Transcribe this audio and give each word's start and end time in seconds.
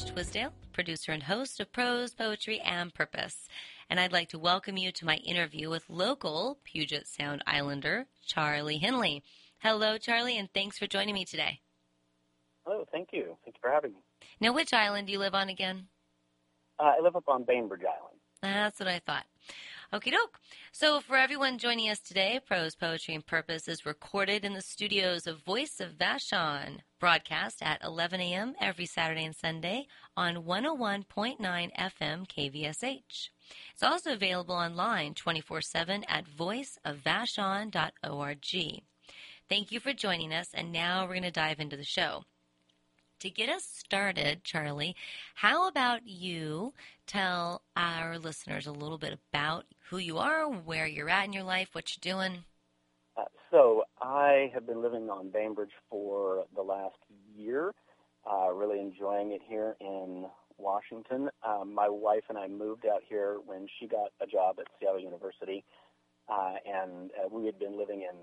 Blanche 0.00 0.14
Twisdale, 0.14 0.52
producer 0.72 1.12
and 1.12 1.22
host 1.24 1.60
of 1.60 1.72
Prose, 1.72 2.14
Poetry, 2.14 2.58
and 2.60 2.94
Purpose. 2.94 3.48
And 3.90 4.00
I'd 4.00 4.12
like 4.12 4.30
to 4.30 4.38
welcome 4.38 4.78
you 4.78 4.92
to 4.92 5.04
my 5.04 5.16
interview 5.16 5.68
with 5.68 5.90
local 5.90 6.58
Puget 6.64 7.06
Sound 7.06 7.42
Islander, 7.46 8.06
Charley 8.26 8.78
Henley. 8.78 9.22
Hello, 9.58 9.98
Charley, 9.98 10.38
and 10.38 10.48
thanks 10.54 10.78
for 10.78 10.86
joining 10.86 11.14
me 11.14 11.26
today. 11.26 11.60
Hello, 12.64 12.86
thank 12.90 13.10
you. 13.12 13.36
Thank 13.44 13.56
you 13.56 13.60
for 13.60 13.70
having 13.70 13.92
me. 13.92 13.98
Now, 14.40 14.54
which 14.54 14.72
island 14.72 15.06
do 15.06 15.12
you 15.12 15.18
live 15.18 15.34
on 15.34 15.50
again? 15.50 15.88
Uh, 16.78 16.94
I 16.98 17.00
live 17.02 17.16
up 17.16 17.28
on 17.28 17.44
Bainbridge 17.44 17.82
Island. 17.82 18.20
That's 18.40 18.80
what 18.80 18.88
I 18.88 19.00
thought. 19.00 19.26
Okie 19.92 20.12
doke. 20.12 20.38
So, 20.70 21.00
for 21.00 21.16
everyone 21.16 21.58
joining 21.58 21.90
us 21.90 21.98
today, 21.98 22.38
Prose 22.46 22.76
Poetry 22.76 23.12
and 23.12 23.26
Purpose 23.26 23.66
is 23.66 23.84
recorded 23.84 24.44
in 24.44 24.54
the 24.54 24.62
studios 24.62 25.26
of 25.26 25.42
Voice 25.42 25.80
of 25.80 25.98
Vashon, 25.98 26.82
broadcast 27.00 27.60
at 27.60 27.82
11 27.82 28.20
a.m. 28.20 28.54
every 28.60 28.86
Saturday 28.86 29.24
and 29.24 29.34
Sunday 29.34 29.88
on 30.16 30.44
101.9 30.44 31.40
FM 31.40 32.28
KVSH. 32.28 33.30
It's 33.72 33.82
also 33.82 34.12
available 34.12 34.54
online 34.54 35.14
24 35.14 35.60
7 35.60 36.04
at 36.08 36.24
voiceofvashon.org. 36.24 38.82
Thank 39.48 39.72
you 39.72 39.80
for 39.80 39.92
joining 39.92 40.32
us, 40.32 40.50
and 40.54 40.70
now 40.70 41.02
we're 41.02 41.14
going 41.14 41.24
to 41.24 41.32
dive 41.32 41.58
into 41.58 41.76
the 41.76 41.82
show. 41.82 42.22
To 43.20 43.28
get 43.28 43.50
us 43.50 43.64
started, 43.64 44.44
Charley, 44.44 44.96
how 45.34 45.68
about 45.68 46.06
you 46.06 46.72
tell 47.06 47.60
our 47.76 48.18
listeners 48.18 48.66
a 48.66 48.72
little 48.72 48.96
bit 48.96 49.12
about 49.12 49.66
who 49.90 49.98
you 49.98 50.18
are, 50.18 50.48
where 50.48 50.86
you're 50.86 51.08
at 51.08 51.26
in 51.26 51.32
your 51.32 51.44
life, 51.44 51.68
what 51.72 51.94
you're 51.94 52.14
doing? 52.14 52.44
Uh, 53.16 53.24
so, 53.50 53.84
I 54.00 54.50
have 54.54 54.66
been 54.66 54.82
living 54.82 55.10
on 55.10 55.30
Bainbridge 55.30 55.72
for 55.90 56.44
the 56.54 56.62
last 56.62 56.96
year, 57.36 57.74
uh, 58.30 58.52
really 58.52 58.80
enjoying 58.80 59.32
it 59.32 59.40
here 59.46 59.76
in 59.80 60.26
Washington. 60.58 61.28
Um, 61.46 61.74
my 61.74 61.88
wife 61.88 62.24
and 62.28 62.38
I 62.38 62.48
moved 62.48 62.86
out 62.86 63.02
here 63.08 63.38
when 63.44 63.66
she 63.78 63.86
got 63.86 64.12
a 64.22 64.26
job 64.26 64.56
at 64.58 64.66
Seattle 64.78 65.00
University 65.00 65.64
uh, 66.30 66.54
and 66.64 67.10
uh, 67.18 67.28
we 67.30 67.46
had 67.46 67.58
been 67.58 67.76
living 67.76 68.02
in 68.02 68.16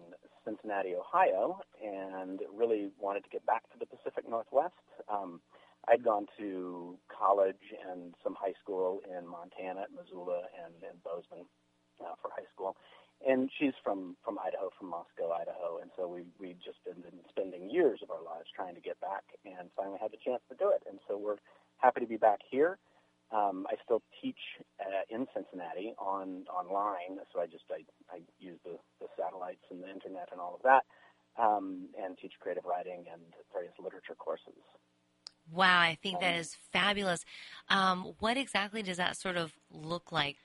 Cincinnati, 0.46 0.96
Ohio, 0.96 1.60
and 1.84 2.40
really 2.56 2.90
wanted 3.00 3.24
to 3.24 3.30
get 3.30 3.46
back 3.46 3.64
to 3.74 3.80
the 3.80 3.86
Pacific 3.86 4.30
Northwest. 4.30 4.74
Um, 5.10 5.42
I'd 5.88 6.04
gone 6.04 6.28
to 6.38 6.98
college 7.08 7.64
and 7.90 8.14
some 8.24 8.36
high 8.36 8.54
school 8.62 9.02
in 9.08 9.28
Montana, 9.28 9.82
at 9.88 9.92
Missoula, 9.96 10.44
and 10.64 10.76
in 10.84 11.00
Bozeman 11.04 11.48
uh, 12.04 12.16
for 12.22 12.30
high 12.36 12.48
school. 12.54 12.76
And 13.26 13.50
she's 13.58 13.74
from 13.84 14.16
from 14.24 14.38
Idaho, 14.38 14.70
from 14.78 14.90
Moscow, 14.94 15.32
Idaho, 15.34 15.80
and 15.82 15.90
so 15.98 16.08
we 16.08 16.22
we 16.38 16.54
just 16.62 16.78
been, 16.86 17.02
been 17.02 17.18
spending 17.30 17.70
years 17.70 18.02
of 18.04 18.12
our 18.12 18.22
lives 18.22 18.46
trying 18.54 18.76
to 18.76 18.82
get 18.82 19.00
back, 19.02 19.24
and 19.44 19.74
finally 19.76 19.98
had 20.00 20.12
the 20.12 20.22
chance 20.22 20.44
to 20.50 20.56
do 20.56 20.70
it. 20.70 20.84
And 20.86 21.00
so 21.08 21.18
we're 21.18 21.42
happy 21.78 22.02
to 22.02 22.06
be 22.06 22.18
back 22.18 22.40
here. 22.46 22.78
Um, 23.34 23.66
I 23.68 23.76
still 23.84 24.04
teach 24.22 24.40
uh, 24.80 25.04
in 25.10 25.26
Cincinnati 25.34 25.96
on 25.98 26.46
online, 26.48 27.20
so 27.34 27.42
I 27.42 27.48
just 27.48 27.66
I, 27.74 27.82
I 28.14 28.22
use 28.40 28.60
the, 28.64 28.78
the 29.02 29.08
satellites 29.18 29.66
and 29.72 29.82
the 29.84 29.90
internet 29.90 30.30
and 30.32 30.40
all 30.40 30.54
of 30.56 30.62
that, 30.64 30.86
um, 31.42 31.90
and 31.98 32.18
teach 32.22 32.34
creative 32.40 32.64
writing 32.66 33.06
and 33.12 33.22
various 33.52 33.74
literature 33.82 34.16
courses. 34.16 34.62
Wow, 35.52 35.80
I 35.80 35.98
think 36.02 36.20
that 36.20 36.36
is 36.36 36.56
fabulous. 36.72 37.24
Um, 37.70 38.14
what 38.20 38.38
exactly 38.38 38.84
does 38.84 38.98
that 38.98 39.18
sort 39.18 39.38
of 39.38 39.54
look 39.72 40.12
like? 40.12 40.38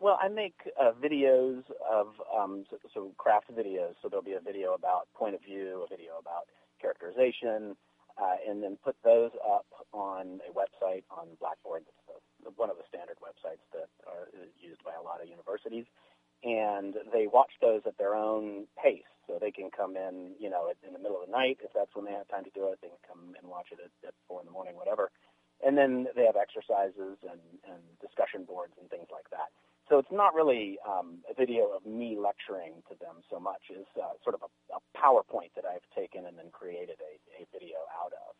Well, 0.00 0.18
I 0.22 0.28
make 0.28 0.54
uh, 0.80 0.92
videos 0.92 1.62
of 1.90 2.08
um, 2.30 2.64
so, 2.94 3.10
craft 3.18 3.50
videos. 3.50 3.94
So 4.02 4.08
there'll 4.08 4.24
be 4.24 4.34
a 4.34 4.40
video 4.40 4.74
about 4.74 5.08
point 5.14 5.34
of 5.34 5.42
view, 5.42 5.84
a 5.84 5.88
video 5.88 6.18
about 6.20 6.46
characterization, 6.80 7.74
uh, 8.14 8.36
and 8.48 8.62
then 8.62 8.78
put 8.82 8.94
those 9.02 9.30
up 9.42 9.66
on 9.92 10.38
a 10.46 10.52
website 10.54 11.02
on 11.10 11.26
Blackboard. 11.40 11.82
That's 12.06 12.54
one 12.56 12.70
of 12.70 12.76
the 12.76 12.86
standard 12.88 13.18
websites 13.18 13.62
that 13.74 13.90
are 14.06 14.30
used 14.58 14.82
by 14.84 14.94
a 14.94 15.02
lot 15.02 15.20
of 15.22 15.28
universities. 15.28 15.86
And 16.44 16.94
they 17.12 17.26
watch 17.26 17.50
those 17.60 17.82
at 17.86 17.98
their 17.98 18.14
own 18.14 18.66
pace. 18.82 19.08
So 19.26 19.36
they 19.40 19.50
can 19.50 19.70
come 19.70 19.96
in, 19.96 20.32
you 20.40 20.48
know, 20.48 20.72
in 20.86 20.92
the 20.92 20.98
middle 20.98 21.20
of 21.20 21.28
the 21.28 21.32
night 21.32 21.58
if 21.60 21.70
that's 21.74 21.94
when 21.94 22.06
they 22.06 22.16
have 22.16 22.28
time 22.28 22.44
to 22.44 22.54
do 22.54 22.72
it. 22.72 22.78
They 22.80 22.88
can 22.88 23.04
come 23.04 23.36
and 23.36 23.50
watch 23.50 23.68
it 23.72 23.78
at, 23.82 23.92
at 24.06 24.14
four 24.26 24.40
in 24.40 24.46
the 24.46 24.52
morning, 24.52 24.76
whatever. 24.76 25.10
And 25.60 25.76
then 25.76 26.06
they 26.16 26.24
have 26.24 26.36
exercises 26.36 27.18
and, 27.26 27.42
and 27.68 27.82
discussion 28.00 28.44
boards 28.44 28.72
and 28.80 28.88
things 28.88 29.08
like 29.12 29.28
that. 29.30 29.52
So 29.88 29.98
it's 29.98 30.12
not 30.12 30.34
really 30.34 30.78
um, 30.86 31.24
a 31.30 31.34
video 31.34 31.72
of 31.74 31.84
me 31.84 32.16
lecturing 32.16 32.82
to 32.88 32.94
them 33.00 33.24
so 33.30 33.40
much 33.40 33.72
as 33.72 33.84
uh, 33.96 34.16
sort 34.22 34.34
of 34.34 34.42
a, 34.42 34.50
a 34.76 34.80
PowerPoint 34.96 35.52
that 35.56 35.64
I've 35.64 35.84
taken 35.96 36.26
and 36.26 36.36
then 36.36 36.50
created 36.52 36.96
a, 37.00 37.42
a 37.42 37.46
video 37.52 37.76
out 38.04 38.12
of. 38.12 38.36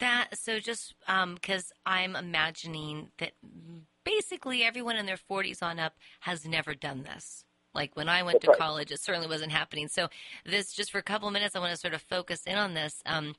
That 0.00 0.36
so 0.38 0.60
just 0.60 0.94
because 1.34 1.72
um, 1.86 1.92
I'm 1.92 2.16
imagining 2.16 3.10
that 3.18 3.32
basically 4.04 4.62
everyone 4.62 4.96
in 4.96 5.06
their 5.06 5.16
40s 5.16 5.62
on 5.62 5.78
up 5.78 5.94
has 6.20 6.46
never 6.46 6.74
done 6.74 7.02
this. 7.02 7.44
Like 7.74 7.96
when 7.96 8.08
I 8.08 8.22
went 8.22 8.42
That's 8.42 8.44
to 8.44 8.50
right. 8.50 8.58
college, 8.58 8.92
it 8.92 9.00
certainly 9.00 9.28
wasn't 9.28 9.52
happening. 9.52 9.88
So 9.88 10.08
this 10.44 10.72
just 10.72 10.92
for 10.92 10.98
a 10.98 11.02
couple 11.02 11.28
of 11.28 11.34
minutes, 11.34 11.56
I 11.56 11.60
want 11.60 11.72
to 11.72 11.78
sort 11.78 11.94
of 11.94 12.02
focus 12.02 12.42
in 12.46 12.58
on 12.58 12.74
this. 12.74 13.02
Um, 13.06 13.34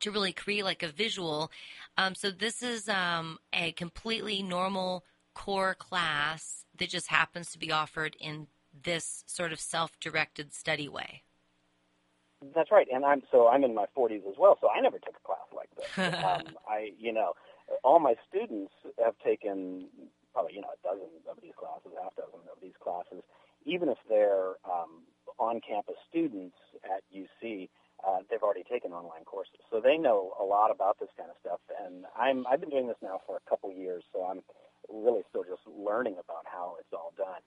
to 0.00 0.10
really 0.10 0.32
create 0.32 0.64
like 0.64 0.82
a 0.82 0.88
visual. 0.88 1.50
Um, 1.96 2.14
so 2.14 2.30
this 2.30 2.62
is 2.62 2.88
um, 2.88 3.38
a 3.52 3.72
completely 3.72 4.42
normal 4.42 5.04
core 5.34 5.74
class 5.74 6.64
that 6.78 6.88
just 6.88 7.08
happens 7.08 7.50
to 7.52 7.58
be 7.58 7.70
offered 7.70 8.16
in 8.20 8.48
this 8.82 9.24
sort 9.26 9.52
of 9.52 9.60
self-directed 9.60 10.52
study 10.52 10.88
way. 10.88 11.22
That's 12.54 12.70
right, 12.70 12.86
and 12.92 13.04
I'm 13.04 13.22
so 13.30 13.48
I'm 13.48 13.64
in 13.64 13.74
my 13.74 13.86
40s 13.96 14.28
as 14.28 14.34
well, 14.38 14.58
so 14.60 14.68
I 14.68 14.80
never 14.80 14.98
took 14.98 15.14
a 15.16 15.26
class 15.26 15.38
like 15.54 15.70
this. 15.76 15.98
um, 16.24 16.56
I, 16.68 16.90
you 16.98 17.12
know, 17.12 17.32
all 17.82 17.98
my 17.98 18.14
students 18.28 18.72
have 19.02 19.14
taken 19.24 19.88
probably 20.32 20.54
you 20.54 20.60
know 20.60 20.72
a 20.74 20.80
dozen 20.82 21.08
of 21.30 21.38
these 21.42 21.56
classes, 21.58 21.92
half 22.00 22.14
dozen 22.16 22.40
of 22.50 22.58
these 22.62 22.76
classes, 22.82 23.22
even 23.64 23.88
if 23.88 23.98
they're 24.08 24.56
um, 24.64 25.02
on-campus 25.38 25.96
students 26.08 26.56
at 26.84 27.02
UC. 27.14 27.68
Uh, 28.04 28.18
they've 28.28 28.42
already 28.42 28.64
taken 28.68 28.92
online 28.92 29.24
courses, 29.24 29.64
so 29.70 29.80
they 29.80 29.96
know 29.96 30.34
a 30.38 30.44
lot 30.44 30.70
about 30.70 30.98
this 31.00 31.08
kind 31.16 31.30
of 31.30 31.36
stuff. 31.40 31.60
And 31.80 32.04
I'm 32.18 32.44
I've 32.46 32.60
been 32.60 32.68
doing 32.68 32.86
this 32.86 33.00
now 33.00 33.20
for 33.24 33.36
a 33.38 33.48
couple 33.48 33.72
years, 33.72 34.04
so 34.12 34.24
I'm 34.24 34.42
really 34.92 35.22
still 35.30 35.44
just 35.44 35.62
learning 35.66 36.16
about 36.20 36.44
how 36.44 36.76
it's 36.80 36.92
all 36.92 37.14
done. 37.16 37.40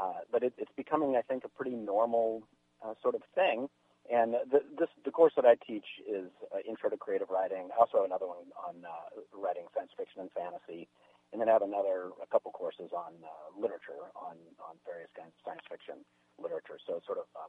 Uh, 0.00 0.24
but 0.30 0.42
it, 0.42 0.54
it's 0.56 0.70
becoming, 0.76 1.16
I 1.16 1.22
think, 1.22 1.44
a 1.44 1.48
pretty 1.48 1.76
normal 1.76 2.42
uh, 2.84 2.94
sort 3.02 3.14
of 3.14 3.22
thing. 3.34 3.68
And 4.10 4.34
the, 4.50 4.66
this, 4.74 4.90
the 5.06 5.14
course 5.14 5.32
that 5.38 5.46
I 5.46 5.54
teach 5.54 5.86
is 6.02 6.34
uh, 6.50 6.58
Intro 6.66 6.90
to 6.90 6.98
Creative 6.98 7.30
Writing. 7.30 7.70
I 7.70 7.78
also 7.78 8.02
have 8.02 8.10
another 8.10 8.26
one 8.26 8.50
on 8.58 8.82
uh, 8.82 9.22
writing 9.30 9.70
science 9.70 9.94
fiction 9.94 10.26
and 10.26 10.30
fantasy, 10.34 10.90
and 11.30 11.38
then 11.38 11.46
I 11.46 11.54
have 11.54 11.62
another, 11.62 12.10
a 12.18 12.26
couple 12.26 12.50
courses 12.50 12.90
on 12.90 13.14
uh, 13.22 13.54
literature, 13.54 14.10
on, 14.18 14.34
on 14.58 14.74
various 14.82 15.14
kinds 15.14 15.30
of 15.30 15.40
science 15.46 15.62
fiction 15.70 16.02
literature. 16.42 16.82
So 16.82 16.98
sort 17.06 17.22
of, 17.22 17.30
uh, 17.38 17.46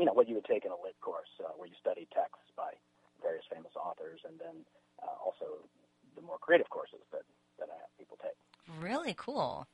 you 0.00 0.08
know, 0.08 0.16
what 0.16 0.24
you 0.24 0.40
would 0.40 0.48
take 0.48 0.64
in 0.64 0.72
a 0.72 0.80
lit 0.80 0.96
course, 1.04 1.28
uh, 1.44 1.52
where 1.60 1.68
you 1.68 1.76
study 1.76 2.08
texts 2.16 2.48
by 2.56 2.72
various 3.20 3.44
famous 3.52 3.76
authors, 3.76 4.24
and 4.24 4.40
then 4.40 4.64
uh, 5.04 5.20
also 5.20 5.68
the 6.16 6.24
more 6.24 6.40
creative 6.40 6.72
courses 6.72 7.04
that, 7.12 7.28
that 7.60 7.68
I 7.68 7.76
have 7.76 7.92
people 8.00 8.16
take. 8.24 8.40
Really 8.80 9.12
cool. 9.20 9.68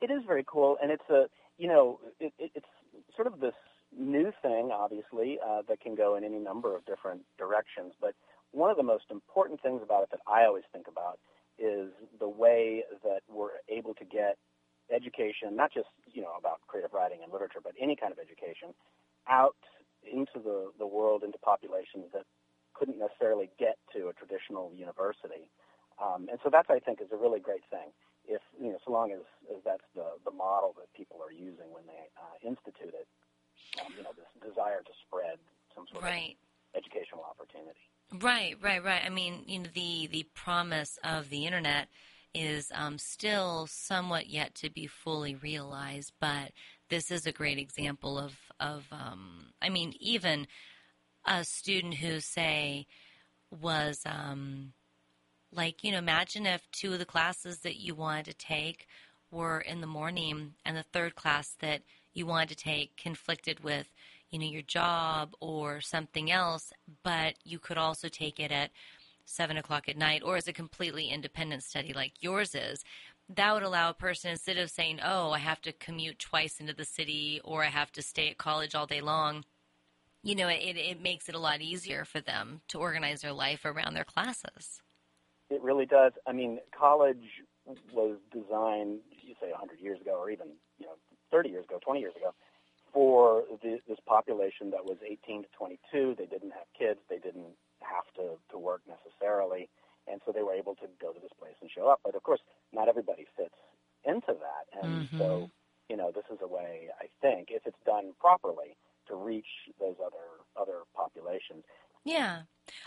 It 0.00 0.08
is 0.08 0.24
very 0.24 0.44
cool, 0.48 0.80
and 0.80 0.88
it's 0.90 1.04
a, 1.12 1.28
you 1.60 1.68
know, 1.68 2.00
it, 2.16 2.32
it, 2.40 2.50
it's 2.56 2.72
sort 3.12 3.28
of 3.28 3.44
this 3.44 3.52
new 3.96 4.32
thing, 4.42 4.70
obviously, 4.72 5.38
uh, 5.44 5.62
that 5.68 5.80
can 5.80 5.94
go 5.94 6.16
in 6.16 6.24
any 6.24 6.38
number 6.38 6.76
of 6.76 6.84
different 6.86 7.22
directions. 7.38 7.92
But 8.00 8.14
one 8.52 8.70
of 8.70 8.76
the 8.76 8.82
most 8.82 9.04
important 9.10 9.62
things 9.62 9.80
about 9.82 10.02
it 10.04 10.10
that 10.10 10.20
I 10.26 10.44
always 10.44 10.64
think 10.72 10.86
about 10.88 11.18
is 11.58 11.90
the 12.18 12.28
way 12.28 12.84
that 13.04 13.20
we're 13.28 13.60
able 13.68 13.94
to 13.94 14.04
get 14.04 14.38
education, 14.90 15.54
not 15.54 15.72
just 15.72 15.88
you 16.12 16.22
know 16.22 16.34
about 16.38 16.60
creative 16.66 16.92
writing 16.92 17.18
and 17.22 17.32
literature, 17.32 17.60
but 17.62 17.72
any 17.80 17.94
kind 17.94 18.12
of 18.12 18.18
education, 18.18 18.74
out 19.28 19.56
into 20.02 20.40
the, 20.42 20.72
the 20.78 20.86
world, 20.86 21.22
into 21.22 21.38
populations 21.38 22.06
that 22.12 22.24
couldn't 22.74 22.98
necessarily 22.98 23.50
get 23.58 23.76
to 23.92 24.08
a 24.08 24.12
traditional 24.14 24.72
university. 24.74 25.50
Um, 26.00 26.28
and 26.30 26.40
so 26.42 26.48
that's, 26.48 26.70
I 26.70 26.80
think, 26.80 27.00
is 27.00 27.12
a 27.12 27.16
really 27.16 27.40
great 27.40 27.64
thing. 27.70 27.92
If 28.24 28.40
you 28.56 28.72
know, 28.72 28.78
so 28.84 28.92
long 28.92 29.12
as, 29.12 29.20
as 29.52 29.60
that's 29.64 29.84
the, 29.94 30.16
the 30.24 30.30
model 30.30 30.74
that 30.80 30.88
people 30.96 31.20
are 31.20 31.32
using 31.32 31.68
when 31.68 31.84
they 31.84 32.08
uh, 32.16 32.36
institute 32.40 32.96
it, 32.96 33.06
you 33.96 34.02
know, 34.02 34.10
this 34.16 34.26
desire 34.48 34.82
to 34.82 34.92
spread 35.06 35.38
some 35.74 35.86
sort 35.92 36.04
right. 36.04 36.36
of 36.74 36.82
educational 36.82 37.24
opportunity. 37.28 37.80
Right, 38.12 38.56
right, 38.60 38.82
right. 38.82 39.02
I 39.04 39.08
mean, 39.08 39.44
you 39.46 39.60
know, 39.60 39.68
the 39.72 40.08
the 40.08 40.26
promise 40.34 40.98
of 41.04 41.30
the 41.30 41.46
internet 41.46 41.88
is 42.34 42.70
um, 42.74 42.98
still 42.98 43.66
somewhat 43.68 44.28
yet 44.28 44.54
to 44.56 44.70
be 44.70 44.86
fully 44.86 45.34
realized, 45.34 46.12
but 46.20 46.52
this 46.88 47.10
is 47.10 47.26
a 47.26 47.32
great 47.32 47.58
example 47.58 48.18
of 48.18 48.34
of. 48.58 48.86
Um, 48.90 49.52
I 49.62 49.68
mean, 49.68 49.94
even 50.00 50.46
a 51.24 51.44
student 51.44 51.94
who 51.94 52.20
say 52.20 52.86
was 53.50 54.00
um, 54.06 54.72
like, 55.52 55.82
you 55.84 55.92
know, 55.92 55.98
imagine 55.98 56.46
if 56.46 56.62
two 56.72 56.92
of 56.92 56.98
the 56.98 57.04
classes 57.04 57.60
that 57.60 57.76
you 57.76 57.94
wanted 57.94 58.26
to 58.26 58.34
take 58.34 58.86
were 59.30 59.60
in 59.60 59.80
the 59.80 59.86
morning, 59.86 60.54
and 60.64 60.76
the 60.76 60.82
third 60.82 61.14
class 61.14 61.56
that 61.60 61.82
you 62.12 62.26
wanted 62.26 62.50
to 62.50 62.56
take 62.56 62.96
conflicted 62.96 63.60
with, 63.60 63.92
you 64.30 64.38
know, 64.38 64.46
your 64.46 64.62
job 64.62 65.34
or 65.40 65.80
something 65.80 66.30
else, 66.30 66.72
but 67.02 67.34
you 67.44 67.58
could 67.58 67.78
also 67.78 68.08
take 68.08 68.40
it 68.40 68.50
at 68.50 68.70
seven 69.24 69.56
o'clock 69.56 69.88
at 69.88 69.96
night, 69.96 70.22
or 70.24 70.36
as 70.36 70.48
a 70.48 70.52
completely 70.52 71.08
independent 71.08 71.62
study 71.62 71.92
like 71.92 72.12
yours 72.20 72.54
is, 72.54 72.84
that 73.28 73.54
would 73.54 73.62
allow 73.62 73.90
a 73.90 73.94
person 73.94 74.32
instead 74.32 74.58
of 74.58 74.70
saying, 74.70 74.98
"Oh, 75.02 75.30
I 75.30 75.38
have 75.38 75.60
to 75.62 75.72
commute 75.72 76.18
twice 76.18 76.60
into 76.60 76.72
the 76.72 76.84
city, 76.84 77.40
or 77.44 77.62
I 77.62 77.68
have 77.68 77.92
to 77.92 78.02
stay 78.02 78.28
at 78.28 78.38
college 78.38 78.74
all 78.74 78.86
day 78.86 79.00
long." 79.00 79.44
You 80.22 80.34
know, 80.34 80.48
it, 80.48 80.76
it 80.76 81.00
makes 81.00 81.28
it 81.28 81.34
a 81.34 81.38
lot 81.38 81.60
easier 81.62 82.04
for 82.04 82.20
them 82.20 82.60
to 82.68 82.78
organize 82.78 83.22
their 83.22 83.32
life 83.32 83.64
around 83.64 83.94
their 83.94 84.04
classes. 84.04 84.82
It 85.48 85.62
really 85.62 85.86
does. 85.86 86.12
I 86.26 86.32
mean, 86.32 86.58
college 86.76 87.42
was 87.92 88.18
designed, 88.30 89.00
you 89.10 89.34
say 89.40 89.50
100 89.50 89.80
years 89.80 90.00
ago, 90.00 90.18
or 90.20 90.30
even 90.30 90.48
30 91.30 91.48
years 91.48 91.64
ago, 91.64 91.78
20 91.82 92.00
years 92.00 92.14
ago, 92.16 92.34
for 92.92 93.44
the, 93.62 93.78
this 93.88 93.98
population 94.06 94.70
that 94.70 94.84
was 94.84 94.98
18 95.04 95.42
to 95.42 95.48
22. 95.56 96.16
They 96.18 96.26
didn't 96.26 96.50
have 96.50 96.66
kids. 96.76 97.00
They 97.08 97.18
didn't 97.18 97.54
have 97.82 98.06
to, 98.16 98.38
to 98.50 98.58
work 98.58 98.82
necessarily. 98.88 99.68
And 100.10 100.20
so 100.26 100.32
they 100.32 100.42
were 100.42 100.54
able 100.54 100.74
to 100.76 100.86
go 101.00 101.12
to 101.12 101.20
this 101.20 101.30
place 101.38 101.54
and 101.60 101.70
show 101.70 101.88
up. 101.88 102.00
But 102.04 102.14
of 102.14 102.22
course, 102.22 102.40
not 102.72 102.88
everybody 102.88 103.26
fits 103.36 103.54
into 104.04 104.34
that. 104.34 104.66
And 104.82 105.06
mm-hmm. 105.06 105.18
so, 105.18 105.50
you 105.88 105.96
know, 105.96 106.10
this 106.10 106.24
is 106.32 106.38
a 106.42 106.48
way, 106.48 106.88
I 107.00 107.06
think, 107.20 107.48
if 107.50 107.66
it's 107.66 107.78
done 107.86 108.12
properly, 108.18 108.76
to 109.08 109.16
reach 109.16 109.68
those 109.78 109.96
other 109.98 110.26
other 110.56 110.86
populations. 110.94 111.64
Yeah. 112.04 112.42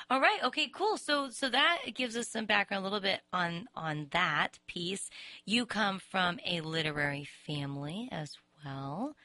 All 0.10 0.22
right. 0.22 0.40
Okay. 0.44 0.70
Cool. 0.74 0.98
So 0.98 1.30
so 1.30 1.50
that 1.50 1.80
gives 1.94 2.16
us 2.16 2.28
some 2.28 2.46
background 2.46 2.82
a 2.82 2.88
little 2.88 3.02
bit 3.02 3.22
on 3.32 3.68
on 3.76 4.08
that 4.12 4.60
piece. 4.68 5.10
You 5.46 5.66
come 5.66 6.00
from 6.00 6.40
a 6.46 6.62
literary 6.62 7.28
family 7.46 8.10
as 8.12 8.38
well, 8.64 9.16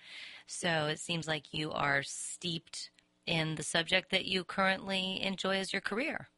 so 0.47 0.87
it 0.87 0.99
seems 0.99 1.29
like 1.29 1.55
you 1.55 1.71
are 1.71 2.03
steeped 2.03 2.91
in 3.27 3.55
the 3.55 3.63
subject 3.63 4.11
that 4.11 4.25
you 4.25 4.43
currently 4.43 5.23
enjoy 5.23 5.57
as 5.57 5.73
your 5.73 5.83
career. 5.83 6.29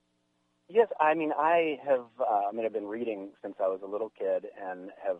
Yes, 0.69 0.89
I 1.01 1.15
mean 1.15 1.33
I 1.37 1.79
have. 1.85 2.07
Uh, 2.21 2.49
I 2.49 2.53
mean 2.53 2.65
I've 2.65 2.73
been 2.73 2.87
reading 2.87 3.31
since 3.43 3.57
I 3.61 3.69
was 3.69 3.81
a 3.83 3.91
little 3.91 4.13
kid, 4.17 4.47
and 4.61 4.91
have 5.05 5.19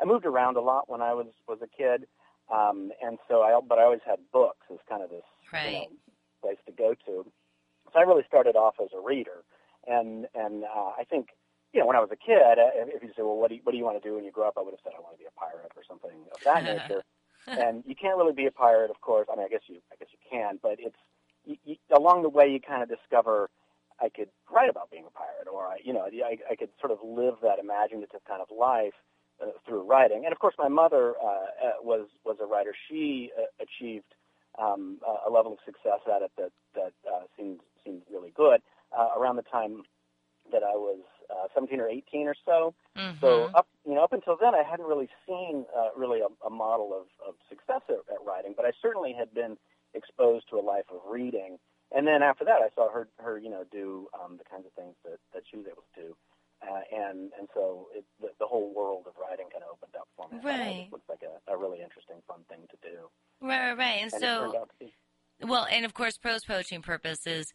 I 0.00 0.04
moved 0.04 0.26
around 0.26 0.56
a 0.56 0.60
lot 0.60 0.90
when 0.90 1.00
I 1.00 1.14
was 1.14 1.28
was 1.48 1.58
a 1.62 1.68
kid, 1.68 2.06
um, 2.52 2.90
and 3.02 3.18
so 3.28 3.42
I 3.42 3.58
but 3.66 3.78
I 3.78 3.84
always 3.84 4.00
had 4.04 4.18
books 4.32 4.66
as 4.70 4.78
kind 4.88 5.02
of 5.02 5.10
this 5.10 5.22
right. 5.52 5.66
you 5.66 5.72
know, 5.72 5.86
place 6.42 6.58
to 6.66 6.72
go 6.72 6.94
to. 7.06 7.24
So 7.92 8.00
I 8.00 8.02
really 8.02 8.24
started 8.26 8.56
off 8.56 8.76
as 8.82 8.88
a 8.96 9.00
reader, 9.00 9.44
and 9.86 10.26
and 10.34 10.64
uh, 10.64 10.92
I 10.98 11.04
think 11.08 11.28
you 11.72 11.80
know 11.80 11.86
when 11.86 11.96
I 11.96 12.00
was 12.00 12.10
a 12.12 12.16
kid, 12.16 12.58
uh, 12.58 12.72
if 12.88 13.02
you 13.02 13.10
say, 13.16 13.22
well, 13.22 13.36
what 13.36 13.48
do 13.50 13.56
you, 13.56 13.60
what 13.64 13.72
do 13.72 13.78
you 13.78 13.84
want 13.84 14.02
to 14.02 14.06
do 14.06 14.14
when 14.16 14.24
you 14.24 14.32
grow 14.32 14.48
up? 14.48 14.54
I 14.58 14.62
would 14.62 14.72
have 14.72 14.80
said 14.84 14.92
I 14.96 15.00
want 15.00 15.16
to 15.16 15.18
be 15.18 15.28
a 15.28 15.38
pirate 15.38 15.72
or 15.76 15.82
something 15.88 16.16
of 16.32 16.40
that 16.44 16.64
nature. 16.68 17.02
and 17.46 17.82
you 17.86 17.94
can't 17.94 18.16
really 18.16 18.32
be 18.32 18.46
a 18.46 18.52
pirate, 18.52 18.90
of 18.90 19.00
course. 19.00 19.28
I 19.30 19.36
mean, 19.36 19.46
I 19.46 19.48
guess 19.48 19.66
you 19.66 19.80
I 19.92 19.96
guess 19.96 20.08
you 20.12 20.18
can, 20.30 20.58
but 20.62 20.76
it's 20.78 20.96
you, 21.44 21.56
you, 21.64 21.76
along 21.94 22.22
the 22.22 22.28
way 22.28 22.48
you 22.48 22.60
kind 22.60 22.82
of 22.82 22.88
discover 22.88 23.50
I 24.00 24.08
could 24.08 24.28
write 24.50 24.70
about 24.70 24.90
being 24.90 25.04
a 25.06 25.10
pirate, 25.10 25.48
or 25.52 25.66
I 25.66 25.78
you 25.84 25.92
know 25.92 26.06
I, 26.06 26.38
I 26.50 26.56
could 26.56 26.70
sort 26.80 26.92
of 26.92 26.98
live 27.04 27.34
that 27.42 27.58
imaginative 27.58 28.20
kind 28.26 28.40
of 28.40 28.48
life 28.50 28.96
uh, 29.42 29.50
through 29.66 29.82
writing. 29.82 30.22
And 30.24 30.32
of 30.32 30.38
course, 30.38 30.54
my 30.58 30.68
mother 30.68 31.14
uh, 31.22 31.26
uh, 31.26 31.70
was 31.82 32.08
was 32.24 32.36
a 32.40 32.46
writer. 32.46 32.74
She 32.88 33.30
uh, 33.36 33.44
achieved 33.60 34.14
um, 34.58 34.98
a 35.26 35.30
level 35.30 35.52
of 35.52 35.58
success 35.64 36.00
at 36.06 36.22
it 36.22 36.32
that 36.36 36.52
that 36.74 36.92
uh, 37.08 37.24
seemed 37.36 37.60
seemed 37.84 38.02
really 38.10 38.32
good 38.34 38.60
uh, 38.96 39.18
around 39.18 39.36
the 39.36 39.42
time 39.42 39.82
that 40.50 40.62
I 40.62 40.74
was 40.74 41.00
uh, 41.30 41.48
17 41.54 41.80
or 41.80 41.88
18 41.88 42.26
or 42.26 42.34
so. 42.44 42.74
Mm-hmm. 42.96 43.18
So 43.20 43.50
up 43.54 43.68
you 43.86 43.94
know 43.94 44.04
up 44.04 44.12
until 44.12 44.36
then, 44.40 44.54
I 44.54 44.62
hadn't 44.68 44.86
really 44.86 45.08
seen 45.26 45.64
uh, 45.76 45.88
really 45.96 46.20
a, 46.20 46.28
a 46.46 46.50
model 46.50 46.92
of, 46.92 47.06
of 47.26 47.34
success 47.48 47.82
at, 47.88 48.02
at 48.12 48.20
writing, 48.26 48.54
but 48.56 48.66
I 48.66 48.72
certainly 48.80 49.14
had 49.16 49.32
been 49.34 49.56
exposed 49.94 50.48
to 50.50 50.56
a 50.56 50.64
life 50.64 50.86
of 50.90 51.00
reading. 51.10 51.58
And 51.94 52.06
then 52.06 52.22
after 52.22 52.44
that, 52.44 52.60
I 52.64 52.68
saw 52.74 52.90
her 52.90 53.08
her 53.18 53.38
you 53.38 53.50
know 53.50 53.64
do 53.70 54.08
um, 54.12 54.36
the 54.36 54.44
kinds 54.44 54.66
of 54.66 54.72
things 54.72 54.94
that 55.04 55.18
that 55.34 55.42
she 55.50 55.56
was 55.56 55.66
able 55.66 55.84
to 55.94 56.00
do. 56.00 56.16
Uh, 56.62 56.82
and 56.94 57.32
and 57.38 57.48
so 57.54 57.88
it, 57.94 58.04
the, 58.20 58.28
the 58.38 58.46
whole 58.46 58.72
world 58.74 59.04
of 59.06 59.14
writing 59.18 59.46
kind 59.50 59.64
of 59.64 59.74
opened 59.74 59.96
up 59.98 60.06
for 60.16 60.30
me. 60.30 60.38
Right. 60.44 60.86
It 60.86 60.92
looks 60.92 61.08
like 61.08 61.22
a, 61.26 61.34
a 61.50 61.56
really 61.56 61.82
interesting, 61.82 62.22
fun 62.28 62.46
thing 62.48 62.62
to 62.70 62.78
do. 62.82 63.10
Right, 63.42 63.74
right, 63.74 63.78
right. 63.78 63.98
And, 64.02 64.12
and 64.12 64.22
so, 64.22 64.66
well, 65.42 65.66
and 65.70 65.84
of 65.84 65.94
course, 65.94 66.18
prose 66.18 66.44
poetry 66.44 66.74
and 66.74 66.84
purpose 66.84 67.26
is 67.26 67.52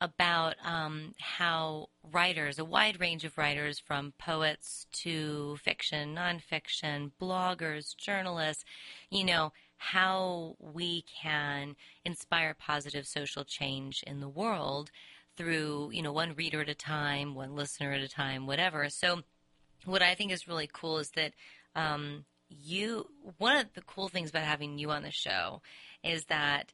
about 0.00 0.56
um, 0.64 1.14
how 1.18 1.88
writers, 2.12 2.58
a 2.58 2.64
wide 2.64 3.00
range 3.00 3.24
of 3.24 3.38
writers, 3.38 3.78
from 3.78 4.12
poets 4.18 4.86
to 4.92 5.56
fiction, 5.62 6.14
nonfiction, 6.14 7.12
bloggers, 7.20 7.96
journalists, 7.96 8.64
you 9.10 9.24
know, 9.24 9.52
how 9.78 10.56
we 10.58 11.04
can 11.22 11.76
inspire 12.04 12.54
positive 12.58 13.06
social 13.06 13.44
change 13.44 14.02
in 14.06 14.20
the 14.20 14.28
world 14.28 14.90
through, 15.36 15.90
you 15.92 16.02
know, 16.02 16.12
one 16.12 16.34
reader 16.34 16.60
at 16.60 16.68
a 16.68 16.74
time, 16.74 17.34
one 17.34 17.54
listener 17.54 17.92
at 17.92 18.00
a 18.00 18.08
time, 18.08 18.46
whatever. 18.46 18.88
So, 18.88 19.22
what 19.84 20.02
I 20.02 20.14
think 20.14 20.32
is 20.32 20.48
really 20.48 20.68
cool 20.72 20.98
is 20.98 21.10
that 21.10 21.32
um, 21.74 22.24
you, 22.48 23.06
one 23.38 23.56
of 23.56 23.72
the 23.74 23.82
cool 23.82 24.08
things 24.08 24.30
about 24.30 24.44
having 24.44 24.78
you 24.78 24.90
on 24.90 25.02
the 25.02 25.10
show 25.10 25.62
is 26.02 26.24
that 26.24 26.72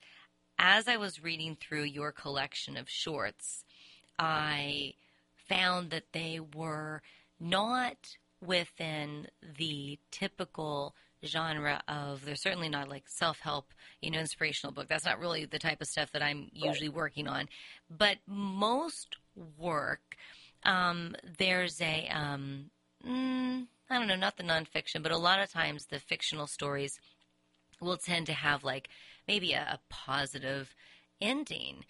as 0.58 0.88
I 0.88 0.96
was 0.96 1.22
reading 1.22 1.56
through 1.60 1.84
your 1.84 2.12
collection 2.12 2.76
of 2.76 2.88
shorts, 2.88 3.64
I 4.18 4.94
found 5.48 5.90
that 5.90 6.12
they 6.12 6.40
were 6.54 7.02
not 7.40 8.16
within 8.40 9.28
the 9.58 9.98
typical 10.10 10.94
genre 11.24 11.80
of 11.86 12.24
they're 12.24 12.34
certainly 12.34 12.68
not 12.68 12.88
like 12.88 13.04
self-help 13.06 13.66
you 14.00 14.10
know 14.10 14.18
inspirational 14.18 14.72
book. 14.72 14.88
That's 14.88 15.04
not 15.04 15.20
really 15.20 15.44
the 15.44 15.58
type 15.58 15.80
of 15.80 15.86
stuff 15.86 16.10
that 16.12 16.22
i'm 16.22 16.50
usually 16.52 16.88
working 16.88 17.28
on. 17.28 17.48
But 17.90 18.18
most 18.26 19.16
work 19.58 20.16
um, 20.64 21.14
there's 21.38 21.80
a 21.80 22.08
um, 22.08 22.70
mm, 23.06 23.66
i 23.90 23.98
don't 23.98 24.08
know 24.08 24.16
not 24.16 24.36
the 24.36 24.42
nonfiction 24.42 25.02
but 25.02 25.12
a 25.12 25.18
lot 25.18 25.40
of 25.40 25.50
times 25.50 25.86
the 25.86 25.98
fictional 25.98 26.46
stories 26.46 26.98
will 27.80 27.96
tend 27.96 28.26
to 28.26 28.32
have 28.32 28.64
like 28.64 28.88
maybe 29.26 29.52
a, 29.52 29.60
a 29.60 29.80
positive 29.88 30.74
ending. 31.20 31.84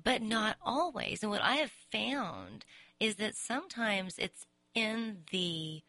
But 0.00 0.20
not 0.22 0.56
always. 0.62 1.22
And 1.22 1.30
what 1.30 1.42
i 1.42 1.56
have 1.56 1.72
found 1.90 2.64
is 3.00 3.16
that 3.16 3.34
sometimes 3.34 4.18
it's 4.18 4.46
in 4.74 5.18
the 5.30 5.82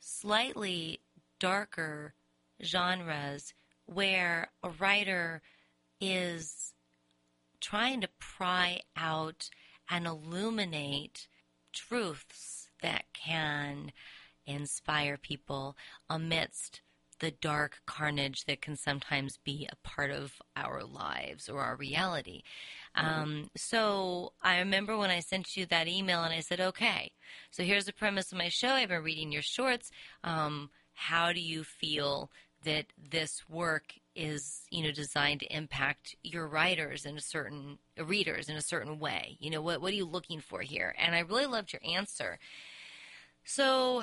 slightly 0.00 1.00
darker 1.40 2.14
genres 2.62 3.54
where 3.86 4.50
a 4.62 4.70
writer 4.70 5.42
is 6.00 6.74
trying 7.60 8.00
to 8.00 8.08
pry 8.18 8.80
out 8.96 9.50
and 9.90 10.06
illuminate 10.06 11.26
truths 11.72 12.68
that 12.82 13.04
can 13.12 13.92
inspire 14.46 15.16
people 15.16 15.76
amidst 16.08 16.80
the 17.20 17.30
dark 17.30 17.80
carnage 17.86 18.44
that 18.44 18.60
can 18.60 18.76
sometimes 18.76 19.38
be 19.44 19.68
a 19.70 19.76
part 19.88 20.10
of 20.10 20.34
our 20.56 20.84
lives 20.84 21.48
or 21.48 21.60
our 21.60 21.76
reality. 21.76 22.42
Mm-hmm. 22.96 23.22
Um, 23.22 23.50
so 23.56 24.32
I 24.42 24.58
remember 24.58 24.96
when 24.96 25.10
I 25.10 25.20
sent 25.20 25.56
you 25.56 25.66
that 25.66 25.88
email 25.88 26.22
and 26.22 26.32
I 26.32 26.40
said, 26.40 26.60
okay, 26.60 27.12
so 27.50 27.62
here's 27.62 27.86
the 27.86 27.92
premise 27.92 28.32
of 28.32 28.38
my 28.38 28.48
show. 28.48 28.68
I've 28.68 28.88
been 28.88 29.02
reading 29.02 29.32
your 29.32 29.42
shorts. 29.42 29.90
Um, 30.24 30.70
how 30.94 31.32
do 31.32 31.40
you 31.40 31.64
feel 31.64 32.30
that 32.64 32.86
this 33.10 33.42
work 33.48 33.94
is 34.16 34.62
you 34.70 34.82
know 34.82 34.90
designed 34.90 35.40
to 35.40 35.56
impact 35.56 36.16
your 36.24 36.46
writers 36.48 37.06
and 37.06 37.16
a 37.16 37.22
certain 37.22 37.78
readers 38.04 38.48
in 38.48 38.56
a 38.56 38.60
certain 38.60 38.98
way 38.98 39.36
you 39.38 39.48
know 39.48 39.62
what 39.62 39.80
what 39.80 39.92
are 39.92 39.96
you 39.96 40.04
looking 40.04 40.40
for 40.40 40.60
here 40.60 40.92
and 40.98 41.14
i 41.14 41.20
really 41.20 41.46
loved 41.46 41.72
your 41.72 41.80
answer 41.84 42.36
so 43.44 44.02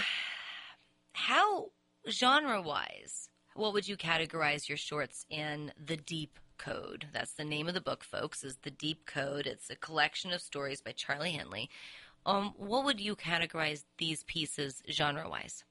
how 1.12 1.66
genre 2.10 2.62
wise 2.62 3.30
what 3.56 3.74
would 3.74 3.88
you 3.88 3.98
categorize 3.98 4.68
your 4.68 4.78
shorts 4.78 5.26
in 5.30 5.72
the 5.84 5.98
deep 5.98 6.40
code 6.58 7.08
that's 7.14 7.34
the 7.34 7.44
name 7.44 7.68
of 7.68 7.74
the 7.74 7.82
book 7.82 8.04
folks 8.04 8.44
is 8.44 8.58
the 8.64 8.72
deep 8.72 9.06
code 9.06 9.46
it's 9.46 9.70
a 9.70 9.76
collection 9.76 10.32
of 10.32 10.42
stories 10.42 10.82
by 10.82 10.92
charley 10.92 11.32
henley 11.32 11.70
um, 12.28 12.54
what 12.58 12.86
would 12.86 13.00
you 13.00 13.16
categorize 13.16 13.84
these 13.98 14.24
pieces 14.24 14.82
genre 14.90 15.30
wise 15.30 15.64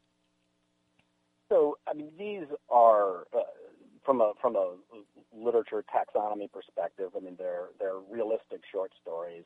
so, 1.51 1.79
I 1.87 1.95
mean, 1.95 2.11
these 2.19 2.47
are 2.71 3.27
uh, 3.33 3.43
from 4.05 4.21
a 4.21 4.33
from 4.41 4.57
a 4.57 4.75
literature 5.33 5.85
taxonomy 5.95 6.51
perspective. 6.51 7.11
I 7.17 7.21
mean, 7.21 7.37
they're 7.39 7.69
they're 7.79 7.99
realistic 8.11 8.63
short 8.71 8.93
stories. 9.01 9.45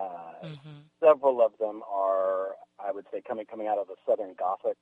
Uh, 0.00 0.46
mm-hmm. 0.46 0.80
Several 0.96 1.44
of 1.44 1.52
them 1.60 1.82
are, 1.84 2.56
I 2.78 2.90
would 2.90 3.04
say, 3.12 3.20
coming 3.20 3.44
coming 3.44 3.68
out 3.68 3.76
of 3.76 3.86
the 3.88 3.96
Southern 4.08 4.32
Gothic 4.38 4.78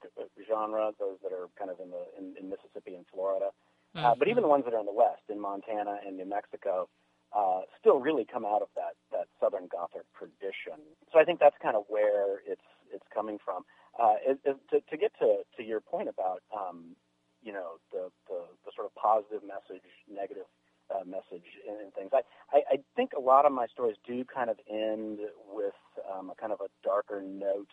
genre. 0.47 0.93
Those 0.99 1.19
that 1.23 1.33
are 1.33 1.51
kind 1.59 1.71
of 1.71 1.81
in 1.83 1.91
the 1.91 2.05
in, 2.15 2.35
in 2.39 2.49
Mississippi 2.49 2.95
and 2.95 3.05
Florida, 3.13 3.51
mm-hmm. 3.97 4.07
uh, 4.07 4.15
but 4.15 4.29
even 4.29 4.43
the 4.43 4.49
ones 4.49 4.65
that 4.65 4.75
are 4.75 4.81
in 4.81 4.87
the 4.87 4.95
West, 4.95 5.27
in 5.29 5.41
Montana 5.41 5.99
and 6.07 6.17
New 6.17 6.29
Mexico, 6.29 6.89
uh, 7.35 7.63
still 7.81 7.99
really 7.99 8.25
come 8.25 8.45
out 8.45 8.63
of 8.63 8.69
that 8.77 8.95
that 9.11 9.27
Southern 9.43 9.67
Gothic 9.67 10.07
tradition. 10.15 10.79
So 11.13 11.19
I 11.19 11.25
think 11.25 11.41
that's 11.41 11.59
kind 11.61 11.75
of 11.75 11.85
where 11.89 12.39
it's 12.47 12.69
it's 12.95 13.07
coming 13.13 13.39
from. 13.43 13.65
Uh, 13.99 14.15
it, 14.23 14.39
it, 14.45 14.57
to, 14.71 14.79
to 14.89 14.97
get 14.97 15.11
to, 15.19 15.43
to 15.57 15.63
your 15.65 15.81
point 15.81 16.09
about 16.09 16.43
um, 16.55 16.95
you 17.43 17.53
know 17.53 17.83
the, 17.91 18.11
the, 18.29 18.47
the 18.65 18.71
sort 18.75 18.87
of 18.87 18.95
positive 18.95 19.43
message, 19.43 19.83
negative 20.07 20.47
uh, 20.95 21.05
message, 21.05 21.47
and, 21.69 21.81
and 21.81 21.95
things, 21.95 22.11
I, 22.13 22.23
I, 22.57 22.61
I 22.73 22.77
think 22.97 23.13
a 23.17 23.21
lot 23.21 23.47
of 23.47 23.53
my 23.53 23.67
stories 23.67 23.97
do 24.07 24.25
kind 24.25 24.51
of 24.51 24.57
end 24.71 25.19
with 25.53 25.79
um, 26.11 26.31
a 26.31 26.35
kind 26.35 26.53
of 26.53 26.61
a 26.61 26.69
darker 26.85 27.23
note. 27.23 27.71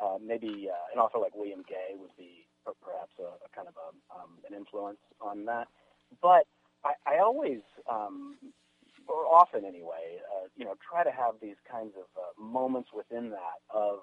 Uh, 0.00 0.16
maybe 0.24 0.68
uh, 0.70 0.86
an 0.94 1.00
author 1.00 1.18
like 1.18 1.34
William 1.34 1.64
Gay 1.68 1.96
would 1.98 2.14
be 2.16 2.46
perhaps 2.82 3.12
a, 3.18 3.34
a 3.42 3.48
kind 3.54 3.66
of 3.66 3.74
a, 3.74 4.14
um, 4.14 4.38
an 4.48 4.54
influence 4.54 5.00
on 5.20 5.44
that. 5.46 5.66
But 6.22 6.46
I, 6.84 6.94
I 7.06 7.18
always, 7.18 7.60
um, 7.90 8.36
or 9.08 9.26
often 9.26 9.64
anyway, 9.64 10.20
uh, 10.36 10.46
you 10.56 10.64
know, 10.64 10.74
try 10.88 11.02
to 11.02 11.10
have 11.10 11.34
these 11.42 11.56
kinds 11.70 11.94
of 11.96 12.06
uh, 12.16 12.40
moments 12.40 12.90
within 12.94 13.30
that 13.30 13.58
of 13.74 14.00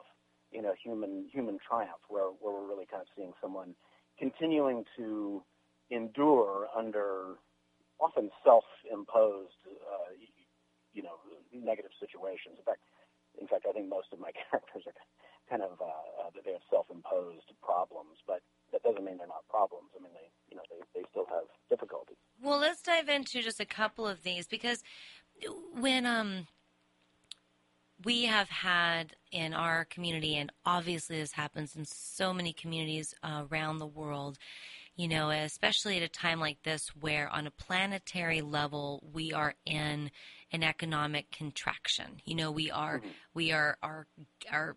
you 0.52 0.62
know 0.62 0.74
human 0.84 1.28
human 1.32 1.58
triumph, 1.68 2.04
where 2.08 2.30
where 2.40 2.54
we're 2.54 2.68
really 2.68 2.86
kind 2.86 3.02
of 3.02 3.08
seeing 3.16 3.34
someone 3.42 3.76
continuing 4.20 4.84
to 4.98 5.44
endure 5.92 6.68
under 6.76 7.36
often 8.00 8.30
self-imposed, 8.44 9.62
uh, 9.68 10.12
you 10.94 11.04
know, 11.04 11.16
negative 11.54 11.92
situations. 12.00 12.60
In 12.60 12.66
fact, 12.66 12.84
in 13.40 13.48
fact, 13.48 13.66
I 13.68 13.74
think 13.74 13.90
most 13.90 14.12
of 14.12 14.20
my 14.20 14.32
characters 14.50 14.84
are 14.88 14.96
kind 15.50 15.62
of 15.62 15.80
uh, 15.82 16.32
they 16.44 16.54
have 16.54 16.66
self-imposed 16.70 17.52
problems, 17.62 18.18
but 18.28 18.42
that 18.72 18.84
doesn't 18.84 19.04
mean 19.04 19.18
they're 19.18 19.28
not 19.28 19.48
problems. 19.50 19.90
I 19.98 20.04
mean, 20.04 20.14
they 20.14 20.30
you 20.50 20.58
know 20.58 20.64
they, 20.70 21.02
they 21.02 21.06
still 21.12 21.28
have 21.30 21.46
difficulties. 21.70 22.18
Well, 22.42 22.60
let's 22.60 22.82
dive 22.82 23.10
into 23.10 23.42
just 23.42 23.60
a 23.60 23.66
couple 23.66 24.08
of 24.08 24.24
these 24.24 24.48
because 24.48 24.84
when 25.74 26.06
um 26.06 26.48
we 28.04 28.26
have 28.26 28.50
had 28.50 29.16
in 29.32 29.54
our 29.54 29.86
community, 29.86 30.36
and 30.36 30.52
obviously 30.66 31.20
this 31.20 31.32
happens 31.32 31.76
in 31.76 31.86
so 31.86 32.34
many 32.34 32.52
communities 32.52 33.14
uh, 33.24 33.46
around 33.50 33.80
the 33.80 33.88
world, 33.88 34.38
you 34.96 35.08
know, 35.08 35.30
especially 35.30 35.98
at 35.98 36.04
a 36.04 36.08
time 36.08 36.40
like 36.40 36.64
this 36.64 36.90
where 37.00 37.30
on 37.30 37.48
a 37.48 37.52
planetary 37.52 38.42
level 38.42 39.04
we 39.14 39.34
are 39.34 39.56
in 39.66 40.10
an 40.52 40.64
economic 40.64 41.32
contraction. 41.32 42.22
You 42.24 42.36
know, 42.36 42.52
we 42.52 42.72
are 42.72 43.00
mm-hmm. 43.00 43.10
we 43.34 43.52
are 43.52 43.78
our 43.84 44.08
our 44.52 44.76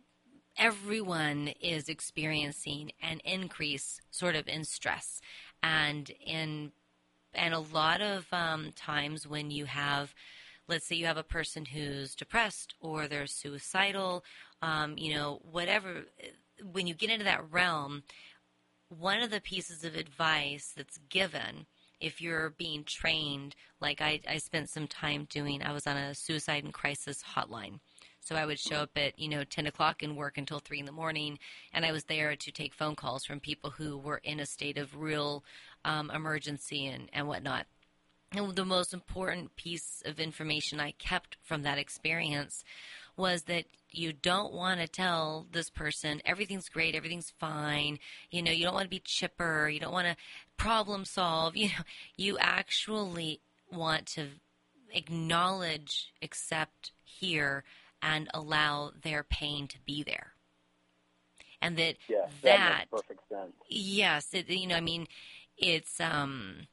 everyone 0.57 1.49
is 1.61 1.89
experiencing 1.89 2.91
an 3.01 3.21
increase 3.25 4.01
sort 4.11 4.35
of 4.35 4.49
in 4.49 4.65
stress 4.65 5.21
and 5.63 6.11
in 6.25 6.73
and 7.35 7.55
a 7.55 7.61
lot 7.61 8.01
of 8.01 8.27
um, 8.33 8.73
times 8.75 9.27
when 9.27 9.51
you 9.51 9.67
have 9.67 10.13
let's 10.67 10.87
say 10.87 10.97
you 10.97 11.07
have 11.07 11.17
a 11.17 11.23
person 11.23 11.65
who's 11.65 12.17
depressed 12.17 12.75
or 12.81 13.07
they're 13.07 13.27
suicidal 13.27 14.25
um, 14.63 14.99
you 14.99 15.15
know 15.15 15.41
whatever 15.49 16.03
when 16.73 16.89
you 16.89 16.95
get 16.95 17.11
into 17.11 17.25
that 17.25 17.53
realm 17.53 18.03
one 18.89 19.21
of 19.23 19.31
the 19.31 19.41
pieces 19.41 19.85
of 19.85 19.95
advice 19.95 20.73
that's 20.77 20.99
given 21.09 21.67
if 22.01 22.21
you're 22.21 22.51
being 22.51 22.85
trained, 22.85 23.57
like 23.81 24.01
I, 24.01 24.21
I 24.29 24.39
spent 24.39 24.71
some 24.71 24.87
time 24.87 25.27
doing, 25.29 25.63
I 25.63 25.73
was 25.73 25.87
on 25.87 25.97
a 25.97 26.15
suicide 26.15 26.65
and 26.65 26.73
crisis 26.73 27.23
hotline. 27.35 27.81
So 28.21 28.37
I 28.37 28.47
would 28.47 28.59
show 28.59 28.77
up 28.77 28.91
at, 28.97 29.19
you 29.19 29.29
know, 29.29 29.43
10 29.45 29.67
o'clock 29.67 30.03
and 30.03 30.17
work 30.17 30.39
until 30.39 30.59
3 30.59 30.81
in 30.81 30.85
the 30.85 30.93
morning. 30.93 31.39
And 31.73 31.85
I 31.85 31.93
was 31.93 32.05
there 32.05 32.37
to 32.37 32.53
take 32.53 32.75
phone 32.75 32.95
calls 32.95 33.25
from 33.25 33.41
people 33.41 33.71
who 33.71 33.97
were 33.97 34.21
in 34.23 34.39
a 34.39 34.47
state 34.47 34.77
of 34.77 34.97
real 34.97 35.45
um, 35.85 36.11
emergency 36.11 36.87
and, 36.87 37.09
and 37.13 37.27
whatnot. 37.27 37.67
And 38.33 38.55
the 38.55 38.65
most 38.65 38.93
important 38.93 39.57
piece 39.57 40.03
of 40.05 40.21
information 40.21 40.81
I 40.81 40.91
kept 40.93 41.39
from 41.43 41.63
that 41.63 41.79
experience 41.79 42.63
was 43.19 43.43
that 43.43 43.65
you 43.91 44.13
don't 44.13 44.53
want 44.53 44.81
to 44.81 44.89
tell 44.89 45.47
this 45.51 45.71
person 45.71 46.23
everything's 46.25 46.69
great, 46.69 46.95
everything's 46.95 47.33
fine. 47.39 47.99
You 48.31 48.43
know, 48.43 48.53
you 48.53 48.65
don't 48.65 48.75
want 48.75 48.85
to 48.85 48.91
be 48.91 49.01
chipper, 49.01 49.69
you 49.69 49.81
don't 49.81 49.93
want 49.93 50.07
to 50.07 50.17
problem 50.57 51.05
solve. 51.05 51.57
You 51.57 51.69
know, 51.69 51.85
you 52.17 52.39
actually 52.39 53.41
want 53.71 54.07
to 54.07 54.29
acknowledge, 54.93 56.13
accept, 56.23 56.93
hear, 57.05 57.65
and 58.01 58.29
allow 58.33 58.93
their 59.03 59.23
pain 59.23 59.67
to 59.69 59.79
be 59.85 60.03
there. 60.03 60.33
And 61.61 61.77
that 61.77 61.97
yes, 62.09 62.31
that, 62.43 62.89
that 62.89 62.91
perfect 62.91 63.21
sense. 63.29 63.53
Yes, 63.69 64.29
it, 64.33 64.49
you 64.49 64.69
know, 64.69 64.77
I 64.77 64.81
mean, 64.81 65.09
it's 65.57 66.01
um 66.01 66.69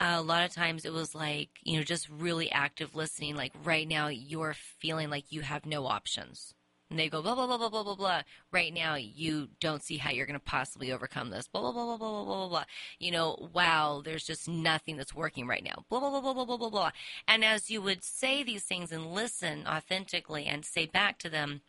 a 0.00 0.20
lot 0.20 0.44
of 0.44 0.52
times 0.52 0.84
it 0.84 0.92
was 0.92 1.14
like, 1.14 1.48
you 1.62 1.76
know, 1.76 1.82
just 1.82 2.08
really 2.08 2.50
active 2.50 2.94
listening. 2.94 3.36
Like 3.36 3.52
right 3.64 3.88
now, 3.88 4.08
you're 4.08 4.54
feeling 4.54 5.10
like 5.10 5.32
you 5.32 5.40
have 5.42 5.66
no 5.66 5.86
options. 5.86 6.54
And 6.88 6.98
they 7.00 7.08
go, 7.08 7.20
blah, 7.20 7.34
blah, 7.34 7.46
blah, 7.46 7.58
blah, 7.58 7.68
blah, 7.68 7.82
blah, 7.82 7.96
blah. 7.96 8.22
Right 8.52 8.72
now, 8.72 8.94
you 8.94 9.48
don't 9.58 9.82
see 9.82 9.96
how 9.96 10.10
you're 10.12 10.26
going 10.26 10.38
to 10.38 10.44
possibly 10.44 10.92
overcome 10.92 11.30
this. 11.30 11.48
Blah, 11.48 11.60
blah, 11.60 11.72
blah, 11.72 11.84
blah, 11.84 11.96
blah, 11.96 12.24
blah, 12.24 12.24
blah, 12.24 12.48
blah. 12.48 12.64
You 13.00 13.10
know, 13.10 13.50
wow, 13.52 14.02
there's 14.04 14.24
just 14.24 14.48
nothing 14.48 14.96
that's 14.96 15.14
working 15.14 15.48
right 15.48 15.64
now. 15.64 15.84
Blah, 15.88 15.98
blah, 15.98 16.10
blah, 16.10 16.20
blah, 16.20 16.34
blah, 16.34 16.44
blah, 16.44 16.56
blah, 16.56 16.70
blah. 16.70 16.90
And 17.26 17.44
as 17.44 17.70
you 17.70 17.82
would 17.82 18.04
say 18.04 18.44
these 18.44 18.62
things 18.62 18.92
and 18.92 19.12
listen 19.12 19.66
authentically 19.66 20.46
and 20.46 20.64
say 20.64 20.86
back 20.86 21.18
to 21.18 21.28
them, 21.28 21.62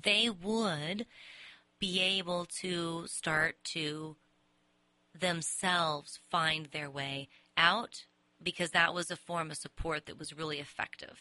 they 0.00 0.30
would 0.30 1.06
be 1.80 2.00
able 2.00 2.44
to 2.60 3.08
start 3.08 3.56
to 3.64 4.14
themselves 5.18 6.20
find 6.30 6.66
their 6.66 6.90
way 6.90 7.28
out 7.56 8.04
because 8.42 8.70
that 8.70 8.94
was 8.94 9.10
a 9.10 9.16
form 9.16 9.50
of 9.50 9.56
support 9.56 10.06
that 10.06 10.18
was 10.18 10.36
really 10.36 10.58
effective. 10.58 11.20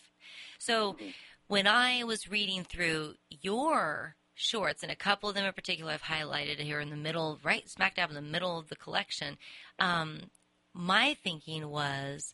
So 0.57 0.93
mm-hmm. 0.93 1.09
when 1.47 1.67
I 1.67 2.03
was 2.03 2.29
reading 2.29 2.63
through 2.63 3.15
your 3.29 4.15
shorts, 4.35 4.83
and 4.83 4.91
a 4.91 4.95
couple 4.95 5.29
of 5.29 5.35
them 5.35 5.45
in 5.45 5.53
particular 5.53 5.93
I've 5.93 6.03
highlighted 6.03 6.59
here 6.59 6.79
in 6.79 6.89
the 6.89 6.95
middle, 6.95 7.39
right 7.43 7.69
smack 7.69 7.95
dab 7.95 8.09
in 8.09 8.15
the 8.15 8.21
middle 8.21 8.57
of 8.57 8.69
the 8.69 8.75
collection, 8.75 9.37
um, 9.79 10.31
my 10.73 11.15
thinking 11.23 11.69
was 11.69 12.33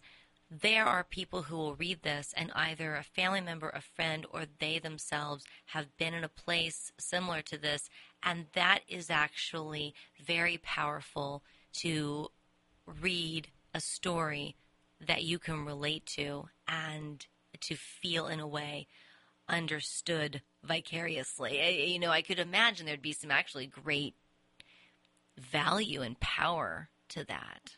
there 0.50 0.86
are 0.86 1.04
people 1.04 1.44
who 1.44 1.58
will 1.58 1.76
read 1.76 2.02
this 2.02 2.34
and 2.36 2.52
either 2.56 2.96
a 2.96 3.04
family 3.04 3.42
member, 3.42 3.70
a 3.70 3.82
friend, 3.82 4.26
or 4.32 4.46
they 4.60 4.80
themselves 4.80 5.46
have 5.68 5.96
been 5.98 6.14
in 6.14 6.24
a 6.24 6.30
place 6.30 6.92
similar 6.98 7.42
to 7.44 7.58
this, 7.58 7.90
and 8.24 8.48
that 8.54 8.80
is 8.88 9.10
actually 9.12 9.94
very 10.20 10.58
powerful 10.58 11.44
to 11.74 12.30
read 13.02 13.50
a 13.74 13.80
story 13.80 14.56
that 15.06 15.24
you 15.24 15.40
can 15.40 15.66
relate 15.66 16.06
to 16.06 16.50
and 16.68 17.26
to 17.62 17.76
feel 17.76 18.28
in 18.28 18.40
a 18.40 18.48
way 18.48 18.88
understood 19.48 20.42
vicariously. 20.64 21.62
I, 21.62 21.70
you 21.70 22.00
know, 22.00 22.12
I 22.12 22.22
could 22.22 22.40
imagine 22.40 22.86
there'd 22.86 23.02
be 23.02 23.14
some 23.14 23.32
actually 23.32 23.68
great 23.68 24.16
value 25.38 26.02
and 26.02 26.20
power 26.20 26.90
to 27.10 27.24
that. 27.26 27.76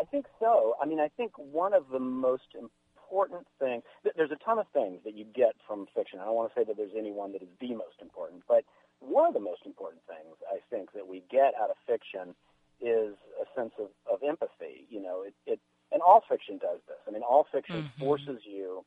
I 0.00 0.04
think 0.04 0.26
so. 0.40 0.74
I 0.82 0.86
mean, 0.86 1.00
I 1.00 1.08
think 1.08 1.32
one 1.38 1.72
of 1.72 1.88
the 1.90 2.00
most 2.00 2.54
important 2.54 3.46
things, 3.58 3.84
there's 4.16 4.32
a 4.32 4.44
ton 4.44 4.58
of 4.58 4.66
things 4.72 5.00
that 5.04 5.14
you 5.14 5.24
get 5.24 5.54
from 5.66 5.86
fiction. 5.94 6.18
I 6.18 6.24
don't 6.24 6.34
want 6.34 6.52
to 6.52 6.60
say 6.60 6.64
that 6.64 6.76
there's 6.76 6.98
any 6.98 7.12
one 7.12 7.32
that 7.32 7.42
is 7.42 7.48
the 7.60 7.74
most 7.74 8.02
important, 8.02 8.42
but 8.48 8.64
one 8.98 9.28
of 9.28 9.34
the 9.34 9.40
most 9.40 9.62
important 9.64 10.02
things 10.06 10.36
I 10.50 10.58
think 10.68 10.92
that 10.92 11.06
we 11.06 11.22
get 11.30 11.54
out 11.60 11.70
of 11.70 11.76
fiction 11.86 12.34
is 12.80 13.14
a 13.40 13.46
sense 13.58 13.72
of, 13.78 13.88
of 14.10 14.22
empathy. 14.26 14.86
You 14.88 15.02
know, 15.02 15.22
it, 15.22 15.34
it 15.46 15.60
and 15.92 16.02
all 16.02 16.22
fiction 16.28 16.58
does 16.58 16.80
this. 16.88 16.98
I 17.06 17.10
mean, 17.10 17.22
all 17.22 17.46
fiction 17.52 17.84
mm-hmm. 17.84 18.00
forces 18.04 18.40
you 18.44 18.84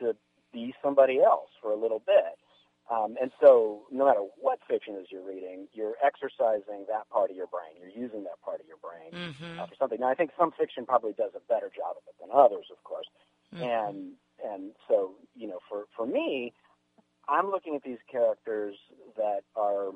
to 0.00 0.14
be 0.52 0.74
somebody 0.82 1.20
else 1.20 1.50
for 1.60 1.72
a 1.72 1.76
little 1.76 2.02
bit. 2.06 2.38
Um, 2.90 3.16
and 3.20 3.30
so, 3.40 3.84
no 3.90 4.04
matter 4.04 4.20
what 4.36 4.58
fiction 4.68 4.94
is 5.00 5.06
you're 5.10 5.26
reading, 5.26 5.68
you're 5.72 5.94
exercising 6.04 6.84
that 6.88 7.08
part 7.08 7.30
of 7.30 7.36
your 7.36 7.46
brain. 7.46 7.80
You're 7.80 7.88
using 7.88 8.24
that 8.24 8.38
part 8.44 8.60
of 8.60 8.66
your 8.66 8.76
brain 8.76 9.10
mm-hmm. 9.10 9.58
uh, 9.58 9.66
for 9.66 9.74
something. 9.78 9.98
Now, 10.00 10.10
I 10.10 10.14
think 10.14 10.30
some 10.38 10.52
fiction 10.52 10.84
probably 10.84 11.14
does 11.14 11.32
a 11.34 11.40
better 11.48 11.70
job 11.74 11.96
of 11.96 12.04
it 12.06 12.14
than 12.20 12.28
others, 12.30 12.66
of 12.70 12.82
course. 12.84 13.06
Mm-hmm. 13.54 13.64
And 13.64 14.12
and 14.44 14.72
so, 14.86 15.14
you 15.34 15.48
know, 15.48 15.60
for 15.68 15.84
for 15.96 16.06
me, 16.06 16.52
I'm 17.26 17.50
looking 17.50 17.74
at 17.74 17.82
these 17.82 18.02
characters 18.10 18.76
that 19.16 19.42
are 19.56 19.88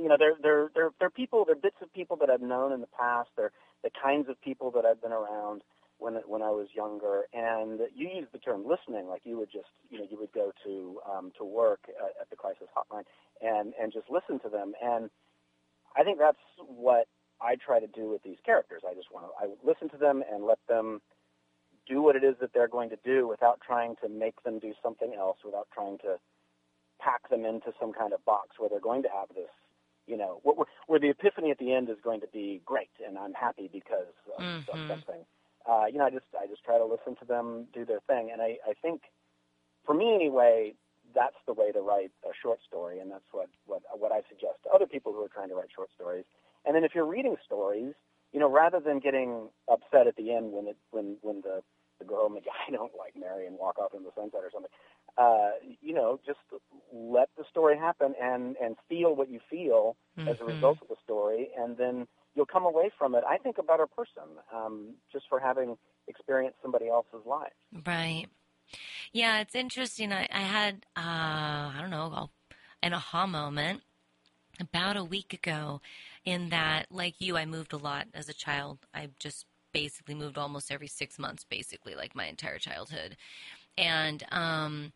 you 0.00 0.08
know, 0.08 0.16
they're 0.18 0.36
they're 0.42 0.70
they're 0.74 0.90
they're 0.98 1.10
people, 1.10 1.44
they're 1.44 1.54
bits 1.54 1.76
of 1.82 1.92
people 1.92 2.16
that 2.18 2.30
I've 2.30 2.40
known 2.40 2.72
in 2.72 2.80
the 2.80 2.88
past. 2.98 3.28
They're 3.36 3.52
the 3.84 3.90
kinds 4.02 4.28
of 4.28 4.40
people 4.40 4.70
that 4.72 4.84
I've 4.84 5.02
been 5.02 5.12
around 5.12 5.62
when 5.98 6.14
when 6.26 6.42
I 6.42 6.50
was 6.50 6.68
younger. 6.74 7.24
And 7.32 7.80
you 7.94 8.08
use 8.08 8.28
the 8.32 8.38
term 8.38 8.64
listening, 8.66 9.08
like 9.08 9.22
you 9.24 9.38
would 9.38 9.50
just, 9.52 9.68
you 9.90 9.98
know, 9.98 10.06
you 10.10 10.18
would 10.18 10.32
go 10.32 10.52
to 10.64 11.00
um, 11.10 11.32
to 11.38 11.44
work 11.44 11.80
at, 11.88 12.22
at 12.22 12.30
the 12.30 12.36
crisis 12.36 12.68
hotline 12.76 13.04
and 13.40 13.74
and 13.80 13.92
just 13.92 14.06
listen 14.10 14.40
to 14.40 14.48
them. 14.48 14.72
And 14.82 15.10
I 15.96 16.04
think 16.04 16.18
that's 16.18 16.38
what 16.66 17.06
I 17.40 17.56
try 17.56 17.80
to 17.80 17.86
do 17.88 18.10
with 18.10 18.22
these 18.22 18.38
characters. 18.44 18.82
I 18.88 18.94
just 18.94 19.12
want 19.12 19.26
to 19.26 19.32
I 19.38 19.52
listen 19.64 19.88
to 19.90 19.98
them 19.98 20.22
and 20.32 20.44
let 20.44 20.58
them 20.68 21.00
do 21.88 22.02
what 22.02 22.16
it 22.16 22.24
is 22.24 22.36
that 22.40 22.50
they're 22.54 22.68
going 22.68 22.90
to 22.90 22.98
do 23.04 23.28
without 23.28 23.60
trying 23.66 23.96
to 24.02 24.08
make 24.08 24.42
them 24.44 24.58
do 24.58 24.72
something 24.82 25.14
else, 25.18 25.38
without 25.44 25.68
trying 25.74 25.98
to 25.98 26.16
pack 27.00 27.28
them 27.30 27.44
into 27.44 27.72
some 27.80 27.92
kind 27.92 28.12
of 28.12 28.24
box 28.24 28.56
where 28.58 28.68
they're 28.68 28.80
going 28.80 29.02
to 29.02 29.08
have 29.08 29.28
this 29.34 29.50
you 30.10 30.16
know, 30.16 30.40
where, 30.42 30.66
where 30.88 30.98
the 30.98 31.08
epiphany 31.08 31.52
at 31.52 31.58
the 31.58 31.72
end 31.72 31.88
is 31.88 31.96
going 32.02 32.20
to 32.20 32.26
be 32.26 32.60
great, 32.66 32.90
and 33.06 33.16
I'm 33.16 33.32
happy 33.32 33.70
because 33.72 34.10
of, 34.36 34.42
mm-hmm. 34.42 34.70
of 34.70 34.88
something. 34.88 35.22
Uh, 35.70 35.84
you 35.86 35.98
know, 35.98 36.06
I 36.06 36.10
just 36.10 36.26
I 36.34 36.46
just 36.48 36.64
try 36.64 36.78
to 36.78 36.84
listen 36.84 37.14
to 37.20 37.24
them 37.24 37.66
do 37.72 37.84
their 37.84 38.00
thing, 38.08 38.30
and 38.32 38.42
I, 38.42 38.58
I 38.66 38.74
think, 38.82 39.02
for 39.86 39.94
me 39.94 40.12
anyway, 40.12 40.74
that's 41.14 41.38
the 41.46 41.52
way 41.52 41.70
to 41.70 41.80
write 41.80 42.10
a 42.24 42.34
short 42.42 42.58
story, 42.66 42.98
and 42.98 43.10
that's 43.10 43.30
what 43.30 43.48
what 43.66 43.82
what 43.94 44.10
I 44.10 44.22
suggest 44.28 44.64
to 44.64 44.70
other 44.70 44.86
people 44.86 45.12
who 45.12 45.22
are 45.22 45.28
trying 45.28 45.48
to 45.50 45.54
write 45.54 45.70
short 45.74 45.90
stories. 45.94 46.24
And 46.66 46.74
then 46.74 46.82
if 46.82 46.92
you're 46.94 47.06
reading 47.06 47.36
stories, 47.44 47.94
you 48.32 48.40
know, 48.40 48.50
rather 48.50 48.80
than 48.80 48.98
getting 48.98 49.48
upset 49.70 50.06
at 50.06 50.16
the 50.16 50.34
end 50.34 50.52
when 50.52 50.66
it 50.66 50.76
when 50.90 51.16
when 51.22 51.42
the 51.42 51.62
the 52.00 52.04
girl 52.04 52.26
and 52.26 52.34
the 52.34 52.40
guy 52.40 52.66
don't 52.72 52.92
like 52.98 53.14
marry 53.14 53.46
and 53.46 53.56
walk 53.58 53.78
off 53.78 53.94
in 53.94 54.02
the 54.02 54.10
sunset 54.16 54.40
or 54.42 54.50
something, 54.52 54.72
uh, 55.20 55.50
you 55.80 55.94
know, 55.94 56.18
just 56.26 56.38
let 56.92 57.28
the 57.36 57.44
story 57.50 57.76
happen 57.76 58.14
and 58.20 58.56
and 58.62 58.76
feel 58.88 59.14
what 59.14 59.30
you 59.30 59.40
feel 59.50 59.96
mm-hmm. 60.18 60.28
as 60.28 60.36
a 60.36 60.38
mm-hmm. 60.38 60.54
result 60.54 60.78
of 60.82 60.88
the 60.88 60.96
story, 61.04 61.48
and 61.58 61.76
then 61.76 62.06
you'll 62.34 62.46
come 62.46 62.64
away 62.64 62.90
from 62.98 63.14
it. 63.14 63.22
I 63.28 63.36
think 63.38 63.58
a 63.58 63.62
better 63.62 63.86
person, 63.86 64.28
um, 64.54 64.94
just 65.12 65.26
for 65.28 65.38
having 65.38 65.76
experienced 66.08 66.58
somebody 66.62 66.88
else's 66.88 67.26
life. 67.26 67.52
Right. 67.86 68.26
Yeah, 69.12 69.40
it's 69.40 69.54
interesting. 69.54 70.12
I, 70.12 70.28
I 70.32 70.40
had 70.40 70.86
uh, 70.96 71.70
I 71.74 71.78
don't 71.80 71.90
know 71.90 72.30
an 72.82 72.94
aha 72.94 73.26
moment 73.26 73.82
about 74.60 74.96
a 74.96 75.04
week 75.04 75.32
ago, 75.32 75.80
in 76.24 76.50
that, 76.50 76.86
like 76.90 77.14
you, 77.18 77.36
I 77.36 77.46
moved 77.46 77.72
a 77.72 77.78
lot 77.78 78.06
as 78.14 78.28
a 78.28 78.34
child. 78.34 78.78
I 78.94 79.08
just 79.18 79.46
basically 79.72 80.14
moved 80.14 80.36
almost 80.36 80.70
every 80.70 80.86
six 80.86 81.18
months, 81.18 81.44
basically, 81.44 81.94
like 81.94 82.14
my 82.14 82.26
entire 82.26 82.58
childhood. 82.58 83.16
And 83.78 84.22
um, 84.30 84.92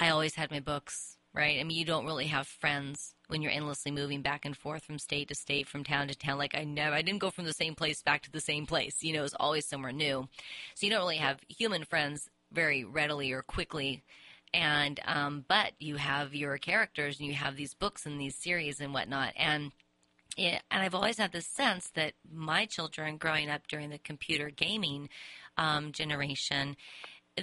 I 0.00 0.08
always 0.08 0.34
had 0.34 0.50
my 0.50 0.60
books, 0.60 1.18
right? 1.34 1.60
I 1.60 1.62
mean, 1.62 1.76
you 1.76 1.84
don't 1.84 2.06
really 2.06 2.28
have 2.28 2.46
friends 2.46 3.14
when 3.28 3.42
you're 3.42 3.52
endlessly 3.52 3.92
moving 3.92 4.22
back 4.22 4.46
and 4.46 4.56
forth 4.56 4.82
from 4.82 4.98
state 4.98 5.28
to 5.28 5.34
state, 5.34 5.68
from 5.68 5.84
town 5.84 6.08
to 6.08 6.14
town. 6.14 6.38
Like 6.38 6.54
I 6.54 6.64
never, 6.64 6.96
I 6.96 7.02
didn't 7.02 7.20
go 7.20 7.30
from 7.30 7.44
the 7.44 7.52
same 7.52 7.74
place 7.74 8.02
back 8.02 8.22
to 8.22 8.30
the 8.30 8.40
same 8.40 8.64
place. 8.64 9.02
You 9.02 9.12
know, 9.12 9.24
it's 9.24 9.34
always 9.38 9.66
somewhere 9.66 9.92
new. 9.92 10.26
So 10.74 10.86
you 10.86 10.90
don't 10.90 11.02
really 11.02 11.16
have 11.16 11.40
human 11.48 11.84
friends 11.84 12.30
very 12.50 12.82
readily 12.82 13.30
or 13.30 13.42
quickly. 13.42 14.02
And 14.54 14.98
um, 15.04 15.44
but 15.46 15.72
you 15.78 15.96
have 15.96 16.34
your 16.34 16.56
characters 16.56 17.20
and 17.20 17.28
you 17.28 17.34
have 17.34 17.56
these 17.56 17.74
books 17.74 18.06
and 18.06 18.18
these 18.18 18.34
series 18.34 18.80
and 18.80 18.94
whatnot. 18.94 19.34
And 19.36 19.70
it, 20.38 20.62
and 20.70 20.82
I've 20.82 20.94
always 20.94 21.18
had 21.18 21.32
this 21.32 21.46
sense 21.46 21.90
that 21.90 22.14
my 22.32 22.64
children 22.64 23.18
growing 23.18 23.50
up 23.50 23.66
during 23.68 23.90
the 23.90 23.98
computer 23.98 24.48
gaming 24.48 25.10
um, 25.58 25.92
generation, 25.92 26.76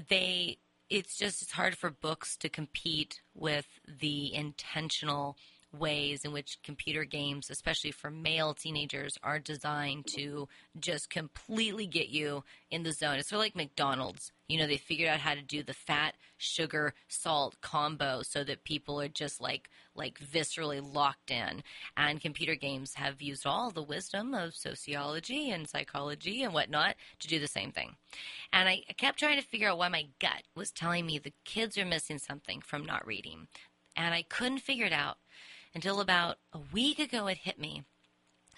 they 0.10 0.58
it's 0.90 1.18
just 1.18 1.42
it's 1.42 1.52
hard 1.52 1.78
for 1.78 1.90
books 1.90 2.38
to 2.38 2.50
compete 2.50 3.22
with 3.34 3.68
the 3.88 4.34
intentional 4.34 5.38
ways 5.78 6.24
in 6.24 6.32
which 6.32 6.60
computer 6.64 7.04
games, 7.04 7.50
especially 7.50 7.92
for 7.92 8.10
male 8.10 8.54
teenagers, 8.54 9.18
are 9.24 9.40
designed 9.40 10.06
to 10.16 10.48
just 10.80 11.10
completely 11.10 11.86
get 11.86 12.10
you 12.10 12.44
in 12.72 12.84
the 12.84 12.94
zone. 12.94 13.16
It's 13.20 13.30
sort 13.30 13.40
of 13.40 13.46
like 13.46 13.56
McDonald's. 13.56 14.32
You 14.48 14.58
know, 14.58 14.68
they 14.68 14.78
figured 14.78 15.10
out 15.10 15.20
how 15.20 15.36
to 15.36 15.42
do 15.42 15.62
the 15.62 15.74
fat, 15.74 16.16
sugar, 16.38 16.94
salt 17.08 17.60
combo 17.62 18.22
so 18.22 18.44
that 18.46 18.64
people 18.64 19.02
are 19.02 19.10
just 19.10 19.42
like 19.42 19.70
like 19.94 20.20
viscerally 20.20 20.82
locked 20.82 21.32
in. 21.32 21.64
And 21.98 22.22
computer 22.22 22.56
games 22.56 22.94
have 22.94 23.22
used 23.22 23.46
all 23.46 23.72
the 23.72 23.84
wisdom 23.84 24.34
of 24.34 24.56
sociology 24.56 25.50
and 25.50 25.68
psychology 25.68 26.44
and 26.44 26.54
whatnot 26.54 26.96
to 27.20 27.28
do 27.28 27.40
the 27.40 27.48
same 27.48 27.72
thing. 27.72 27.96
And 28.54 28.70
I 28.70 28.84
kept 28.98 29.20
trying 29.20 29.40
to 29.40 29.46
figure 29.46 29.70
out 29.70 29.80
why 29.80 29.90
my 29.90 30.08
gut 30.20 30.44
was 30.56 30.72
telling 30.72 31.06
me 31.06 31.18
the 31.18 31.34
kids 31.44 31.78
are 31.78 31.86
missing 31.86 32.20
something 32.20 32.62
from 32.62 32.86
not 32.86 33.06
reading. 33.06 33.48
And 33.96 34.14
I 34.14 34.22
couldn't 34.22 34.60
figure 34.60 34.86
it 34.86 34.94
out 34.94 35.18
until 35.74 36.00
about 36.00 36.38
a 36.54 36.60
week 36.72 37.00
ago 37.00 37.28
it 37.28 37.38
hit 37.38 37.60
me 37.60 37.84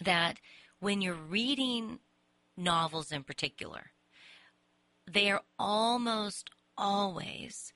that 0.01 0.39
when 0.79 1.01
you're 1.01 1.13
reading 1.13 2.00
novels 2.55 3.12
in 3.12 3.24
particular, 3.24 3.91
they 5.12 5.32
are 5.32 5.42
almost 5.58 6.50
always 6.78 7.74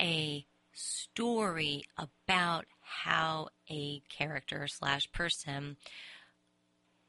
a 0.00 0.46
story 0.72 1.84
about 1.98 2.64
how 2.80 3.48
a 3.70 4.00
character 4.08 4.66
slash 4.66 5.10
person 5.12 5.76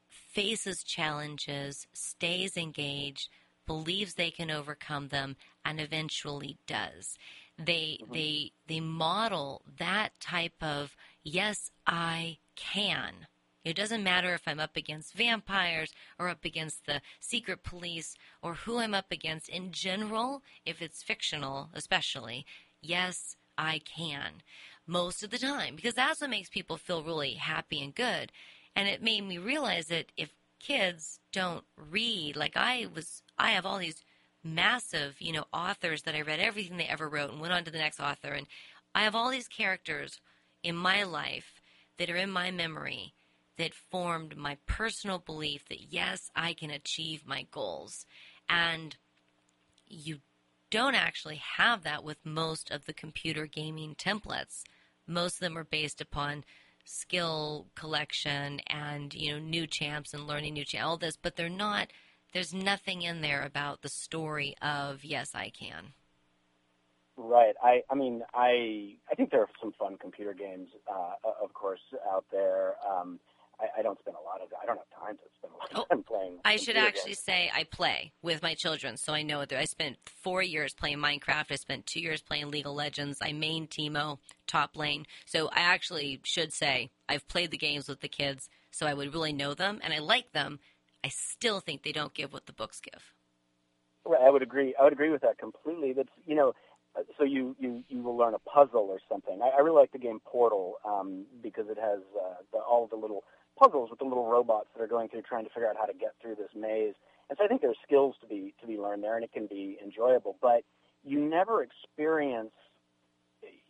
faces 0.09 0.83
challenges, 0.83 1.87
stays 1.93 2.57
engaged, 2.57 3.29
believes 3.65 4.15
they 4.15 4.31
can 4.31 4.51
overcome 4.51 5.07
them, 5.07 5.35
and 5.63 5.79
eventually 5.79 6.57
does. 6.67 7.17
They 7.57 7.99
mm-hmm. 8.01 8.13
they 8.13 8.51
they 8.67 8.79
model 8.79 9.61
that 9.77 10.19
type 10.19 10.61
of 10.61 10.95
yes, 11.23 11.71
I 11.85 12.37
can. 12.55 13.27
It 13.63 13.75
doesn't 13.75 14.03
matter 14.03 14.33
if 14.33 14.47
I'm 14.47 14.59
up 14.59 14.75
against 14.75 15.13
vampires 15.13 15.93
or 16.17 16.29
up 16.29 16.45
against 16.45 16.85
the 16.85 17.01
secret 17.19 17.63
police 17.63 18.15
or 18.41 18.55
who 18.55 18.79
I'm 18.79 18.95
up 18.95 19.11
against. 19.11 19.49
In 19.49 19.71
general, 19.71 20.41
if 20.65 20.81
it's 20.81 21.03
fictional, 21.03 21.69
especially, 21.73 22.45
yes, 22.81 23.35
I 23.57 23.79
can. 23.79 24.41
Most 24.87 25.23
of 25.23 25.29
the 25.29 25.37
time, 25.37 25.75
because 25.75 25.93
that's 25.93 26.21
what 26.21 26.31
makes 26.31 26.49
people 26.49 26.77
feel 26.77 27.03
really 27.03 27.33
happy 27.33 27.81
and 27.81 27.93
good. 27.93 28.31
And 28.75 28.87
it 28.87 29.03
made 29.03 29.27
me 29.27 29.37
realize 29.37 29.87
that 29.87 30.11
if 30.17 30.31
kids 30.59 31.19
don't 31.31 31.65
read, 31.77 32.35
like 32.35 32.57
I 32.57 32.87
was, 32.93 33.21
I 33.37 33.51
have 33.51 33.65
all 33.65 33.77
these 33.77 34.03
massive, 34.43 35.17
you 35.19 35.33
know, 35.33 35.45
authors 35.53 36.01
that 36.03 36.15
I 36.15 36.21
read 36.21 36.39
everything 36.39 36.77
they 36.77 36.85
ever 36.85 37.07
wrote 37.07 37.31
and 37.31 37.39
went 37.39 37.53
on 37.53 37.63
to 37.65 37.71
the 37.71 37.77
next 37.77 37.99
author. 37.99 38.29
And 38.29 38.47
I 38.95 39.03
have 39.03 39.15
all 39.15 39.29
these 39.29 39.47
characters 39.47 40.19
in 40.63 40.75
my 40.75 41.03
life 41.03 41.61
that 41.99 42.09
are 42.09 42.15
in 42.15 42.31
my 42.31 42.49
memory 42.49 43.13
that 43.61 43.75
formed 43.75 44.35
my 44.35 44.57
personal 44.65 45.19
belief 45.19 45.69
that 45.69 45.93
yes, 45.93 46.31
I 46.35 46.55
can 46.55 46.71
achieve 46.71 47.27
my 47.27 47.45
goals. 47.51 48.07
And 48.49 48.97
you 49.85 50.17
don't 50.71 50.95
actually 50.95 51.35
have 51.35 51.83
that 51.83 52.03
with 52.03 52.17
most 52.25 52.71
of 52.71 52.85
the 52.85 52.93
computer 52.93 53.45
gaming 53.45 53.93
templates. 53.93 54.63
Most 55.05 55.35
of 55.35 55.39
them 55.41 55.59
are 55.59 55.63
based 55.63 56.01
upon 56.01 56.43
skill 56.85 57.67
collection 57.75 58.61
and 58.65 59.13
you 59.13 59.31
know 59.31 59.37
new 59.37 59.67
champs 59.67 60.15
and 60.15 60.25
learning 60.25 60.55
new 60.55 60.65
champs 60.65 60.83
all 60.83 60.97
this 60.97 61.15
but 61.15 61.35
they're 61.35 61.47
not 61.47 61.89
there's 62.33 62.55
nothing 62.55 63.03
in 63.03 63.21
there 63.21 63.43
about 63.43 63.83
the 63.83 63.87
story 63.87 64.55
of 64.63 65.05
yes 65.05 65.35
i 65.35 65.47
can 65.47 65.93
Right. 67.17 67.55
I, 67.61 67.83
I 67.89 67.95
mean, 67.95 68.23
I, 68.33 68.95
I 69.11 69.15
think 69.15 69.31
there 69.31 69.41
are 69.41 69.49
some 69.61 69.73
fun 69.77 69.97
computer 69.97 70.33
games, 70.33 70.69
uh, 70.91 71.13
of 71.41 71.53
course, 71.53 71.81
out 72.09 72.25
there. 72.31 72.75
Um, 72.89 73.19
I, 73.61 73.79
I 73.79 73.81
don't 73.83 73.99
spend 73.99 74.17
a 74.17 74.23
lot 74.23 74.41
of, 74.41 74.49
I 74.61 74.65
don't 74.65 74.77
have 74.77 74.89
time 74.99 75.17
to 75.17 75.23
spend 75.37 75.53
a 75.53 75.57
lot 75.57 75.71
of 75.71 75.77
oh, 75.79 75.95
time 75.95 76.03
playing. 76.03 76.39
I 76.43 76.55
should 76.55 76.77
actually 76.77 77.11
games. 77.11 77.19
say 77.19 77.51
I 77.53 77.63
play 77.63 78.11
with 78.21 78.41
my 78.41 78.55
children, 78.55 78.97
so 78.97 79.13
I 79.13 79.21
know 79.21 79.41
it. 79.41 79.53
I 79.53 79.65
spent 79.65 79.97
four 80.05 80.41
years 80.41 80.73
playing 80.73 80.97
Minecraft. 80.97 81.51
I 81.51 81.55
spent 81.55 81.85
two 81.85 81.99
years 81.99 82.21
playing 82.21 82.49
League 82.49 82.65
of 82.65 82.73
Legends. 82.73 83.19
I 83.21 83.33
main 83.33 83.67
Teemo 83.67 84.17
top 84.47 84.75
lane, 84.75 85.05
so 85.25 85.47
I 85.47 85.61
actually 85.61 86.19
should 86.23 86.53
say 86.53 86.89
I've 87.07 87.27
played 87.27 87.51
the 87.51 87.57
games 87.57 87.87
with 87.87 88.01
the 88.01 88.09
kids, 88.09 88.49
so 88.71 88.87
I 88.87 88.93
would 88.93 89.13
really 89.13 89.33
know 89.33 89.53
them 89.53 89.79
and 89.83 89.93
I 89.93 89.99
like 89.99 90.31
them. 90.31 90.59
I 91.03 91.09
still 91.09 91.59
think 91.59 91.83
they 91.83 91.91
don't 91.91 92.13
give 92.13 92.33
what 92.33 92.45
the 92.45 92.53
books 92.53 92.79
give. 92.79 93.13
Right, 94.05 94.21
I 94.21 94.29
would 94.29 94.41
agree. 94.41 94.75
I 94.79 94.83
would 94.83 94.93
agree 94.93 95.09
with 95.09 95.21
that 95.21 95.37
completely. 95.37 95.93
That's 95.93 96.09
you 96.25 96.35
know 96.35 96.53
so 97.17 97.23
you, 97.23 97.55
you, 97.59 97.83
you 97.87 98.01
will 98.01 98.17
learn 98.17 98.33
a 98.33 98.39
puzzle 98.39 98.87
or 98.89 98.99
something. 99.09 99.39
I, 99.41 99.57
I 99.57 99.61
really 99.61 99.79
like 99.79 99.91
the 99.91 99.99
game 99.99 100.19
Portal 100.25 100.75
um, 100.85 101.25
because 101.41 101.65
it 101.69 101.77
has 101.77 101.99
uh, 102.15 102.35
the, 102.51 102.59
all 102.59 102.83
of 102.83 102.89
the 102.89 102.95
little 102.95 103.23
puzzles 103.61 103.89
with 103.89 103.99
the 103.99 104.05
little 104.05 104.27
robots 104.27 104.69
that 104.75 104.81
are 104.81 104.87
going 104.87 105.09
through 105.09 105.21
trying 105.21 105.43
to 105.43 105.49
figure 105.49 105.69
out 105.69 105.75
how 105.77 105.85
to 105.85 105.93
get 105.93 106.13
through 106.21 106.35
this 106.35 106.49
maze. 106.55 106.95
And 107.29 107.37
so 107.37 107.45
I 107.45 107.47
think 107.47 107.61
there's 107.61 107.77
skills 107.85 108.15
to 108.21 108.27
be 108.27 108.53
to 108.61 108.67
be 108.67 108.77
learned 108.77 109.03
there, 109.03 109.15
and 109.15 109.23
it 109.23 109.31
can 109.31 109.47
be 109.47 109.77
enjoyable. 109.83 110.37
But 110.41 110.63
you 111.03 111.19
never 111.19 111.63
experience 111.63 112.51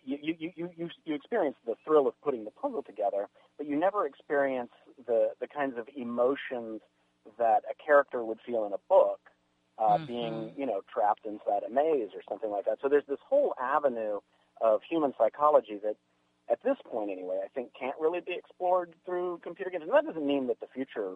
you, 0.03 0.17
you, 0.21 0.51
you, 0.55 0.69
you, 0.75 0.89
you 1.05 1.15
experience 1.15 1.55
the 1.65 1.75
thrill 1.85 2.07
of 2.07 2.19
putting 2.21 2.43
the 2.43 2.51
puzzle 2.51 2.83
together, 2.83 3.27
but 3.57 3.67
you 3.67 3.77
never 3.77 4.05
experience 4.05 4.71
the, 5.05 5.29
the 5.39 5.47
kinds 5.47 5.77
of 5.77 5.87
emotions 5.95 6.81
that 7.37 7.61
a 7.69 7.75
character 7.85 8.23
would 8.23 8.39
feel 8.45 8.65
in 8.65 8.73
a 8.73 8.81
book 8.89 9.19
uh, 9.77 9.97
mm-hmm. 9.97 10.05
being, 10.05 10.51
you 10.57 10.65
know, 10.65 10.81
trapped 10.91 11.25
inside 11.25 11.63
a 11.67 11.71
maze 11.71 12.09
or 12.15 12.21
something 12.27 12.49
like 12.49 12.65
that. 12.65 12.77
So 12.81 12.89
there's 12.89 13.05
this 13.07 13.19
whole 13.27 13.53
avenue 13.61 14.19
of 14.59 14.81
human 14.89 15.13
psychology 15.17 15.79
that, 15.83 15.95
at 16.49 16.59
this 16.63 16.77
point 16.89 17.11
anyway, 17.11 17.39
I 17.43 17.47
think 17.49 17.69
can't 17.79 17.95
really 17.99 18.19
be 18.19 18.33
explored 18.33 18.93
through 19.05 19.39
computer 19.43 19.71
games. 19.71 19.83
And 19.83 19.93
that 19.93 20.05
doesn't 20.05 20.25
mean 20.25 20.47
that 20.47 20.59
the 20.59 20.67
future 20.73 21.13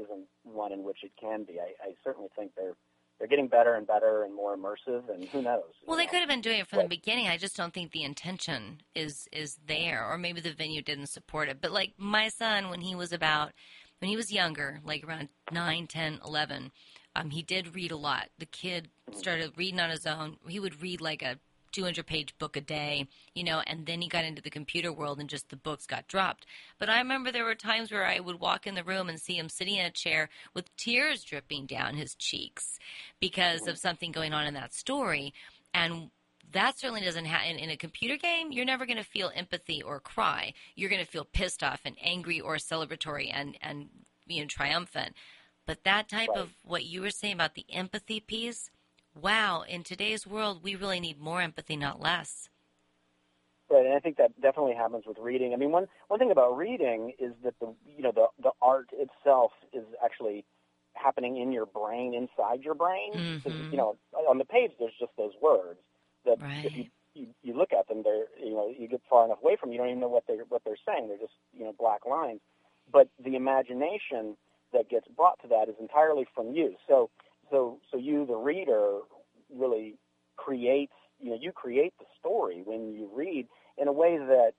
isn't 0.00 0.26
one 0.42 0.72
in 0.72 0.82
which 0.82 0.98
it 1.02 1.12
can 1.20 1.44
be. 1.44 1.60
I, 1.60 1.72
I 1.82 1.94
certainly 2.02 2.28
think 2.36 2.52
they're 2.56 2.74
they're 3.18 3.28
getting 3.28 3.46
better 3.46 3.74
and 3.74 3.86
better 3.86 4.24
and 4.24 4.34
more 4.34 4.56
immersive 4.56 5.08
and 5.08 5.24
who 5.26 5.40
knows 5.40 5.62
well 5.86 5.96
they 5.96 6.04
could 6.04 6.18
have 6.18 6.28
been 6.28 6.40
doing 6.40 6.58
it 6.58 6.66
from 6.66 6.80
the 6.80 6.88
beginning 6.88 7.28
i 7.28 7.36
just 7.36 7.56
don't 7.56 7.72
think 7.72 7.92
the 7.92 8.02
intention 8.02 8.78
is 8.96 9.28
is 9.30 9.60
there 9.68 10.04
or 10.04 10.18
maybe 10.18 10.40
the 10.40 10.52
venue 10.52 10.82
didn't 10.82 11.06
support 11.06 11.48
it 11.48 11.58
but 11.60 11.70
like 11.70 11.92
my 11.96 12.28
son 12.28 12.70
when 12.70 12.80
he 12.80 12.92
was 12.96 13.12
about 13.12 13.52
when 14.00 14.08
he 14.08 14.16
was 14.16 14.32
younger 14.32 14.80
like 14.84 15.04
around 15.06 15.28
9 15.52 15.86
10 15.86 16.20
11 16.26 16.72
um, 17.16 17.30
he 17.30 17.42
did 17.42 17.74
read 17.74 17.92
a 17.92 17.96
lot. 17.96 18.28
The 18.38 18.46
kid 18.46 18.88
started 19.12 19.52
reading 19.56 19.80
on 19.80 19.90
his 19.90 20.06
own. 20.06 20.36
He 20.48 20.58
would 20.58 20.82
read 20.82 21.00
like 21.00 21.22
a 21.22 21.38
200 21.74 22.06
page 22.06 22.38
book 22.38 22.56
a 22.56 22.60
day, 22.60 23.08
you 23.34 23.44
know, 23.44 23.62
and 23.66 23.84
then 23.84 24.00
he 24.00 24.08
got 24.08 24.24
into 24.24 24.40
the 24.40 24.50
computer 24.50 24.92
world 24.92 25.18
and 25.18 25.28
just 25.28 25.50
the 25.50 25.56
books 25.56 25.86
got 25.86 26.06
dropped. 26.06 26.46
But 26.78 26.88
I 26.88 26.98
remember 26.98 27.30
there 27.30 27.44
were 27.44 27.54
times 27.54 27.90
where 27.90 28.06
I 28.06 28.20
would 28.20 28.40
walk 28.40 28.66
in 28.66 28.76
the 28.76 28.84
room 28.84 29.08
and 29.08 29.20
see 29.20 29.36
him 29.36 29.48
sitting 29.48 29.74
in 29.74 29.84
a 29.84 29.90
chair 29.90 30.28
with 30.54 30.74
tears 30.76 31.24
dripping 31.24 31.66
down 31.66 31.96
his 31.96 32.14
cheeks 32.14 32.78
because 33.20 33.66
of 33.66 33.76
something 33.76 34.12
going 34.12 34.32
on 34.32 34.46
in 34.46 34.54
that 34.54 34.72
story. 34.72 35.34
And 35.74 36.10
that 36.52 36.78
certainly 36.78 37.00
doesn't 37.00 37.24
happen 37.24 37.58
in, 37.58 37.70
a 37.70 37.76
computer 37.76 38.16
game. 38.16 38.52
You're 38.52 38.64
never 38.64 38.86
going 38.86 38.98
to 38.98 39.04
feel 39.04 39.32
empathy 39.34 39.82
or 39.82 39.98
cry. 39.98 40.54
You're 40.76 40.90
going 40.90 41.04
to 41.04 41.10
feel 41.10 41.24
pissed 41.24 41.64
off 41.64 41.80
and 41.84 41.96
angry 42.00 42.40
or 42.40 42.56
celebratory 42.56 43.30
and, 43.32 43.56
and 43.60 43.88
you 44.26 44.42
know, 44.42 44.46
triumphant. 44.46 45.14
But 45.66 45.84
that 45.84 46.08
type 46.08 46.28
right. 46.28 46.38
of 46.38 46.50
what 46.62 46.84
you 46.84 47.00
were 47.00 47.10
saying 47.10 47.34
about 47.34 47.54
the 47.54 47.66
empathy 47.72 48.20
piece, 48.20 48.70
wow, 49.20 49.62
in 49.68 49.82
today's 49.84 50.26
world, 50.26 50.62
we 50.62 50.74
really 50.74 51.00
need 51.00 51.18
more 51.20 51.40
empathy, 51.40 51.76
not 51.76 52.00
less. 52.00 52.48
right, 53.70 53.84
and 53.86 53.94
I 53.94 54.00
think 54.00 54.16
that 54.18 54.38
definitely 54.40 54.74
happens 54.74 55.04
with 55.06 55.18
reading. 55.18 55.52
I 55.52 55.56
mean, 55.56 55.70
one 55.72 55.86
one 56.08 56.18
thing 56.18 56.30
about 56.30 56.56
reading 56.56 57.12
is 57.18 57.32
that 57.44 57.54
the 57.60 57.74
you 57.96 58.02
know 58.02 58.12
the 58.12 58.26
the 58.42 58.50
art 58.62 58.90
itself 58.92 59.52
is 59.72 59.84
actually 60.04 60.44
happening 60.94 61.38
in 61.38 61.52
your 61.52 61.66
brain, 61.66 62.14
inside 62.14 62.62
your 62.62 62.74
brain. 62.74 63.12
Mm-hmm. 63.14 63.70
You 63.70 63.76
know, 63.76 63.96
on 64.28 64.38
the 64.38 64.44
page 64.44 64.72
there's 64.78 64.94
just 64.98 65.12
those 65.16 65.32
words 65.42 65.80
that 66.24 66.40
Right. 66.40 66.64
if 66.64 66.76
you, 66.76 66.84
you 67.14 67.26
you 67.42 67.56
look 67.56 67.72
at 67.72 67.88
them, 67.88 68.02
they're 68.04 68.26
you 68.42 68.54
know 68.54 68.72
you 68.76 68.88
get 68.88 69.02
far 69.08 69.24
enough 69.24 69.38
away 69.42 69.56
from 69.58 69.68
them, 69.68 69.72
you 69.72 69.78
don't 69.78 69.88
even 69.88 70.00
know 70.00 70.08
what 70.08 70.24
they 70.28 70.34
are 70.34 70.44
what 70.48 70.62
they're 70.64 70.76
saying. 70.86 71.08
They're 71.08 71.18
just 71.18 71.34
you 71.52 71.64
know 71.64 71.74
black 71.78 72.06
lines. 72.06 72.40
But 72.92 73.08
the 73.22 73.34
imagination 73.34 74.36
that 74.72 74.88
gets 74.90 75.08
brought 75.08 75.40
to 75.42 75.48
that 75.48 75.68
is 75.68 75.76
entirely 75.80 76.26
from 76.34 76.52
you. 76.52 76.76
So 76.86 77.10
so 77.50 77.80
so 77.90 77.96
you 77.96 78.26
the 78.26 78.36
reader 78.36 79.00
really 79.54 79.96
creates 80.36 80.94
you 81.20 81.30
know 81.30 81.38
you 81.40 81.52
create 81.52 81.94
the 81.98 82.06
story 82.18 82.62
when 82.64 82.92
you 82.92 83.10
read 83.14 83.46
in 83.78 83.88
a 83.88 83.92
way 83.92 84.18
that 84.18 84.52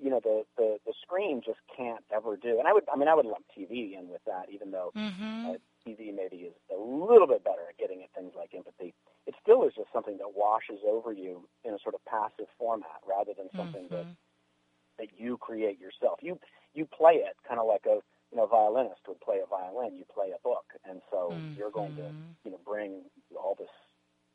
you 0.00 0.10
know 0.10 0.20
the 0.22 0.44
the 0.56 0.78
the 0.86 0.94
screen 1.02 1.42
just 1.44 1.60
can't 1.76 2.04
ever 2.14 2.36
do. 2.36 2.58
And 2.58 2.68
I 2.68 2.72
would 2.72 2.84
I 2.92 2.96
mean 2.96 3.08
I 3.08 3.14
would 3.14 3.26
lump 3.26 3.46
TV 3.56 3.96
in 3.98 4.08
with 4.08 4.22
that, 4.26 4.50
even 4.50 4.70
though 4.70 4.94
Mm-hmm. 4.96 5.54
uh, 5.54 5.58
TV 5.86 6.12
maybe 6.12 6.38
is 6.48 6.54
a 6.70 6.78
little 6.80 7.26
bit 7.26 7.44
better 7.44 7.62
at 7.68 7.78
getting 7.78 8.02
at 8.02 8.12
things 8.14 8.32
like 8.36 8.52
empathy. 8.54 8.94
It 9.26 9.34
still 9.42 9.64
is 9.66 9.74
just 9.74 9.88
something 9.92 10.18
that 10.18 10.34
washes 10.34 10.80
over 10.86 11.12
you 11.12 11.48
in 11.64 11.74
a 11.74 11.78
sort 11.82 11.94
of 11.94 12.04
passive 12.04 12.46
format 12.58 13.00
rather 13.06 13.32
than 13.36 13.50
something 13.56 13.88
that 13.90 14.06
Mhm. 14.06 14.16
that 14.98 15.08
you 15.18 15.36
create 15.38 15.78
yourself. 15.80 16.20
You 16.22 16.38
you 16.74 16.86
play 16.86 17.14
it 17.14 17.36
kind 17.46 17.60
of 17.60 17.66
like 17.66 17.86
a 17.86 18.00
you 18.32 18.38
know 18.38 18.46
violinist 18.46 19.02
would 19.06 19.20
play 19.20 19.38
a 19.44 19.46
violin. 19.46 19.94
You 19.96 20.04
play 20.12 20.30
a 20.34 20.40
book, 20.42 20.64
and 20.88 21.00
so 21.10 21.36
you're 21.56 21.70
going 21.70 21.94
to 21.96 22.10
you 22.44 22.50
know 22.50 22.60
bring 22.66 23.02
all 23.36 23.54
this 23.58 23.68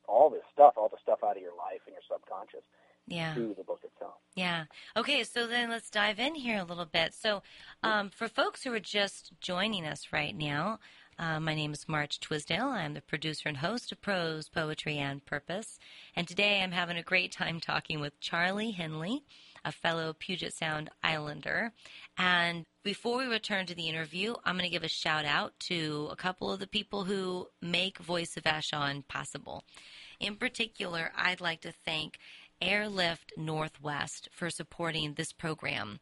all 0.07 0.29
this 0.29 0.43
stuff, 0.53 0.73
all 0.77 0.87
the 0.87 0.97
stuff 1.01 1.19
out 1.23 1.35
of 1.35 1.41
your 1.43 1.55
life 1.57 1.81
and 1.85 1.93
your 1.93 2.01
subconscious 2.09 2.63
Yeah. 3.07 3.33
to 3.33 3.53
the 3.57 3.63
book 3.63 3.81
itself. 3.83 4.15
Yeah. 4.35 4.65
Okay, 4.95 5.23
so 5.25 5.47
then 5.47 5.69
let's 5.69 5.89
dive 5.89 6.17
in 6.19 6.35
here 6.35 6.59
a 6.59 6.63
little 6.63 6.85
bit. 6.85 7.13
So, 7.13 7.43
um, 7.83 8.09
for 8.09 8.29
folks 8.29 8.63
who 8.63 8.73
are 8.73 8.79
just 8.79 9.33
joining 9.41 9.85
us 9.85 10.13
right 10.13 10.33
now, 10.35 10.79
uh, 11.19 11.39
my 11.41 11.55
name 11.55 11.73
is 11.73 11.89
March 11.89 12.21
Twisdale. 12.21 12.67
I'm 12.69 12.93
the 12.93 13.01
producer 13.01 13.49
and 13.49 13.57
host 13.57 13.91
of 13.91 13.99
Prose, 14.01 14.47
Poetry, 14.47 14.97
and 14.97 15.25
Purpose. 15.25 15.77
And 16.15 16.25
today 16.25 16.61
I'm 16.61 16.71
having 16.71 16.95
a 16.97 17.03
great 17.03 17.31
time 17.33 17.59
talking 17.59 17.99
with 17.99 18.17
Charley 18.21 18.71
Henley, 18.71 19.25
a 19.65 19.71
fellow 19.71 20.13
Puget 20.13 20.53
Sound 20.53 20.89
Islander. 21.03 21.73
And 22.17 22.65
before 22.83 23.17
we 23.17 23.25
return 23.25 23.65
to 23.65 23.75
the 23.75 23.89
interview, 23.89 24.33
I'm 24.45 24.55
going 24.55 24.65
to 24.65 24.73
give 24.73 24.83
a 24.83 24.89
shout 24.89 25.25
out 25.25 25.53
to 25.67 26.07
a 26.11 26.15
couple 26.15 26.51
of 26.51 26.59
the 26.59 26.67
people 26.67 27.03
who 27.03 27.47
make 27.61 27.97
Voice 27.97 28.37
of 28.37 28.43
Vashon 28.43 29.07
possible. 29.07 29.63
In 30.19 30.35
particular, 30.35 31.11
I'd 31.15 31.41
like 31.41 31.61
to 31.61 31.71
thank 31.71 32.17
Airlift 32.61 33.33
Northwest 33.37 34.29
for 34.31 34.49
supporting 34.49 35.13
this 35.13 35.31
program. 35.31 35.99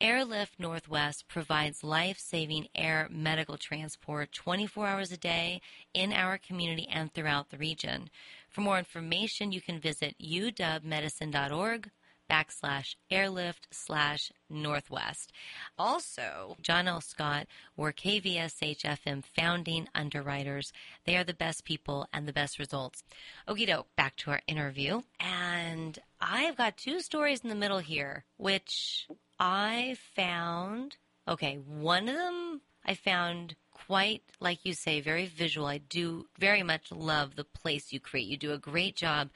Airlift 0.00 0.60
Northwest 0.60 1.26
provides 1.26 1.82
life 1.82 2.18
saving 2.20 2.68
air 2.72 3.08
medical 3.10 3.56
transport 3.56 4.30
24 4.32 4.86
hours 4.86 5.10
a 5.10 5.16
day 5.16 5.60
in 5.92 6.12
our 6.12 6.38
community 6.38 6.86
and 6.88 7.12
throughout 7.12 7.50
the 7.50 7.58
region. 7.58 8.10
For 8.48 8.60
more 8.60 8.78
information, 8.78 9.50
you 9.50 9.60
can 9.60 9.80
visit 9.80 10.14
uwmedicine.org 10.22 11.90
backslash 12.30 12.96
airlift 13.10 13.68
slash 13.70 14.32
northwest. 14.48 15.32
Also, 15.78 16.56
John 16.62 16.88
L. 16.88 17.00
Scott 17.00 17.46
were 17.76 17.92
KVSH 17.92 18.82
FM 18.82 19.24
founding 19.24 19.88
underwriters. 19.94 20.72
They 21.04 21.16
are 21.16 21.24
the 21.24 21.34
best 21.34 21.64
people 21.64 22.06
and 22.12 22.26
the 22.26 22.32
best 22.32 22.58
results. 22.58 23.02
Okie 23.48 23.66
doke, 23.66 23.94
back 23.96 24.16
to 24.16 24.30
our 24.30 24.40
interview. 24.46 25.02
And 25.20 25.98
I've 26.20 26.56
got 26.56 26.76
two 26.76 27.00
stories 27.00 27.40
in 27.40 27.48
the 27.48 27.54
middle 27.54 27.78
here, 27.78 28.24
which 28.36 29.08
I 29.38 29.96
found. 30.14 30.96
Okay, 31.26 31.56
one 31.56 32.08
of 32.08 32.14
them 32.14 32.60
I 32.84 32.94
found 32.94 33.54
quite, 33.86 34.22
like 34.40 34.64
you 34.64 34.72
say, 34.72 35.00
very 35.00 35.26
visual. 35.26 35.66
I 35.66 35.78
do 35.78 36.26
very 36.38 36.62
much 36.62 36.90
love 36.90 37.36
the 37.36 37.44
place 37.44 37.92
you 37.92 38.00
create. 38.00 38.26
You 38.26 38.36
do 38.36 38.52
a 38.52 38.58
great 38.58 38.96
job. 38.96 39.28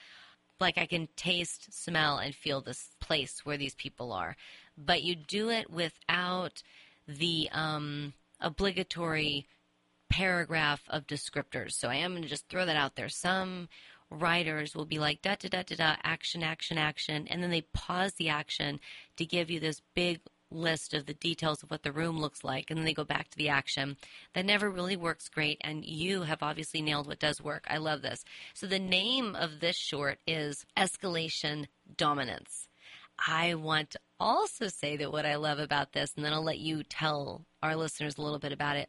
Like 0.63 0.79
I 0.79 0.87
can 0.87 1.09
taste, 1.17 1.73
smell, 1.73 2.19
and 2.19 2.35
feel 2.35 2.61
this 2.61 2.91
place 3.01 3.45
where 3.45 3.57
these 3.59 3.75
people 3.75 4.13
are. 4.13 4.37
But 4.79 5.03
you 5.03 5.15
do 5.15 5.51
it 5.51 5.69
without 5.69 6.63
the 7.07 7.49
um, 7.53 8.15
obligatory 8.41 9.47
paragraph 10.09 10.83
of 10.89 11.07
descriptors. 11.07 11.73
So 11.73 11.89
I 11.89 11.97
am 11.97 12.13
going 12.13 12.23
to 12.23 12.29
just 12.29 12.49
throw 12.49 12.65
that 12.65 12.77
out 12.77 12.97
there. 12.97 13.09
Some 13.09 13.69
writers 14.09 14.77
will 14.77 14.85
be 14.85 14.99
like 14.99 15.23
da 15.23 15.35
da 15.35 15.49
da 15.49 15.63
da 15.63 15.75
da 15.75 15.97
action 16.05 16.43
action 16.43 16.77
action 16.77 17.27
and 17.29 17.43
then 17.43 17.51
they 17.51 17.63
pause 17.73 18.13
the 18.15 18.29
action 18.29 18.79
to 19.17 19.25
give 19.25 19.51
you 19.51 19.59
this 19.59 19.81
big 19.95 20.21
list 20.53 20.95
of 20.95 21.07
the 21.07 21.15
details 21.15 21.63
of 21.63 21.71
what 21.71 21.83
the 21.83 21.93
room 21.93 22.19
looks 22.19 22.45
like 22.45 22.71
and 22.71 22.79
then 22.79 22.85
they 22.85 22.95
go 22.95 23.05
back 23.05 23.29
to 23.31 23.39
the 23.39 23.49
action. 23.49 23.97
That 24.35 24.47
never 24.47 24.71
really 24.71 24.97
works 24.97 25.29
great 25.29 25.59
and 25.63 25.85
you 25.85 26.23
have 26.23 26.43
obviously 26.43 26.83
nailed 26.83 27.07
what 27.07 27.19
does 27.19 27.41
work. 27.43 27.65
I 27.69 27.79
love 27.79 28.03
this. 28.03 28.25
So 28.55 28.67
the 28.67 28.79
name 28.79 29.35
of 29.35 29.61
this 29.61 29.77
short 29.77 30.19
is 30.27 30.65
escalation 30.77 31.67
dominance. 31.97 32.69
I 33.27 33.55
want 33.55 33.91
to 33.91 34.01
also 34.19 34.69
say 34.69 34.97
that 34.97 35.11
what 35.11 35.27
i 35.27 35.35
love 35.35 35.59
about 35.59 35.93
this 35.93 36.13
and 36.15 36.25
then 36.25 36.33
i'll 36.33 36.45
let 36.45 36.61
you 36.61 36.85
tell 36.85 37.45
our 37.61 37.75
listeners 37.75 38.17
a 38.17 38.23
little 38.23 38.39
bit 38.39 38.53
about 38.53 38.77
it 38.77 38.89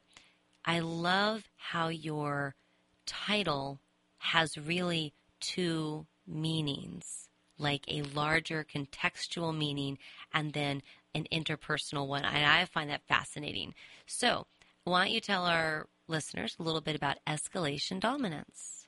i 0.63 0.77
love 0.77 1.41
how 1.57 1.87
your 1.87 2.53
title 3.07 3.79
has 4.23 4.57
really 4.57 5.11
two 5.39 6.05
meanings, 6.25 7.27
like 7.57 7.83
a 7.87 8.01
larger 8.01 8.65
contextual 8.65 9.55
meaning 9.55 9.97
and 10.33 10.53
then 10.53 10.81
an 11.15 11.27
interpersonal 11.31 12.07
one. 12.07 12.25
And 12.25 12.45
I 12.45 12.65
find 12.65 12.89
that 12.89 13.01
fascinating. 13.07 13.73
So, 14.05 14.47
why 14.83 15.05
don't 15.05 15.13
you 15.13 15.21
tell 15.21 15.45
our 15.45 15.87
listeners 16.07 16.55
a 16.59 16.63
little 16.63 16.81
bit 16.81 16.95
about 16.95 17.17
escalation 17.27 17.99
dominance? 17.99 18.87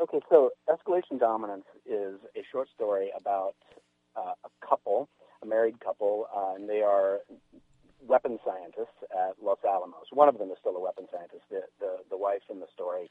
Okay, 0.00 0.20
so 0.30 0.50
Escalation 0.66 1.20
Dominance 1.20 1.66
is 1.84 2.16
a 2.34 2.40
short 2.50 2.68
story 2.74 3.10
about 3.14 3.54
uh, 4.16 4.32
a 4.44 4.66
couple, 4.66 5.10
a 5.42 5.46
married 5.46 5.78
couple, 5.78 6.26
uh, 6.34 6.54
and 6.54 6.66
they 6.66 6.80
are 6.80 7.18
weapons 8.06 8.40
scientists 8.42 8.96
at 9.12 9.36
Los 9.42 9.58
Alamos. 9.62 10.06
One 10.10 10.28
of 10.28 10.38
them 10.38 10.50
is 10.50 10.56
still 10.58 10.74
a 10.74 10.80
weapons 10.80 11.08
scientist. 11.12 11.42
The, 11.50 11.62
the, 11.80 11.96
the 12.08 12.16
wife 12.16 12.40
in 12.50 12.60
the 12.60 12.66
story 12.72 13.10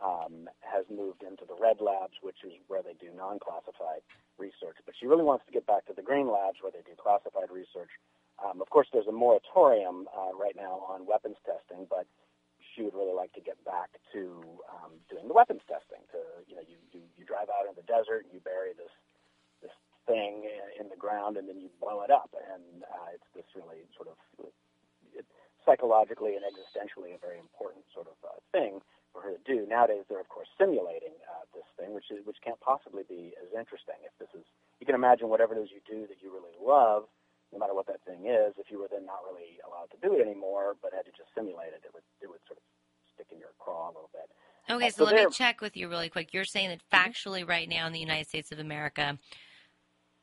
um, 0.00 0.48
has 0.64 0.84
moved 0.88 1.22
into 1.22 1.44
the 1.44 1.56
red 1.60 1.80
labs, 1.80 2.16
which 2.24 2.40
is 2.44 2.56
where 2.68 2.82
they 2.82 2.96
do 2.96 3.12
non-classified 3.12 4.00
research. 4.40 4.80
But 4.84 4.96
she 4.98 5.06
really 5.06 5.24
wants 5.24 5.44
to 5.46 5.52
get 5.52 5.68
back 5.68 5.84
to 5.86 5.94
the 5.94 6.02
green 6.02 6.28
labs 6.32 6.58
where 6.64 6.72
they 6.72 6.84
do 6.84 6.96
classified 6.96 7.52
research. 7.52 7.92
Um, 8.40 8.64
of 8.64 8.72
course, 8.72 8.88
there's 8.92 9.08
a 9.08 9.12
moratorium 9.12 10.08
uh, 10.16 10.32
right 10.32 10.56
now 10.56 10.80
on 10.88 11.04
weapons 11.04 11.36
testing, 11.44 11.84
but 11.88 12.08
she 12.72 12.80
would 12.82 12.96
really 12.96 13.12
like 13.12 13.32
to 13.36 13.44
get 13.44 13.60
back 13.68 13.92
to 14.16 14.40
um, 14.72 14.96
doing 15.12 15.28
the 15.28 15.36
weapons 15.36 15.60
testing. 15.68 16.00
To 16.16 16.20
you 16.48 16.56
know, 16.56 16.64
you, 16.64 16.80
you 16.96 17.04
you 17.20 17.24
drive 17.28 17.52
out 17.52 17.68
in 17.68 17.76
the 17.76 17.84
desert 17.84 18.24
you 18.32 18.40
bury 18.40 18.72
this 18.72 18.92
this 19.60 19.76
thing 20.08 20.48
in 20.80 20.88
the 20.88 20.96
ground 20.96 21.36
and 21.36 21.44
then 21.44 21.60
you 21.60 21.68
blow 21.76 22.00
it 22.00 22.08
up, 22.08 22.32
and 22.32 22.80
uh, 22.88 23.12
it's 23.12 23.28
this 23.36 23.44
really 23.52 23.84
sort 23.92 24.08
of 24.08 24.16
it, 25.12 25.28
psychologically 25.68 26.32
and 26.32 26.44
existentially 26.48 27.12
a 27.12 27.20
very 27.20 27.36
important 27.36 27.84
sort 27.92 28.08
of 28.08 28.16
uh, 28.24 28.40
thing 28.56 28.80
for 29.12 29.22
her 29.22 29.32
to 29.34 29.42
do. 29.44 29.66
Nowadays, 29.66 30.06
they're 30.08 30.20
of 30.20 30.28
course 30.28 30.48
simulating 30.58 31.14
uh, 31.26 31.44
this 31.54 31.66
thing, 31.78 31.94
which 31.94 32.10
is 32.10 32.24
which 32.24 32.38
can't 32.44 32.60
possibly 32.60 33.02
be 33.08 33.34
as 33.42 33.50
interesting. 33.52 33.98
If 34.06 34.14
this 34.18 34.30
is, 34.38 34.46
you 34.78 34.86
can 34.86 34.94
imagine 34.94 35.28
whatever 35.28 35.54
it 35.54 35.60
is 35.62 35.70
you 35.70 35.82
do 35.86 36.06
that 36.06 36.22
you 36.22 36.30
really 36.32 36.54
love, 36.58 37.04
no 37.52 37.58
matter 37.58 37.74
what 37.74 37.86
that 37.86 38.00
thing 38.06 38.26
is. 38.26 38.54
If 38.58 38.70
you 38.70 38.78
were 38.78 38.88
then 38.90 39.06
not 39.06 39.26
really 39.26 39.58
allowed 39.66 39.90
to 39.92 39.98
do 40.00 40.14
it 40.16 40.22
anymore, 40.22 40.76
but 40.80 40.94
had 40.94 41.04
to 41.06 41.14
just 41.14 41.34
simulate 41.34 41.74
it, 41.74 41.82
it 41.84 41.92
would 41.94 42.06
it 42.22 42.28
would 42.30 42.42
sort 42.46 42.58
of 42.58 42.64
stick 43.14 43.26
in 43.32 43.38
your 43.38 43.52
craw 43.58 43.90
a 43.90 43.92
little 43.92 44.10
bit. 44.12 44.30
Okay, 44.70 44.86
Uh, 44.86 44.90
so, 44.90 45.04
so 45.04 45.10
let 45.10 45.16
me 45.16 45.26
check 45.32 45.60
with 45.60 45.76
you 45.76 45.88
really 45.88 46.08
quick. 46.08 46.32
You're 46.32 46.44
saying 46.44 46.70
that 46.70 46.82
factually, 46.92 47.46
right 47.46 47.68
now 47.68 47.86
in 47.86 47.92
the 47.92 47.98
United 47.98 48.28
States 48.28 48.52
of 48.52 48.58
America, 48.58 49.18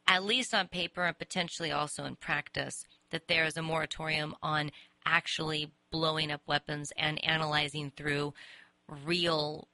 at 0.07 0.23
least 0.23 0.53
on 0.53 0.67
paper 0.67 1.03
and 1.03 1.17
potentially 1.17 1.71
also 1.71 2.05
in 2.05 2.15
practice, 2.15 2.85
that 3.11 3.27
there 3.27 3.45
is 3.45 3.57
a 3.57 3.61
moratorium 3.61 4.35
on 4.41 4.71
actually 5.05 5.71
blowing 5.91 6.31
up 6.31 6.41
weapons 6.47 6.91
and 6.97 7.23
analyzing 7.23 7.91
through 7.95 8.33
real 9.05 9.67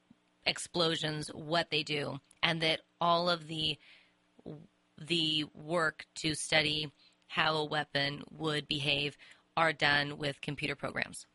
explosions 0.45 1.30
what 1.34 1.69
they 1.69 1.84
do, 1.84 2.19
and 2.41 2.62
that 2.62 2.82
all 2.99 3.30
of 3.30 3.47
the 3.47 3.78
the 4.97 5.45
work 5.54 6.06
to 6.15 6.36
study 6.36 6.91
how 7.28 7.56
a 7.56 7.65
weapon 7.65 8.23
would 8.32 8.67
behave 8.67 9.17
are 9.58 9.73
done 9.73 10.17
with 10.17 10.39
computer 10.41 10.76
programs. 10.76 11.26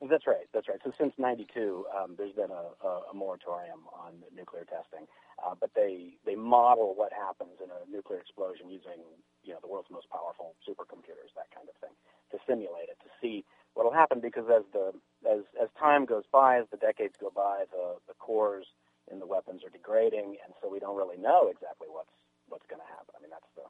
That's 0.00 0.26
right. 0.26 0.48
That's 0.54 0.64
right. 0.64 0.80
So 0.82 0.92
since 0.96 1.12
'92, 1.18 1.84
um, 1.92 2.16
there's 2.16 2.32
been 2.32 2.48
a, 2.48 2.72
a, 2.80 3.12
a 3.12 3.14
moratorium 3.14 3.84
on 3.92 4.24
nuclear 4.32 4.64
testing, 4.64 5.04
uh, 5.44 5.52
but 5.60 5.76
they 5.76 6.16
they 6.24 6.34
model 6.34 6.96
what 6.96 7.12
happens 7.12 7.60
in 7.60 7.68
a 7.68 7.84
nuclear 7.84 8.18
explosion 8.18 8.72
using 8.72 9.04
you 9.44 9.52
know 9.52 9.60
the 9.60 9.68
world's 9.68 9.92
most 9.92 10.08
powerful 10.08 10.56
supercomputers, 10.64 11.36
that 11.36 11.52
kind 11.52 11.68
of 11.68 11.76
thing, 11.84 11.92
to 12.32 12.40
simulate 12.48 12.88
it 12.88 12.96
to 13.04 13.12
see 13.20 13.44
what 13.74 13.84
will 13.84 13.92
happen. 13.92 14.20
Because 14.20 14.44
as 14.48 14.62
the 14.72 14.92
as 15.30 15.40
as 15.60 15.68
time 15.78 16.04
goes 16.06 16.24
by, 16.32 16.58
as 16.58 16.66
the 16.70 16.76
decades 16.76 17.14
go 17.20 17.30
by, 17.34 17.64
the 17.70 17.96
the 18.08 18.14
cores 18.14 18.66
in 19.10 19.18
the 19.18 19.26
weapons 19.26 19.62
are 19.64 19.70
degrading, 19.70 20.36
and 20.44 20.54
so 20.60 20.68
we 20.68 20.78
don't 20.78 20.96
really 20.96 21.18
know 21.18 21.48
exactly 21.48 21.88
what's 21.90 22.12
what's 22.48 22.66
going 22.66 22.80
to 22.80 22.86
happen. 22.86 23.14
I 23.16 23.22
mean, 23.22 23.30
that's 23.30 23.50
the 23.56 23.62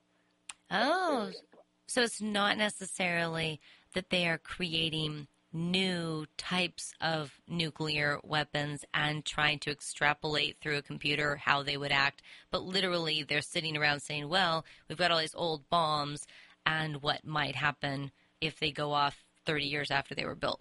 oh, 0.71 1.25
that's 1.27 1.41
the 1.41 1.59
oh. 1.59 1.63
so 1.87 2.03
it's 2.03 2.21
not 2.21 2.59
necessarily 2.59 3.61
that 3.95 4.11
they 4.11 4.27
are 4.27 4.39
creating 4.39 5.27
new 5.53 6.27
types 6.37 6.95
of 7.01 7.41
nuclear 7.49 8.21
weapons 8.23 8.85
and 8.95 9.25
trying 9.25 9.59
to 9.59 9.71
extrapolate 9.71 10.57
through 10.61 10.77
a 10.77 10.83
computer 10.83 11.37
how 11.37 11.63
they 11.63 11.77
would 11.77 11.91
act, 11.91 12.23
but 12.51 12.63
literally 12.63 13.25
they're 13.25 13.41
sitting 13.41 13.77
around 13.77 14.01
saying, 14.01 14.29
well, 14.29 14.65
we've 14.89 14.99
got 14.99 15.11
all 15.11 15.19
these 15.19 15.35
old 15.35 15.69
bombs 15.69 16.27
and 16.65 17.03
what 17.03 17.25
might 17.25 17.57
happen 17.57 18.13
if 18.41 18.61
they 18.61 18.71
go 18.71 18.93
off 18.93 19.25
30 19.47 19.65
years 19.65 19.91
after 19.91 20.15
they 20.15 20.25
were 20.25 20.35
built. 20.35 20.61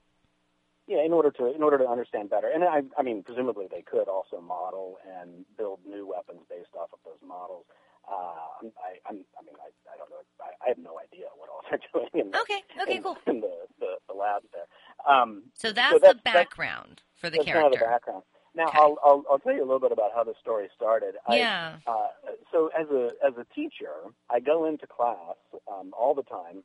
Yeah, 0.88 1.06
in 1.06 1.14
order 1.14 1.30
to 1.32 1.54
in 1.54 1.62
order 1.62 1.78
to 1.78 1.88
understand 1.88 2.32
better, 2.32 2.48
and 2.50 2.64
I, 2.64 2.82
I 2.98 3.04
mean, 3.04 3.22
presumably 3.22 3.68
they 3.70 3.84
could 3.84 4.08
also 4.08 4.42
model 4.42 4.98
and 5.06 5.46
build 5.56 5.82
new 5.88 6.08
weapons 6.08 6.42
based 6.50 6.74
off 6.76 6.90
of 6.92 7.00
those 7.06 7.22
models. 7.28 7.66
Uh, 8.10 8.66
I, 8.82 8.98
I'm, 9.08 9.18
I 9.38 9.46
mean, 9.46 9.54
I, 9.62 9.70
I 9.94 9.98
don't 10.00 10.10
know. 10.10 10.18
I, 10.42 10.50
I 10.66 10.70
have 10.70 10.80
no 10.80 10.98
idea 10.98 11.26
what 11.38 11.48
all 11.50 11.62
they're 11.70 11.80
doing 11.94 12.10
in 12.26 12.32
the, 12.32 12.40
Okay, 12.40 12.64
okay, 12.82 12.96
in, 12.96 13.04
cool. 13.04 13.18
in 13.28 13.42
the, 13.42 13.54
the, 13.80 13.98
the 14.08 14.16
labs 14.16 14.48
there. 14.52 14.66
Um, 15.08 15.44
So 15.54 15.72
that's, 15.72 15.94
that's- 15.94 16.16
the 16.16 16.20
that's- 16.26 16.34
background 16.34 17.04
for 17.14 17.30
the 17.30 17.38
that's 17.38 17.46
character. 17.46 17.62
kind 17.70 17.74
of 17.76 17.80
the 17.80 17.86
background. 17.86 18.24
Now, 18.56 18.66
Okay. 18.70 18.78
I'll, 18.80 18.98
I'll 19.06 19.24
I'll 19.30 19.38
tell 19.40 19.54
you 19.54 19.62
a 19.62 19.70
little 19.70 19.80
bit 19.80 19.92
about 19.92 20.10
how 20.16 20.24
the 20.24 20.34
story 20.42 20.70
started. 20.76 21.14
I, 21.28 21.38
yeah. 21.38 21.76
uh, 21.86 22.08
so 22.52 22.72
as 22.76 22.88
a 22.90 23.12
as 23.24 23.34
a 23.38 23.46
teacher, 23.54 23.94
I 24.32 24.40
go 24.40 24.66
into 24.66 24.88
class 24.88 25.36
um, 25.72 25.94
all 25.96 26.16
the 26.16 26.24
time, 26.24 26.64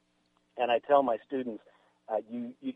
and 0.56 0.70
I 0.72 0.78
tell 0.78 1.02
my 1.02 1.18
students, 1.26 1.62
uh, 2.08 2.18
you, 2.28 2.52
you 2.60 2.72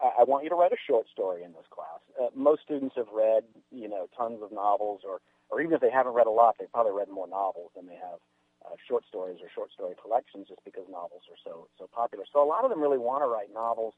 I 0.00 0.20
I 0.20 0.24
want 0.24 0.44
you 0.44 0.50
to 0.50 0.56
write 0.56 0.72
a 0.72 0.80
short 0.86 1.06
story 1.08 1.42
in 1.44 1.52
this 1.52 1.66
class. 1.70 2.00
Uh, 2.20 2.28
most 2.34 2.62
students 2.62 2.96
have 2.96 3.08
read, 3.12 3.44
you 3.70 3.88
know, 3.88 4.08
tons 4.16 4.40
of 4.42 4.52
novels, 4.52 5.02
or 5.04 5.20
or 5.50 5.60
even 5.60 5.74
if 5.74 5.80
they 5.80 5.90
haven't 5.90 6.14
read 6.14 6.26
a 6.26 6.30
lot, 6.30 6.56
they've 6.58 6.72
probably 6.72 6.92
read 6.92 7.08
more 7.08 7.28
novels 7.28 7.70
than 7.74 7.86
they 7.86 7.96
have 7.96 8.20
uh, 8.64 8.76
short 8.86 9.04
stories 9.08 9.38
or 9.42 9.48
short 9.54 9.72
story 9.72 9.94
collections, 10.00 10.46
just 10.48 10.60
because 10.64 10.84
novels 10.90 11.22
are 11.30 11.40
so 11.44 11.68
so 11.78 11.88
popular. 11.92 12.24
So 12.32 12.42
a 12.42 12.48
lot 12.48 12.64
of 12.64 12.70
them 12.70 12.80
really 12.80 12.98
want 12.98 13.22
to 13.22 13.28
write 13.28 13.52
novels, 13.52 13.94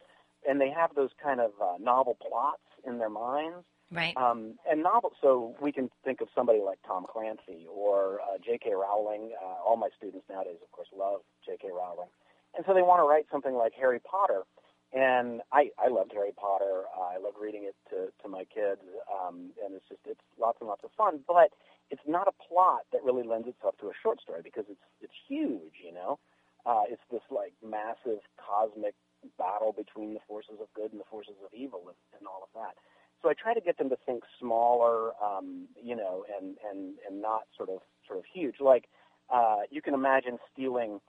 and 0.49 0.61
they 0.61 0.71
have 0.71 0.95
those 0.95 1.11
kind 1.23 1.41
of 1.41 1.53
uh, 1.61 1.79
novel 1.81 2.17
plots 2.21 2.67
in 2.87 2.99
their 2.99 3.11
minds. 3.11 3.65
Right. 3.93 4.17
Um, 4.17 4.55
and 4.65 4.83
novels, 4.83 5.13
so 5.21 5.55
we 5.61 5.71
can 5.71 5.91
think 6.03 6.23
of 6.23 6.29
somebody 6.35 6.61
like 6.65 6.79
Tom 6.87 7.05
Clancy 7.07 7.67
or 7.69 8.21
uh, 8.23 8.39
J.K. 8.43 8.73
Rowling. 8.73 9.33
Uh, 9.37 9.69
all 9.69 9.77
my 9.77 9.91
students 9.95 10.25
nowadays, 10.31 10.57
of 10.65 10.73
course, 10.73 10.89
love 10.97 11.21
J.K. 11.45 11.69
Rowling. 11.69 12.09
And 12.57 12.65
so 12.67 12.73
they 12.73 12.81
want 12.81 13.01
to 13.01 13.05
write 13.05 13.27
something 13.31 13.55
like 13.55 13.73
Harry 13.79 14.01
Potter. 14.01 14.45
And 14.93 15.41
I, 15.53 15.71
I 15.79 15.89
loved 15.89 16.13
Harry 16.13 16.33
Potter. 16.37 16.85
I 16.93 17.17
loved 17.17 17.37
reading 17.41 17.65
it 17.65 17.77
to, 17.91 18.13
to 18.23 18.29
my 18.29 18.45
kids. 18.45 18.83
Um, 19.09 19.51
and 19.65 19.75
it's 19.75 19.89
just, 19.89 20.01
it's 20.07 20.21
lots 20.39 20.59
and 20.61 20.69
lots 20.69 20.85
of 20.85 20.91
fun. 20.97 21.21
But 21.27 21.53
it's 21.91 22.05
not 22.07 22.29
a 22.29 22.37
plot 22.49 22.85
that 22.93 23.03
really 23.03 23.27
lends 23.27 23.49
itself 23.49 23.77
to 23.81 23.89
a 23.89 23.97
short 24.03 24.21
story 24.21 24.41
because 24.45 24.65
it's, 24.69 24.85
it's 25.01 25.17
huge, 25.29 25.81
you 25.85 25.93
know? 25.93 26.19
Uh, 26.65 26.83
it's 26.89 27.03
this 27.11 27.23
like 27.31 27.53
massive 27.65 28.21
cosmic 28.37 28.95
battle 29.39 29.73
between 29.73 30.15
the 30.15 30.21
forces 30.29 30.61
of 30.61 30.69
good 30.75 30.93
and 30.93 31.01
the 31.01 31.09
forces 31.11 31.35
of 31.45 31.53
evil 31.55 31.83
and, 31.87 31.97
and 32.19 32.27
all 32.27 32.43
of 32.43 32.49
that. 32.55 32.77
So 33.23 33.29
I 33.31 33.35
try 33.35 33.55
to 33.55 33.61
get 33.61 33.79
them 33.79 33.89
to 33.89 33.97
think 34.05 34.25
smaller, 34.41 35.13
um, 35.23 35.69
you 35.81 35.97
know, 35.97 36.25
and, 36.39 36.57
and, 36.69 36.95
and 37.09 37.23
not 37.23 37.43
sort 37.57 37.69
of 37.69 37.79
sort 38.07 38.19
of 38.19 38.25
huge. 38.33 38.57
Like 38.61 38.87
uh, 39.33 39.61
you 39.71 39.81
can 39.81 39.95
imagine 39.95 40.39
stealing, 40.53 41.01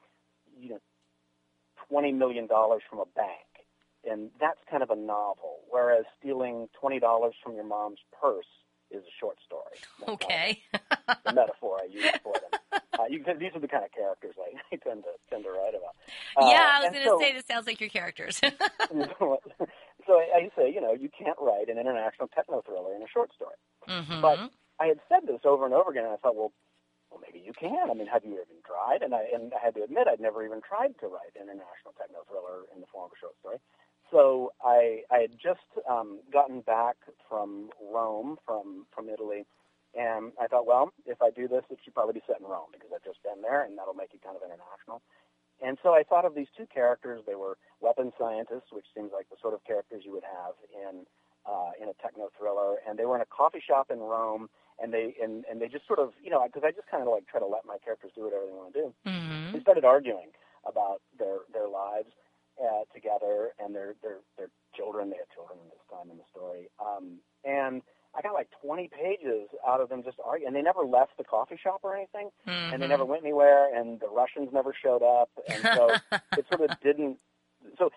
you 0.60 0.69
know, 0.69 0.80
twenty 1.89 2.12
million 2.12 2.46
dollars 2.48 2.84
from 2.89 3.00
a 3.00 3.06
bank, 3.15 3.50
and 4.10 4.30
that's 4.39 4.60
kind 4.70 4.84
of 4.84 4.89
a 4.89 4.96
novel. 4.96 5.60
Whereas 5.70 6.06
stealing 6.20 6.70
twenty 6.80 7.00
dollars 7.00 7.36
from 7.44 7.56
your 7.56 7.63
mom's 7.66 8.00
purse 8.20 8.46
is 8.92 9.04
a 9.04 9.13
short 9.20 9.38
story. 9.46 9.78
That's 10.00 10.00
kind 10.00 10.10
of 10.10 10.13
Okay. 10.13 10.63
the 11.26 11.34
metaphor 11.34 11.80
I 11.82 11.86
use 11.92 12.06
for 12.24 12.34
them. 12.34 12.60
Uh, 12.94 13.06
you, 13.10 13.18
these 13.39 13.50
are 13.56 13.60
the 13.60 13.68
kind 13.68 13.84
of 13.84 13.89
characters 13.92 14.36
I, 14.38 14.54
I 14.72 14.78
tend 14.78 15.02
to 15.10 15.10
tend 15.28 15.44
to 15.46 15.50
write 15.50 15.74
about. 15.74 15.98
Uh, 16.38 16.46
yeah, 16.46 16.78
I 16.78 16.86
was 16.86 16.92
going 16.94 17.02
to 17.04 17.10
so- 17.10 17.18
say 17.20 17.34
this 17.34 17.44
sounds 17.50 17.66
like 17.66 17.82
your 17.82 17.89
characters. 17.89 18.38
so 18.94 20.13
I, 20.20 20.26
I 20.38 20.50
say, 20.56 20.70
you 20.72 20.82
know, 20.82 20.94
you 20.94 21.10
can't 21.10 21.38
write 21.42 21.70
an 21.70 21.78
international 21.80 22.28
techno 22.30 22.62
thriller 22.62 22.96
in 22.96 23.02
a 23.02 23.10
short 23.12 23.32
story. 23.34 23.56
hmm 23.88 24.22
But 24.22 24.38
I 24.80 24.88
had 24.94 25.00
said 25.10 25.26
this 25.26 25.42
over 25.46 25.66
and 25.66 25.74
over 25.74 25.89
again, 25.92 26.06
and 26.06 26.13
I 26.13 26.18
thought, 26.18 26.36
well, 26.36 26.54
well, 27.10 27.22
maybe 27.22 27.42
you 27.46 27.54
can. 27.54 27.89
I 27.89 27.94
mean, 27.94 28.08
have 28.08 28.26
you 28.26 28.34
even 28.38 28.62
tried? 28.66 29.02
And 29.02 29.13
I 29.13 29.26
and 29.34 29.54
I 29.54 29.60
had 29.63 29.74
to 29.76 29.84
admit, 29.84 30.08
I'd 30.10 30.22
never 30.22 30.46
even 30.46 30.62
tried 30.62 30.94
to 31.02 31.08
write 31.08 31.34
an 31.38 31.50
international 31.50 31.94
techno 31.98 32.26
thriller 32.30 32.66
in 32.74 32.82
the 32.82 32.88
form 32.94 33.06
of 33.10 33.13
a 33.13 33.20
short 33.22 33.34
story. 33.42 33.58
So 34.13 34.54
I 34.63 35.02
I 35.10 35.26
had 35.26 35.34
just 35.41 35.65
um, 35.89 36.21
gotten 36.32 36.62
back 36.62 36.97
from 37.28 37.71
Rome, 37.82 38.38
from 38.45 38.86
from 38.93 39.10
Italy, 39.10 39.43
and 39.97 40.32
I 40.39 40.45
thought, 40.45 40.67
well, 40.67 40.93
if 41.08 41.19
I 41.19 41.32
do 41.32 41.47
this, 41.47 41.65
it 41.71 41.80
should 41.84 41.95
probably 41.95 42.13
be 42.13 42.23
set 42.30 42.39
in 42.39 42.45
Rome 42.45 42.69
because 42.71 42.93
I've 42.93 43.04
just 43.04 43.23
been 43.26 43.41
there, 43.41 43.65
and 43.65 43.76
that'll 43.76 43.97
make 43.97 44.13
it 44.13 44.21
kind 44.21 44.38
of 44.38 44.45
international. 44.45 45.02
And 45.65 45.80
so 45.82 45.97
I 45.97 46.04
thought 46.04 46.26
of 46.26 46.36
these 46.36 46.54
two 46.56 46.67
characters. 46.69 47.23
They 47.26 47.34
were 47.34 47.58
weapons 47.82 48.13
scientists, 48.19 48.69
which 48.71 48.86
seems 48.93 49.10
like 49.12 49.30
the 49.34 49.38
sort 49.41 49.56
of 49.56 49.65
characters 49.65 50.04
you 50.06 50.13
would 50.13 50.30
have 50.30 50.54
in 50.69 51.10
uh, 51.49 51.73
in 51.82 51.89
a 51.89 51.97
techno 51.97 52.30
thriller. 52.38 52.78
And 52.88 52.99
they 52.99 53.06
were 53.10 53.15
in 53.17 53.26
a 53.26 53.34
coffee 53.34 53.63
shop 53.65 53.89
in 53.89 53.97
Rome, 53.97 54.47
and 54.78 54.93
they 54.93 55.17
and, 55.17 55.43
and 55.49 55.58
they 55.58 55.69
just 55.73 55.89
sort 55.89 55.97
of 55.97 56.13
you 56.21 56.30
know 56.30 56.45
because 56.45 56.62
I 56.62 56.69
just 56.69 56.86
kind 56.86 57.02
of 57.02 57.10
like 57.10 57.26
try 57.26 57.41
to 57.41 57.49
let 57.49 57.65
my 57.65 57.82
characters 57.82 58.13
do 58.13 58.30
whatever 58.30 58.45
they 58.45 58.54
want 58.54 58.78
to 58.78 58.80
do. 58.80 58.88
hmm 59.10 59.58
They 59.58 59.62
started 59.65 59.86
arguing 59.86 60.38
about 60.69 61.02
their 61.17 61.49
their 61.49 61.67
lives 61.67 62.13
uh, 62.62 62.84
together 62.94 63.52
and 63.60 63.74
their 63.74 63.96
their 64.02 64.20
their 64.38 64.50
children. 64.76 65.10
They 65.10 65.18
had 65.18 65.30
children 65.34 65.60
in 65.63 65.70
this 65.70 65.84
time 65.89 66.10
in 66.12 66.18
the 66.18 66.28
story, 66.32 66.70
um, 66.80 67.20
and 67.44 67.82
I 68.16 68.22
got 68.22 68.34
like 68.34 68.50
20 68.62 68.89
pages 68.94 69.50
out 69.68 69.82
of 69.82 69.89
them 69.89 70.04
just 70.04 70.18
arguing, 70.24 70.48
and 70.48 70.56
they 70.56 70.62
never 70.62 70.86
left 70.86 71.18
the 71.18 71.24
coffee 71.24 71.58
shop 71.62 71.80
or 71.84 71.96
anything 71.96 72.30
and 72.72 72.82
they 72.82 72.88
never 72.88 73.06
went 73.06 73.22
anywhere, 73.24 73.70
and 73.76 74.00
the 74.00 74.08
Russians 74.08 74.50
never 74.54 74.74
showed 74.74 75.04
up, 75.04 75.30
and 75.52 75.63
so 75.76 75.94
it 76.38 76.46
sort 76.50 76.62
of 76.62 76.72
didn't. 76.82 77.18
So 77.78 77.89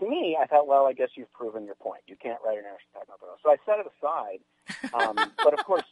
to 0.00 0.08
me, 0.08 0.36
I 0.40 0.46
thought, 0.46 0.66
well, 0.66 0.86
I 0.86 0.92
guess 0.92 1.10
you've 1.16 1.30
proven 1.32 1.64
your 1.66 1.76
point. 1.76 2.02
You 2.06 2.16
can't 2.20 2.38
write 2.44 2.58
an 2.58 2.64
international 2.64 3.02
techno. 3.06 3.36
So 3.42 3.50
I 3.50 3.56
set 3.66 3.78
it 3.78 3.86
aside, 3.86 4.40
um, 4.92 5.32
but 5.42 5.54
of 5.54 5.60
course, 5.62 5.84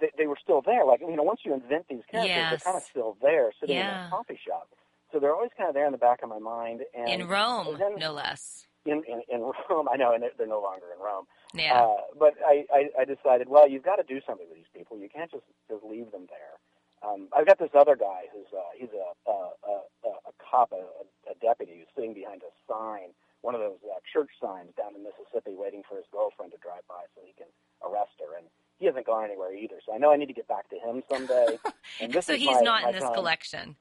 they, 0.00 0.10
they 0.18 0.26
were 0.26 0.36
still 0.42 0.60
there. 0.64 0.84
Like 0.84 1.00
you 1.00 1.16
know, 1.16 1.22
once 1.22 1.40
you 1.44 1.54
invent 1.54 1.86
these 1.88 2.04
characters, 2.10 2.34
Yes. 2.36 2.46
they're 2.50 2.58
kind 2.72 2.76
of 2.76 2.82
still 2.90 3.16
there, 3.22 3.52
sitting 3.60 3.76
in 3.76 3.86
Yeah. 3.86 3.92
that 3.92 4.10
coffee 4.10 4.38
shop. 4.46 4.68
So 5.12 5.18
they're 5.20 5.34
always 5.34 5.50
kind 5.56 5.68
of 5.68 5.74
there 5.74 5.86
in 5.86 5.92
the 5.92 5.98
back 5.98 6.22
of 6.22 6.28
my 6.28 6.38
mind. 6.38 6.82
And 6.94 7.08
in 7.22 7.28
Rome, 7.28 7.76
then- 7.78 7.96
no 7.96 8.12
less. 8.12 8.66
in, 8.86 9.02
in, 9.06 9.22
in 9.28 9.40
Rome, 9.70 9.88
I 9.92 9.96
know, 9.96 10.12
and 10.14 10.22
they're, 10.22 10.30
they're 10.38 10.46
no 10.46 10.60
longer 10.60 10.86
in 10.96 11.02
Rome. 11.02 11.26
Yeah. 11.54 11.78
Uh, 11.84 11.96
but 12.18 12.34
I, 12.44 12.64
I, 12.72 13.02
I 13.02 13.04
decided, 13.04 13.48
well, 13.48 13.68
you've 13.68 13.84
got 13.84 13.96
to 13.96 14.02
do 14.02 14.20
something 14.26 14.46
with 14.48 14.56
these 14.56 14.72
people. 14.74 14.98
You 14.98 15.08
can't 15.08 15.30
just 15.30 15.44
just 15.68 15.84
leave 15.84 16.10
them 16.12 16.26
there. 16.28 16.56
Um, 17.04 17.28
I've 17.36 17.46
got 17.46 17.58
this 17.58 17.70
other 17.74 17.96
guy 17.96 18.30
who's 18.32 18.46
uh, 18.56 18.62
he's 18.78 18.88
a 18.94 19.30
a, 19.30 19.36
a, 19.68 20.08
a 20.30 20.32
cop, 20.40 20.72
a, 20.72 20.82
a 21.30 21.34
deputy 21.42 21.78
who's 21.78 21.88
sitting 21.94 22.14
behind 22.14 22.40
a 22.42 22.52
sign, 22.72 23.12
one 23.42 23.54
of 23.54 23.60
those 23.60 23.78
uh, 23.84 23.98
church 24.12 24.30
signs 24.40 24.70
down 24.78 24.94
in 24.96 25.02
Mississippi, 25.04 25.52
waiting 25.58 25.82
for 25.86 25.96
his 25.96 26.06
girlfriend 26.10 26.52
to 26.52 26.58
drive 26.58 26.86
by 26.88 27.04
so 27.14 27.20
he 27.26 27.34
can 27.36 27.48
arrest 27.84 28.16
her. 28.22 28.38
And 28.38 28.46
he 28.78 28.86
hasn't 28.86 29.04
gone 29.06 29.24
anywhere 29.24 29.52
either. 29.54 29.76
So 29.84 29.92
I 29.94 29.98
know 29.98 30.10
I 30.12 30.16
need 30.16 30.26
to 30.26 30.32
get 30.32 30.48
back 30.48 30.70
to 30.70 30.76
him 30.78 31.02
someday. 31.10 31.58
And 32.00 32.12
this 32.12 32.26
so 32.26 32.34
he's 32.34 32.48
my- 32.48 32.60
not 32.62 32.84
in 32.88 32.92
this 32.94 33.02
time. 33.04 33.14
collection. 33.14 33.76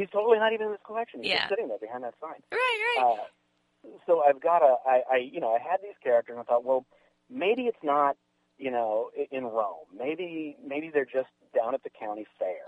He's 0.00 0.08
totally 0.10 0.38
not 0.38 0.54
even 0.54 0.66
in 0.66 0.72
this 0.72 0.80
collection. 0.84 1.20
He's 1.20 1.30
Yeah. 1.32 1.40
just 1.40 1.50
sitting 1.50 1.68
there 1.68 1.78
behind 1.78 2.04
that 2.04 2.14
sign. 2.20 2.42
Right, 2.50 2.96
right. 2.96 3.18
Uh, 3.20 3.96
so 4.06 4.22
I've 4.24 4.40
got 4.40 4.62
a, 4.62 4.76
I, 4.86 5.02
I, 5.12 5.16
you 5.16 5.40
know, 5.40 5.54
I 5.54 5.58
had 5.58 5.82
these 5.82 5.96
characters, 6.02 6.32
and 6.32 6.40
I 6.40 6.44
thought, 6.44 6.64
well, 6.64 6.86
maybe 7.28 7.66
it's 7.66 7.82
not, 7.82 8.16
you 8.56 8.70
know, 8.70 9.10
in 9.30 9.44
Rome. 9.44 9.84
Maybe, 9.94 10.56
maybe 10.64 10.88
they're 10.88 11.04
just 11.04 11.28
down 11.54 11.74
at 11.74 11.82
the 11.82 11.90
county 11.90 12.26
fair 12.38 12.64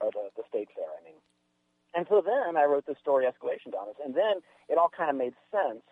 or 0.00 0.10
the 0.10 0.30
the 0.36 0.42
state 0.48 0.68
fair. 0.74 0.86
I 0.86 1.04
mean, 1.04 1.14
and 1.94 2.06
so 2.08 2.20
then 2.20 2.56
I 2.56 2.64
wrote 2.64 2.86
this 2.86 2.98
story, 2.98 3.26
Escalation 3.26 3.70
Dominance, 3.70 3.98
and 4.04 4.14
then 4.14 4.40
it 4.68 4.78
all 4.78 4.88
kind 4.88 5.10
of 5.10 5.16
made 5.16 5.34
sense, 5.50 5.82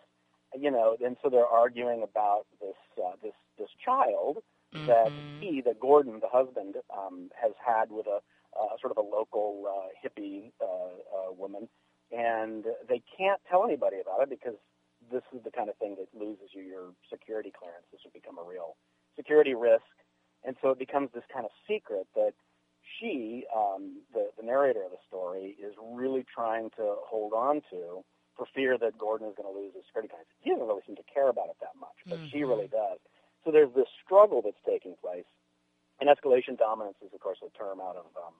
you 0.58 0.70
know. 0.70 0.96
And 1.04 1.16
so 1.22 1.28
they're 1.30 1.46
arguing 1.46 2.02
about 2.02 2.46
this 2.60 2.76
uh, 2.98 3.12
this 3.22 3.34
this 3.58 3.70
child 3.84 4.42
that 4.86 5.12
Mhm. 5.12 5.22
he, 5.40 5.60
that 5.62 5.78
Gordon, 5.78 6.20
the 6.20 6.28
husband, 6.28 6.76
um, 6.96 7.30
has 7.40 7.52
had 7.64 7.90
with 7.92 8.06
a 8.06 8.20
uh, 8.60 8.76
sort 8.80 8.90
of 8.92 8.98
a 8.98 9.06
local 9.08 9.64
uh, 9.66 9.88
hippie 9.96 10.52
uh, 10.60 10.66
uh, 10.66 11.32
woman, 11.32 11.68
and 12.12 12.64
they 12.88 13.02
can't 13.16 13.40
tell 13.48 13.64
anybody 13.64 13.96
about 14.00 14.22
it 14.22 14.30
because 14.30 14.56
this 15.10 15.22
is 15.34 15.42
the 15.44 15.50
kind 15.50 15.68
of 15.70 15.76
thing 15.76 15.96
that 15.96 16.08
loses 16.12 16.50
you 16.52 16.62
your 16.62 16.92
security 17.10 17.52
clearance. 17.56 17.86
This 17.90 18.00
would 18.04 18.12
become 18.12 18.38
a 18.38 18.44
real 18.44 18.76
security 19.16 19.54
risk, 19.54 19.88
and 20.44 20.56
so 20.60 20.70
it 20.70 20.78
becomes 20.78 21.08
this 21.14 21.24
kind 21.32 21.44
of 21.44 21.52
secret 21.66 22.06
that 22.14 22.34
she, 22.98 23.44
um, 23.54 24.02
the, 24.12 24.30
the 24.36 24.44
narrator 24.44 24.82
of 24.82 24.90
the 24.90 25.02
story, 25.06 25.56
is 25.62 25.74
really 25.80 26.24
trying 26.26 26.70
to 26.76 26.96
hold 27.06 27.32
on 27.32 27.62
to 27.70 28.04
for 28.36 28.46
fear 28.54 28.78
that 28.78 28.96
Gordon 28.98 29.28
is 29.28 29.34
going 29.36 29.52
to 29.52 29.56
lose 29.58 29.74
his 29.74 29.84
security 29.86 30.08
clearance. 30.08 30.28
He 30.40 30.50
doesn't 30.50 30.66
really 30.66 30.82
seem 30.86 30.96
to 30.96 31.06
care 31.12 31.28
about 31.28 31.48
it 31.48 31.56
that 31.60 31.76
much, 31.78 31.96
but 32.08 32.18
she 32.30 32.40
Mhm. 32.40 32.48
really 32.48 32.68
does. 32.68 32.98
So 33.44 33.50
there's 33.50 33.72
this 33.74 33.88
struggle 34.04 34.42
that's 34.42 34.60
taking 34.64 34.96
place, 34.96 35.28
and 36.00 36.08
escalation 36.08 36.56
dominance 36.56 36.96
is, 37.02 37.12
of 37.12 37.20
course, 37.20 37.40
a 37.42 37.50
term 37.50 37.80
out 37.80 37.96
of, 37.96 38.06
um, 38.16 38.34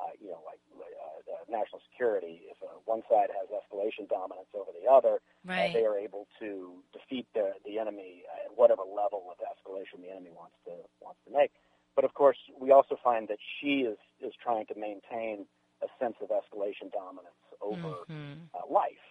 uh, 0.00 0.12
you 0.20 0.30
know, 0.30 0.40
like 0.46 0.60
uh, 0.76 0.80
uh, 0.80 1.44
national 1.48 1.80
security. 1.90 2.42
If 2.50 2.56
uh, 2.62 2.78
one 2.84 3.02
side 3.10 3.30
has 3.32 3.48
escalation 3.50 4.08
dominance 4.08 4.48
over 4.54 4.70
the 4.72 4.88
other, 4.90 5.20
uh, 5.20 5.72
they 5.72 5.84
are 5.84 5.96
able 5.98 6.26
to 6.40 6.82
defeat 6.92 7.26
the 7.34 7.52
the 7.64 7.78
enemy 7.78 8.24
at 8.44 8.56
whatever 8.56 8.82
level 8.82 9.28
of 9.32 9.38
escalation 9.44 10.00
the 10.02 10.10
enemy 10.10 10.30
wants 10.34 10.56
to 10.66 10.72
wants 11.00 11.20
to 11.26 11.32
make. 11.32 11.52
but 11.94 12.04
of 12.04 12.14
course, 12.14 12.38
we 12.58 12.70
also 12.72 12.96
find 13.04 13.28
that 13.28 13.38
she 13.60 13.82
is 13.84 13.98
is 14.20 14.32
trying 14.42 14.66
to 14.66 14.74
maintain 14.74 15.46
a 15.82 15.88
sense 16.00 16.16
of 16.22 16.28
escalation 16.30 16.90
dominance 16.92 17.42
over 17.60 18.06
Mhm. 18.08 18.48
uh, 18.54 18.66
life. 18.70 19.06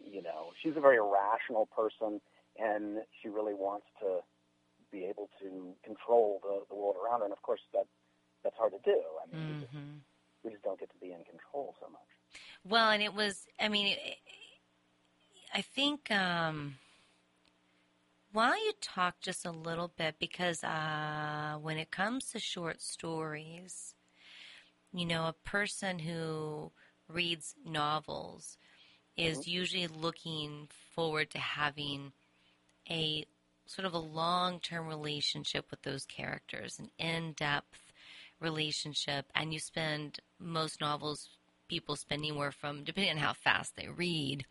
You 0.00 0.22
know, 0.22 0.52
she's 0.62 0.76
a 0.76 0.80
very 0.80 1.00
rational 1.00 1.66
person, 1.66 2.20
and 2.56 3.04
she 3.20 3.28
really 3.28 3.54
wants 3.54 3.86
to 4.00 4.22
be 4.92 5.04
able 5.04 5.28
to 5.40 5.74
control 5.82 6.40
the, 6.42 6.64
the 6.68 6.74
world 6.74 6.96
around 6.96 7.20
her. 7.20 7.24
And 7.26 7.32
of 7.32 7.42
course, 7.42 7.60
that 7.72 7.86
that's 8.46 8.56
hard 8.56 8.72
to 8.72 8.78
do. 8.84 9.02
I 9.20 9.26
mean, 9.26 9.48
we, 9.48 9.60
just, 9.60 9.74
Mhm. 9.74 10.00
we 10.44 10.50
just 10.52 10.62
don't 10.62 10.78
get 10.78 10.90
to 10.90 10.96
be 10.98 11.10
in 11.12 11.24
control 11.24 11.74
so 11.80 11.88
much. 11.88 12.40
Well, 12.64 12.90
and 12.90 13.02
it 13.02 13.12
was, 13.12 13.46
I 13.58 13.68
mean, 13.68 13.88
it, 13.88 14.18
I 15.52 15.62
think, 15.62 16.10
um, 16.12 16.78
why 18.32 18.50
don't 18.50 18.64
you 18.64 18.72
talk 18.80 19.20
just 19.20 19.44
a 19.44 19.50
little 19.50 19.88
bit? 19.88 20.18
Because 20.20 20.62
uh, 20.62 21.58
when 21.60 21.78
it 21.78 21.90
comes 21.90 22.30
to 22.32 22.38
short 22.38 22.80
stories, 22.82 23.94
you 24.92 25.06
know, 25.06 25.26
a 25.26 25.32
person 25.32 25.98
who 25.98 26.70
reads 27.08 27.54
novels 27.64 28.58
is 29.16 29.48
usually 29.48 29.86
looking 29.86 30.68
forward 30.94 31.30
to 31.30 31.38
having 31.38 32.12
a 32.88 33.26
sort 33.66 33.86
of 33.86 33.94
a 33.94 33.98
long 33.98 34.60
term 34.60 34.86
relationship 34.86 35.70
with 35.70 35.82
those 35.82 36.04
characters, 36.04 36.78
an 36.78 36.90
in 36.98 37.32
depth 37.32 37.85
relationship. 38.40 39.26
And 39.34 39.52
you 39.52 39.58
spend 39.58 40.18
most 40.38 40.80
novels, 40.80 41.28
people 41.68 41.96
spend 41.96 42.20
anywhere 42.20 42.52
from, 42.52 42.84
depending 42.84 43.12
on 43.12 43.18
how 43.18 43.32
fast 43.32 43.76
they 43.76 43.88
read, 43.88 44.44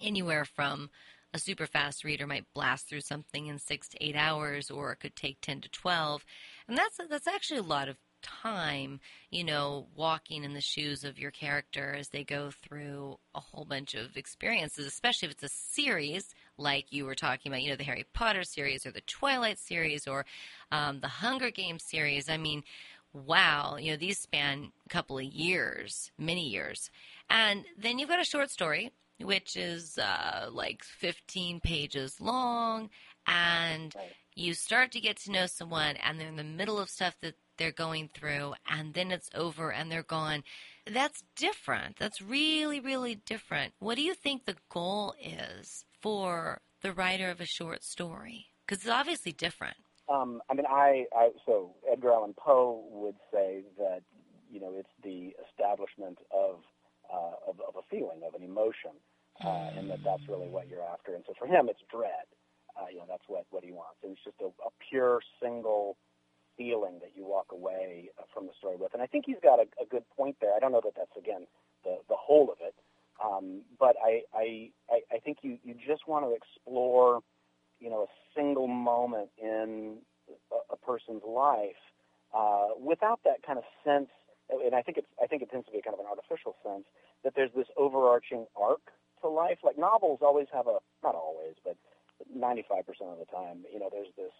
anywhere 0.00 0.44
from 0.44 0.90
a 1.34 1.38
super 1.38 1.66
fast 1.66 2.04
reader 2.04 2.26
might 2.26 2.52
blast 2.52 2.88
through 2.88 3.00
something 3.00 3.46
in 3.46 3.58
six 3.58 3.88
to 3.88 4.04
eight 4.04 4.16
hours, 4.16 4.70
or 4.70 4.92
it 4.92 5.00
could 5.00 5.16
take 5.16 5.40
10 5.40 5.62
to 5.62 5.68
12. 5.70 6.24
And 6.68 6.76
that's, 6.76 6.98
that's 7.08 7.26
actually 7.26 7.60
a 7.60 7.62
lot 7.62 7.88
of 7.88 7.96
time, 8.22 9.00
you 9.30 9.42
know, 9.44 9.86
walking 9.96 10.44
in 10.44 10.54
the 10.54 10.60
shoes 10.60 11.04
of 11.04 11.18
your 11.18 11.30
character 11.30 11.94
as 11.98 12.08
they 12.08 12.22
go 12.22 12.50
through 12.50 13.18
a 13.34 13.40
whole 13.40 13.64
bunch 13.64 13.94
of 13.94 14.16
experiences, 14.16 14.86
especially 14.86 15.26
if 15.26 15.32
it's 15.32 15.42
a 15.42 15.48
series 15.48 16.34
like 16.56 16.92
you 16.92 17.04
were 17.04 17.14
talking 17.14 17.50
about, 17.50 17.62
you 17.62 17.70
know, 17.70 17.76
the 17.76 17.84
Harry 17.84 18.06
Potter 18.14 18.44
series 18.44 18.86
or 18.86 18.92
the 18.92 19.00
Twilight 19.02 19.58
series 19.58 20.06
or 20.06 20.24
um, 20.70 21.00
the 21.00 21.08
Hunger 21.08 21.50
Games 21.50 21.82
series. 21.82 22.28
I 22.28 22.36
mean, 22.36 22.62
wow, 23.12 23.76
you 23.76 23.90
know, 23.90 23.96
these 23.96 24.18
span 24.18 24.72
a 24.86 24.88
couple 24.88 25.18
of 25.18 25.24
years, 25.24 26.10
many 26.18 26.48
years. 26.48 26.90
And 27.28 27.64
then 27.78 27.98
you've 27.98 28.08
got 28.08 28.20
a 28.20 28.24
short 28.24 28.50
story, 28.50 28.90
which 29.20 29.56
is 29.56 29.98
uh, 29.98 30.48
like 30.50 30.82
15 30.84 31.60
pages 31.60 32.20
long, 32.20 32.90
and 33.26 33.94
you 34.34 34.54
start 34.54 34.92
to 34.92 35.00
get 35.00 35.18
to 35.18 35.32
know 35.32 35.46
someone, 35.46 35.96
and 35.96 36.18
they're 36.18 36.28
in 36.28 36.36
the 36.36 36.44
middle 36.44 36.78
of 36.78 36.88
stuff 36.88 37.16
that 37.20 37.34
they're 37.58 37.72
going 37.72 38.08
through, 38.12 38.54
and 38.68 38.94
then 38.94 39.10
it's 39.12 39.30
over 39.34 39.70
and 39.70 39.90
they're 39.90 40.02
gone. 40.02 40.42
That's 40.86 41.22
different. 41.36 41.96
That's 41.98 42.20
really, 42.20 42.80
really 42.80 43.14
different. 43.14 43.74
What 43.78 43.96
do 43.96 44.02
you 44.02 44.14
think 44.14 44.44
the 44.44 44.56
goal 44.68 45.14
is 45.20 45.84
for 46.00 46.60
the 46.80 46.92
writer 46.92 47.30
of 47.30 47.40
a 47.40 47.46
short 47.46 47.84
story? 47.84 48.46
Because 48.66 48.82
it's 48.82 48.90
obviously 48.90 49.32
different. 49.32 49.76
Um, 50.08 50.42
I 50.50 50.54
mean, 50.54 50.66
I, 50.68 51.06
I 51.14 51.30
so 51.46 51.74
Edgar 51.90 52.12
Allan 52.12 52.34
Poe 52.36 52.84
would 52.90 53.16
say 53.32 53.62
that 53.78 54.02
you 54.50 54.60
know 54.60 54.72
it's 54.74 54.90
the 55.02 55.34
establishment 55.48 56.18
of 56.34 56.60
uh, 57.12 57.36
of, 57.48 57.60
of 57.60 57.76
a 57.76 57.82
feeling, 57.90 58.22
of 58.26 58.34
an 58.34 58.42
emotion, 58.42 58.92
uh, 59.44 59.70
and 59.76 59.90
that 59.90 60.00
that's 60.04 60.22
really 60.28 60.48
what 60.48 60.68
you're 60.68 60.82
after. 60.82 61.14
And 61.14 61.24
so 61.26 61.34
for 61.38 61.46
him, 61.46 61.68
it's 61.68 61.80
dread. 61.90 62.26
Uh, 62.76 62.86
you 62.90 62.98
know, 62.98 63.06
that's 63.08 63.24
what 63.28 63.46
what 63.50 63.64
he 63.64 63.72
wants. 63.72 63.98
It's 64.02 64.20
just 64.24 64.40
a, 64.40 64.46
a 64.46 64.70
pure 64.90 65.20
single 65.40 65.96
feeling 66.56 66.98
that 67.00 67.12
you 67.14 67.24
walk 67.24 67.46
away 67.52 68.10
uh, 68.18 68.24
from 68.32 68.46
the 68.46 68.52
story 68.58 68.76
with. 68.76 68.92
And 68.94 69.02
I 69.02 69.06
think 69.06 69.24
he's 69.26 69.40
got 69.42 69.58
a, 69.58 69.66
a 69.82 69.86
good 69.88 70.04
point 70.16 70.36
there. 70.40 70.52
I 70.54 70.58
don't 70.58 70.72
know 70.72 70.82
that 70.84 70.94
that's 70.96 71.16
again 71.16 71.46
the 71.84 71.98
the 72.08 72.16
whole 72.18 72.50
of 72.50 72.58
it, 72.60 72.74
um, 73.24 73.62
but 73.78 73.96
I 74.04 74.22
I 74.34 74.70
I 74.90 75.18
think 75.24 75.38
you 75.42 75.58
you 75.64 75.74
just 75.74 76.08
want 76.08 76.24
to 76.24 76.34
explore 76.34 77.20
you 77.82 77.90
know, 77.90 78.02
a 78.02 78.12
single 78.36 78.68
moment 78.68 79.30
in 79.42 79.98
a, 80.52 80.74
a 80.74 80.76
person's 80.76 81.22
life 81.26 81.82
uh, 82.34 82.68
without 82.78 83.20
that 83.24 83.42
kind 83.46 83.58
of 83.58 83.64
sense. 83.84 84.08
And 84.50 84.74
I 84.74 84.82
think 84.82 84.98
it's 84.98 85.08
I 85.22 85.26
think 85.26 85.42
it 85.42 85.50
tends 85.50 85.66
to 85.66 85.72
be 85.72 85.82
kind 85.82 85.94
of 85.94 86.00
an 86.00 86.06
artificial 86.06 86.54
sense 86.62 86.84
that 87.24 87.34
there's 87.34 87.52
this 87.56 87.68
overarching 87.76 88.46
arc 88.60 88.92
to 89.22 89.28
life. 89.28 89.58
Like 89.64 89.78
novels 89.78 90.20
always 90.22 90.46
have 90.52 90.66
a 90.66 90.78
not 91.02 91.14
always, 91.14 91.54
but 91.64 91.76
95% 92.30 92.60
of 93.12 93.18
the 93.18 93.24
time, 93.26 93.64
you 93.72 93.78
know, 93.80 93.88
there's 93.90 94.12
this 94.16 94.32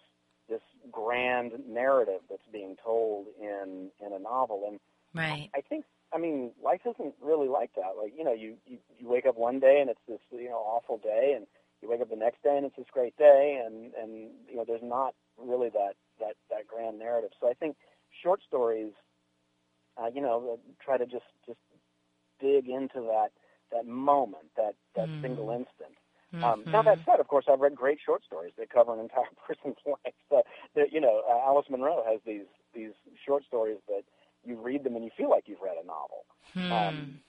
this 0.49 0.61
grand 0.91 1.53
narrative 1.67 2.21
that's 2.29 2.47
being 2.51 2.75
told 2.83 3.27
in 3.41 3.89
in 4.05 4.13
a 4.13 4.19
novel, 4.19 4.65
and 4.67 4.79
Right. 5.13 5.49
I 5.55 5.61
think, 5.61 5.85
I 6.13 6.17
mean, 6.17 6.51
life 6.63 6.81
isn't 6.85 7.15
really 7.21 7.47
like 7.47 7.71
that. 7.75 7.93
Like, 8.01 8.13
you 8.17 8.23
know, 8.23 8.33
you, 8.33 8.55
you, 8.65 8.77
you 8.99 9.07
wake 9.07 9.25
up 9.25 9.37
one 9.37 9.59
day 9.59 9.79
and 9.81 9.89
it's 9.89 10.01
this, 10.07 10.19
you 10.31 10.49
know, 10.49 10.57
awful 10.57 10.97
day, 10.97 11.33
and 11.35 11.47
you 11.83 11.89
wake 11.89 12.01
up 12.01 12.09
the 12.09 12.15
next 12.15 12.41
day 12.41 12.55
and 12.57 12.65
it's 12.65 12.75
this 12.77 12.87
great 12.91 13.15
day, 13.17 13.61
and, 13.63 13.93
and 14.01 14.31
you 14.49 14.55
know, 14.55 14.63
there's 14.65 14.81
not 14.83 15.13
really 15.37 15.69
that, 15.69 15.93
that, 16.19 16.35
that 16.49 16.65
grand 16.65 16.97
narrative. 16.97 17.31
So 17.39 17.49
I 17.49 17.53
think 17.53 17.75
short 18.23 18.41
stories, 18.47 18.93
uh, 20.01 20.07
you 20.13 20.21
know, 20.21 20.59
try 20.83 20.97
to 20.97 21.05
just, 21.05 21.27
just 21.45 21.59
dig 22.39 22.69
into 22.69 23.01
that, 23.11 23.29
that 23.71 23.85
moment, 23.85 24.47
that, 24.55 24.75
that 24.95 25.09
Mm. 25.09 25.21
single 25.21 25.49
instant. 25.51 25.97
Um, 26.41 26.65
Now 26.71 26.81
Mhm. 26.81 26.85
that 26.85 26.99
said, 27.05 27.19
of 27.19 27.27
course, 27.27 27.45
I've 27.47 27.61
read 27.61 27.75
great 27.75 27.99
short 27.99 28.23
stories 28.23 28.53
that 28.57 28.69
cover 28.69 28.93
an 28.93 28.99
entire 28.99 29.29
person's 29.47 29.77
life. 29.85 30.15
So, 30.29 30.41
that, 30.75 30.91
you 30.91 30.99
know, 31.01 31.21
uh, 31.29 31.39
Alice 31.45 31.69
Munro 31.69 32.03
has 32.05 32.21
these 32.25 32.47
these 32.73 32.93
short 33.23 33.43
stories 33.45 33.77
that 33.87 34.03
you 34.43 34.55
read 34.59 34.83
them 34.83 34.95
and 34.95 35.05
you 35.05 35.11
feel 35.15 35.29
like 35.29 35.47
you've 35.47 35.61
read 35.61 35.77
a 35.77 35.85
novel. 35.85 36.25
Hmm. 36.53 36.71
Um, 36.73 37.21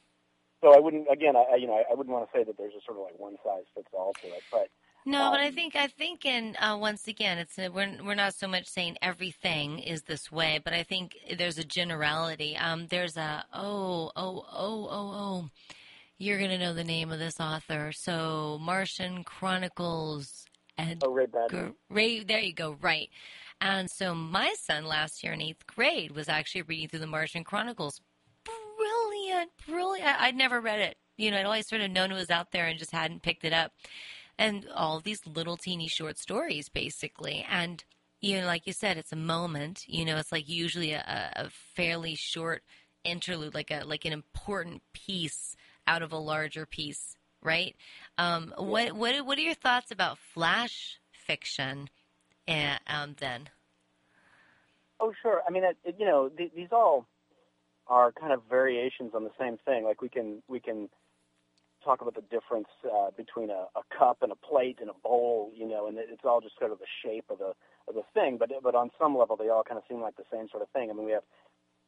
so 0.64 0.74
I 0.74 0.80
wouldn't, 0.80 1.06
again, 1.12 1.36
I, 1.36 1.56
you 1.56 1.68
know, 1.68 1.74
I, 1.74 1.92
I 1.92 1.94
wouldn't 1.94 2.14
want 2.14 2.26
to 2.30 2.38
say 2.38 2.44
that 2.44 2.56
there's 2.58 2.74
a 2.74 2.82
sort 2.86 2.98
of 2.98 3.04
like 3.04 3.18
one 3.18 3.36
size 3.44 3.64
fits 3.74 3.88
all 3.92 4.14
to 4.22 4.28
it, 4.28 4.44
but 4.50 4.68
No, 5.06 5.30
but 5.30 5.40
I 5.40 5.48
Um, 5.48 5.52
think 5.52 5.76
I 5.76 5.88
think, 5.88 6.24
and 6.24 6.56
uh, 6.58 6.78
once 6.80 7.08
again, 7.08 7.38
it's 7.38 7.58
uh, 7.58 7.68
we're 7.72 8.02
we're 8.04 8.14
not 8.14 8.34
so 8.34 8.48
much 8.48 8.66
saying 8.68 8.96
everything 9.02 9.78
is 9.78 10.02
this 10.04 10.32
way, 10.32 10.60
but 10.64 10.72
I 10.72 10.82
think 10.82 11.16
there's 11.38 11.58
a 11.58 11.64
generality. 11.64 12.56
Um, 12.56 12.86
there's 12.88 13.16
a 13.18 13.44
oh 13.52 14.12
oh 14.16 14.46
oh 14.50 14.88
oh 14.90 15.12
oh, 15.24 15.50
you're 16.18 16.38
gonna 16.40 16.58
know 16.58 16.74
the 16.74 16.84
name 16.84 17.12
of 17.12 17.18
this 17.18 17.40
author. 17.40 17.92
So 17.92 18.58
Martian 18.60 19.24
Chronicles. 19.24 20.46
Ed 20.78 21.02
oh, 21.02 21.12
Ray 21.12 21.26
Bradbury. 21.26 21.72
Ray, 21.90 22.24
there 22.24 22.40
you 22.40 22.54
go, 22.54 22.76
right. 22.80 23.08
And 23.60 23.90
so 23.90 24.14
my 24.14 24.54
son 24.60 24.86
last 24.86 25.22
year 25.22 25.34
in 25.34 25.40
eighth 25.42 25.66
grade 25.66 26.12
was 26.12 26.28
actually 26.28 26.62
reading 26.62 26.88
through 26.88 27.00
the 27.00 27.06
Martian 27.06 27.44
Chronicles. 27.44 28.00
Brilliant, 29.24 29.50
brilliant. 29.66 30.08
I- 30.08 30.26
I'd 30.28 30.36
never 30.36 30.60
read 30.60 30.80
it. 30.80 30.98
You 31.16 31.30
know, 31.30 31.38
I'd 31.38 31.46
always 31.46 31.66
sort 31.66 31.80
of 31.80 31.90
known 31.90 32.10
it 32.10 32.14
was 32.14 32.30
out 32.30 32.50
there 32.50 32.66
and 32.66 32.78
just 32.78 32.90
hadn't 32.90 33.22
picked 33.22 33.44
it 33.44 33.52
up. 33.52 33.72
And 34.36 34.68
all 34.74 35.00
these 35.00 35.26
little 35.26 35.56
teeny 35.56 35.88
short 35.88 36.18
stories, 36.18 36.68
basically. 36.68 37.46
And, 37.48 37.82
you 38.20 38.40
know, 38.40 38.46
like 38.46 38.66
you 38.66 38.72
said, 38.72 38.96
it's 38.98 39.12
a 39.12 39.16
moment. 39.16 39.84
You 39.86 40.04
know, 40.04 40.16
it's 40.16 40.32
like 40.32 40.48
usually 40.48 40.92
a, 40.92 41.32
a 41.36 41.50
fairly 41.50 42.16
short 42.16 42.64
interlude, 43.04 43.54
like 43.54 43.70
a 43.70 43.84
like 43.84 44.04
an 44.04 44.12
important 44.12 44.82
piece 44.92 45.56
out 45.86 46.02
of 46.02 46.12
a 46.12 46.18
larger 46.18 46.66
piece, 46.66 47.16
right? 47.42 47.76
Um, 48.18 48.52
What 48.58 48.92
what 48.92 49.24
what 49.24 49.38
are 49.38 49.42
your 49.42 49.54
thoughts 49.54 49.90
about 49.90 50.18
flash 50.18 51.00
fiction? 51.12 51.88
And 52.48 52.80
um, 52.88 53.16
then, 53.20 53.48
Oh, 55.00 55.12
sure. 55.22 55.42
I 55.46 55.50
mean, 55.50 55.64
it, 55.64 55.76
you 55.98 56.06
know, 56.06 56.28
th- 56.28 56.52
these 56.54 56.68
all 56.72 57.06
are 57.86 58.12
kind 58.12 58.32
of 58.32 58.42
variations 58.48 59.12
on 59.14 59.24
the 59.24 59.30
same 59.38 59.58
thing. 59.64 59.84
Like 59.84 60.02
we 60.02 60.08
can 60.08 60.42
we 60.48 60.60
can 60.60 60.88
talk 61.84 62.00
about 62.00 62.14
the 62.14 62.22
difference 62.22 62.68
uh, 62.84 63.10
between 63.16 63.50
a, 63.50 63.66
a 63.76 63.82
cup 63.96 64.18
and 64.22 64.32
a 64.32 64.36
plate 64.36 64.78
and 64.80 64.88
a 64.88 64.94
bowl, 65.02 65.52
you 65.54 65.68
know, 65.68 65.86
and 65.86 65.98
it's 65.98 66.24
all 66.24 66.40
just 66.40 66.58
sort 66.58 66.72
of 66.72 66.78
the 66.78 66.86
shape 67.02 67.26
of 67.30 67.38
the 67.38 67.52
of 67.88 67.94
the 67.94 68.02
thing. 68.14 68.36
But 68.38 68.50
but 68.62 68.74
on 68.74 68.90
some 68.98 69.16
level, 69.16 69.36
they 69.36 69.48
all 69.48 69.62
kind 69.62 69.78
of 69.78 69.84
seem 69.88 70.00
like 70.00 70.16
the 70.16 70.24
same 70.32 70.48
sort 70.50 70.62
of 70.62 70.70
thing. 70.70 70.90
I 70.90 70.94
mean, 70.94 71.04
we 71.04 71.12
have 71.12 71.24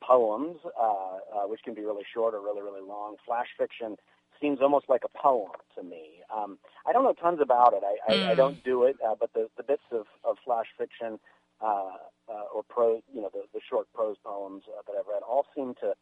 poems, 0.02 0.58
uh, 0.78 0.84
uh, 0.84 1.46
which 1.46 1.60
can 1.64 1.74
be 1.74 1.82
really 1.82 2.04
short 2.12 2.34
or 2.34 2.40
really 2.40 2.62
really 2.62 2.86
long. 2.86 3.16
Flash 3.26 3.48
fiction 3.58 3.96
seems 4.40 4.60
almost 4.60 4.86
like 4.88 5.02
a 5.04 5.18
poem 5.18 5.50
to 5.74 5.82
me. 5.82 6.20
Um, 6.34 6.58
I 6.86 6.92
don't 6.92 7.04
know 7.04 7.14
tons 7.14 7.40
about 7.40 7.72
it. 7.72 7.82
I, 7.82 8.12
I, 8.12 8.32
I 8.32 8.34
Mm. 8.34 8.36
don't 8.36 8.62
do 8.64 8.84
it, 8.84 8.96
uh, 9.04 9.14
but 9.18 9.32
the, 9.32 9.48
the 9.56 9.62
bits 9.62 9.82
of, 9.92 10.06
of 10.24 10.36
flash 10.44 10.66
fiction 10.76 11.18
uh, 11.60 11.96
uh, 12.28 12.46
or 12.54 12.62
prose, 12.64 13.02
you 13.12 13.22
know, 13.22 13.30
the, 13.32 13.44
the 13.54 13.60
short 13.70 13.92
prose 13.94 14.16
poems 14.24 14.64
uh, 14.68 14.82
that 14.86 14.94
I've 14.98 15.06
read 15.08 15.22
all 15.22 15.46
seem 15.56 15.74
to 15.82 15.94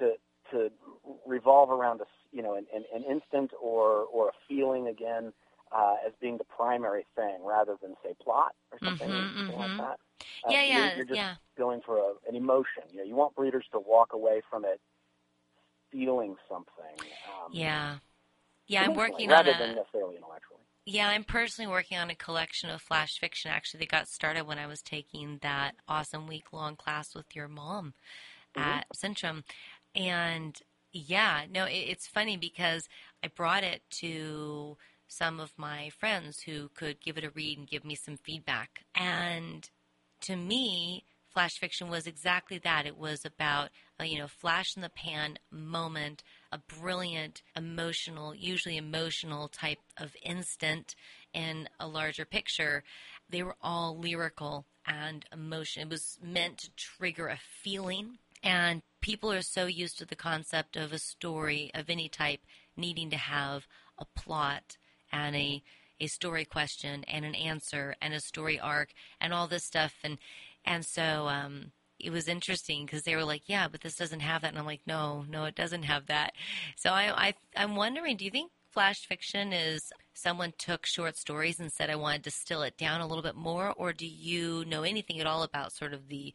to 0.00 0.14
to 0.52 0.70
revolve 1.26 1.70
around 1.70 2.00
a 2.00 2.06
you 2.32 2.42
know 2.42 2.54
an, 2.56 2.66
an, 2.74 2.84
an 2.94 3.04
instant 3.10 3.52
or 3.62 4.04
or 4.06 4.30
a 4.30 4.32
feeling 4.48 4.88
again 4.88 5.32
uh, 5.72 5.96
as 6.06 6.12
being 6.20 6.38
the 6.38 6.44
primary 6.44 7.06
thing 7.16 7.40
rather 7.44 7.76
than 7.82 7.94
say 8.04 8.14
plot 8.22 8.54
or 8.72 8.80
something, 8.84 9.08
Mhm, 9.10 9.36
something 9.38 9.56
like 9.56 9.72
mhm. 9.72 9.78
that. 9.78 9.98
Uh, 10.48 10.52
yeah, 10.52 10.62
you're- 10.66 10.90
yeah, 10.90 10.96
you're 10.96 11.06
just 11.06 11.20
yeah. 11.20 11.36
going 11.58 11.80
for 11.86 11.98
a, 11.98 12.14
an 12.28 12.36
emotion. 12.36 12.84
You 12.92 12.98
know, 12.98 13.04
you 13.04 13.16
want 13.16 13.34
readers 13.36 13.66
to 13.72 13.80
walk 13.80 14.12
away 14.14 14.42
from 14.50 14.64
it 14.64 14.80
feeling 15.92 16.36
something. 16.50 17.10
Um, 17.28 17.52
Yeah. 17.52 17.98
Yeah, 18.68 18.82
I'm 18.82 18.94
working 18.96 19.30
on 19.30 19.32
rather 19.32 19.54
a 19.54 19.58
than 19.58 19.74
necessarily 19.76 20.16
intellectually. 20.16 20.47
Yeah, 20.90 21.08
I'm 21.08 21.24
personally 21.24 21.70
working 21.70 21.98
on 21.98 22.08
a 22.08 22.14
collection 22.14 22.70
of 22.70 22.80
flash 22.80 23.18
fiction. 23.18 23.50
Actually, 23.50 23.80
that 23.80 23.90
got 23.90 24.08
started 24.08 24.46
when 24.46 24.58
I 24.58 24.66
was 24.66 24.80
taking 24.80 25.38
that 25.42 25.72
awesome 25.86 26.26
week 26.26 26.50
long 26.50 26.76
class 26.76 27.14
with 27.14 27.36
your 27.36 27.46
mom 27.46 27.92
mm-hmm. 28.56 28.66
at 28.66 28.86
Centrum. 28.96 29.42
And 29.94 30.58
yeah, 30.90 31.42
no, 31.52 31.66
it, 31.66 31.74
it's 31.74 32.06
funny 32.06 32.38
because 32.38 32.88
I 33.22 33.28
brought 33.28 33.64
it 33.64 33.82
to 33.98 34.78
some 35.06 35.40
of 35.40 35.52
my 35.58 35.90
friends 35.90 36.40
who 36.40 36.70
could 36.74 37.02
give 37.02 37.18
it 37.18 37.24
a 37.24 37.30
read 37.30 37.58
and 37.58 37.68
give 37.68 37.84
me 37.84 37.94
some 37.94 38.16
feedback. 38.16 38.86
And 38.94 39.68
to 40.22 40.36
me, 40.36 41.04
flash 41.28 41.58
fiction 41.58 41.90
was 41.90 42.06
exactly 42.06 42.56
that. 42.64 42.86
It 42.86 42.96
was 42.96 43.26
about 43.26 43.68
a 44.00 44.06
you 44.06 44.16
know 44.16 44.26
flash 44.26 44.74
in 44.74 44.80
the 44.80 44.88
pan 44.88 45.38
moment, 45.50 46.22
a 46.50 46.58
brilliant 46.58 47.42
emotional, 47.56 48.34
usually 48.34 48.76
emotional 48.76 49.48
type 49.48 49.80
of 49.96 50.16
instant 50.22 50.94
in 51.32 51.68
a 51.78 51.86
larger 51.86 52.24
picture. 52.24 52.84
They 53.28 53.42
were 53.42 53.56
all 53.62 53.98
lyrical 53.98 54.66
and 54.86 55.24
emotion. 55.32 55.82
It 55.82 55.90
was 55.90 56.18
meant 56.22 56.58
to 56.58 56.70
trigger 56.76 57.28
a 57.28 57.38
feeling. 57.62 58.18
And 58.42 58.82
people 59.00 59.32
are 59.32 59.42
so 59.42 59.66
used 59.66 59.98
to 59.98 60.04
the 60.04 60.16
concept 60.16 60.76
of 60.76 60.92
a 60.92 60.98
story 60.98 61.70
of 61.74 61.90
any 61.90 62.08
type 62.08 62.40
needing 62.76 63.10
to 63.10 63.16
have 63.16 63.66
a 63.98 64.04
plot 64.04 64.76
and 65.12 65.36
a 65.36 65.62
a 66.00 66.06
story 66.06 66.44
question 66.44 67.02
and 67.08 67.24
an 67.24 67.34
answer 67.34 67.96
and 68.00 68.14
a 68.14 68.20
story 68.20 68.60
arc 68.60 68.92
and 69.20 69.32
all 69.32 69.48
this 69.48 69.64
stuff 69.64 69.94
and 70.04 70.18
and 70.64 70.86
so 70.86 71.26
um 71.26 71.72
it 71.98 72.10
was 72.10 72.28
interesting 72.28 72.84
because 72.84 73.02
they 73.02 73.16
were 73.16 73.24
like, 73.24 73.48
"Yeah, 73.48 73.68
but 73.68 73.80
this 73.80 73.96
doesn't 73.96 74.20
have 74.20 74.42
that," 74.42 74.48
and 74.48 74.58
I'm 74.58 74.66
like, 74.66 74.86
"No, 74.86 75.24
no, 75.28 75.44
it 75.44 75.54
doesn't 75.54 75.84
have 75.84 76.06
that." 76.06 76.34
So 76.76 76.90
I, 76.90 77.28
I 77.28 77.34
I'm 77.56 77.76
wondering, 77.76 78.16
do 78.16 78.24
you 78.24 78.30
think 78.30 78.52
flash 78.70 79.06
fiction 79.06 79.52
is 79.52 79.92
someone 80.14 80.52
took 80.58 80.86
short 80.86 81.16
stories 81.16 81.60
and 81.60 81.72
said, 81.72 81.90
"I 81.90 81.96
want 81.96 82.16
to 82.16 82.22
distill 82.22 82.62
it 82.62 82.76
down 82.76 83.00
a 83.00 83.06
little 83.06 83.22
bit 83.22 83.36
more," 83.36 83.72
or 83.72 83.92
do 83.92 84.06
you 84.06 84.64
know 84.66 84.82
anything 84.82 85.20
at 85.20 85.26
all 85.26 85.42
about 85.42 85.72
sort 85.72 85.92
of 85.92 86.08
the 86.08 86.34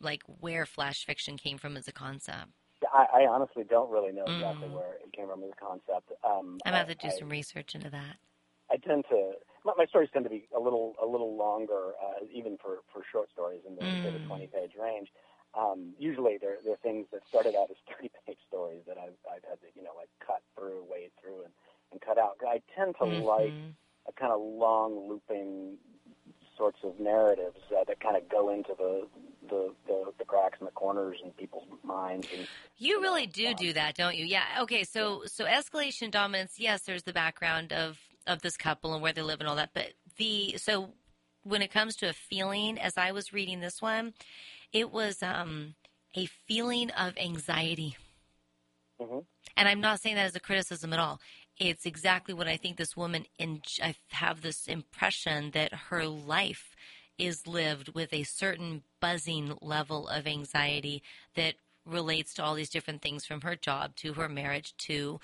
like 0.00 0.22
where 0.40 0.66
flash 0.66 1.04
fiction 1.04 1.36
came 1.36 1.58
from 1.58 1.76
as 1.76 1.88
a 1.88 1.92
concept? 1.92 2.50
I, 2.92 3.22
I 3.22 3.26
honestly 3.26 3.64
don't 3.68 3.90
really 3.90 4.12
know 4.12 4.24
exactly 4.24 4.68
mm. 4.68 4.72
where 4.72 4.94
it 4.94 5.12
came 5.12 5.28
from 5.28 5.42
as 5.42 5.50
a 5.50 5.64
concept. 5.64 6.12
Um, 6.24 6.58
I'm 6.64 6.74
about 6.74 6.88
to 6.88 6.94
do 6.94 7.08
I, 7.08 7.18
some 7.18 7.28
research 7.28 7.74
into 7.74 7.90
that. 7.90 8.16
I 8.70 8.76
tend 8.76 9.04
to 9.10 9.32
my, 9.66 9.72
my 9.76 9.86
stories 9.86 10.08
tend 10.12 10.24
to 10.24 10.30
be 10.30 10.48
a 10.56 10.60
little 10.60 10.94
a 11.02 11.06
little 11.06 11.36
longer, 11.36 11.92
uh, 12.00 12.24
even 12.32 12.56
for, 12.56 12.78
for 12.92 13.02
short 13.10 13.28
stories 13.32 13.60
in 13.66 13.74
the, 13.74 13.82
mm. 13.82 14.12
the 14.12 14.26
20 14.26 14.46
page 14.46 14.72
range. 14.80 15.08
Um, 15.58 15.94
usually 15.98 16.38
they're 16.40 16.58
they're 16.64 16.80
things 16.82 17.06
that 17.12 17.22
started 17.28 17.54
out 17.56 17.68
as 17.70 17.76
30 17.96 18.10
page 18.26 18.38
stories 18.48 18.82
that 18.86 18.96
I've 18.96 19.18
I've 19.26 19.44
had 19.44 19.60
to 19.60 19.68
you 19.74 19.82
know 19.82 19.92
like 19.98 20.08
cut 20.24 20.42
through, 20.56 20.84
wade 20.88 21.10
through, 21.20 21.42
and 21.44 21.52
and 21.92 22.00
cut 22.00 22.18
out. 22.18 22.38
I 22.46 22.62
tend 22.76 22.94
to 23.00 23.04
mm-hmm. 23.04 23.24
like 23.24 23.52
a 24.08 24.12
kind 24.12 24.32
of 24.32 24.40
long 24.40 25.08
looping 25.08 25.78
sorts 26.56 26.78
of 26.84 26.98
narratives 26.98 27.58
uh, 27.70 27.84
that 27.86 28.00
kind 28.00 28.16
of 28.16 28.28
go 28.30 28.48
into 28.48 28.72
the, 28.78 29.06
the, 29.48 29.74
the 29.86 30.12
the 30.18 30.24
cracks 30.24 30.56
and 30.58 30.66
the 30.66 30.72
corners 30.72 31.18
in 31.22 31.30
people's 31.32 31.66
minds. 31.84 32.26
And, 32.34 32.46
you 32.78 33.00
really 33.02 33.26
do 33.26 33.54
do 33.54 33.72
that, 33.74 33.94
don't 33.94 34.16
you? 34.16 34.24
Yeah. 34.24 34.44
Okay. 34.60 34.84
So 34.84 35.22
so 35.26 35.44
escalation 35.44 36.10
dominance. 36.10 36.54
Yes, 36.58 36.82
there's 36.82 37.02
the 37.02 37.12
background 37.12 37.72
of 37.72 37.98
of 38.26 38.42
this 38.42 38.56
couple 38.56 38.94
and 38.94 39.02
where 39.02 39.12
they 39.12 39.22
live 39.22 39.40
and 39.40 39.48
all 39.48 39.56
that. 39.56 39.70
But 39.74 39.92
the 40.16 40.56
so 40.58 40.90
when 41.42 41.62
it 41.62 41.72
comes 41.72 41.96
to 41.96 42.08
a 42.08 42.12
feeling, 42.12 42.78
as 42.78 42.96
I 42.96 43.12
was 43.12 43.32
reading 43.32 43.60
this 43.60 43.80
one, 43.80 44.14
it 44.72 44.90
was 44.90 45.22
um, 45.22 45.74
a 46.16 46.26
feeling 46.26 46.90
of 46.90 47.16
anxiety. 47.16 47.96
Mm-hmm. 49.00 49.20
And 49.56 49.68
I'm 49.68 49.80
not 49.80 50.00
saying 50.00 50.16
that 50.16 50.26
as 50.26 50.36
a 50.36 50.40
criticism 50.40 50.92
at 50.92 50.98
all. 50.98 51.20
It's 51.58 51.86
exactly 51.86 52.34
what 52.34 52.48
I 52.48 52.56
think 52.56 52.76
this 52.76 52.96
woman. 52.96 53.26
In, 53.38 53.62
I 53.82 53.94
have 54.10 54.42
this 54.42 54.66
impression 54.66 55.52
that 55.52 55.72
her 55.72 56.06
life 56.06 56.74
is 57.18 57.46
lived 57.46 57.94
with 57.94 58.12
a 58.12 58.24
certain 58.24 58.82
buzzing 59.00 59.56
level 59.62 60.08
of 60.08 60.26
anxiety 60.26 61.02
that 61.34 61.54
relates 61.86 62.34
to 62.34 62.44
all 62.44 62.54
these 62.54 62.68
different 62.68 63.00
things 63.00 63.24
from 63.24 63.40
her 63.42 63.56
job 63.56 63.94
to 63.96 64.14
her 64.14 64.28
marriage 64.28 64.74
to 64.76 65.20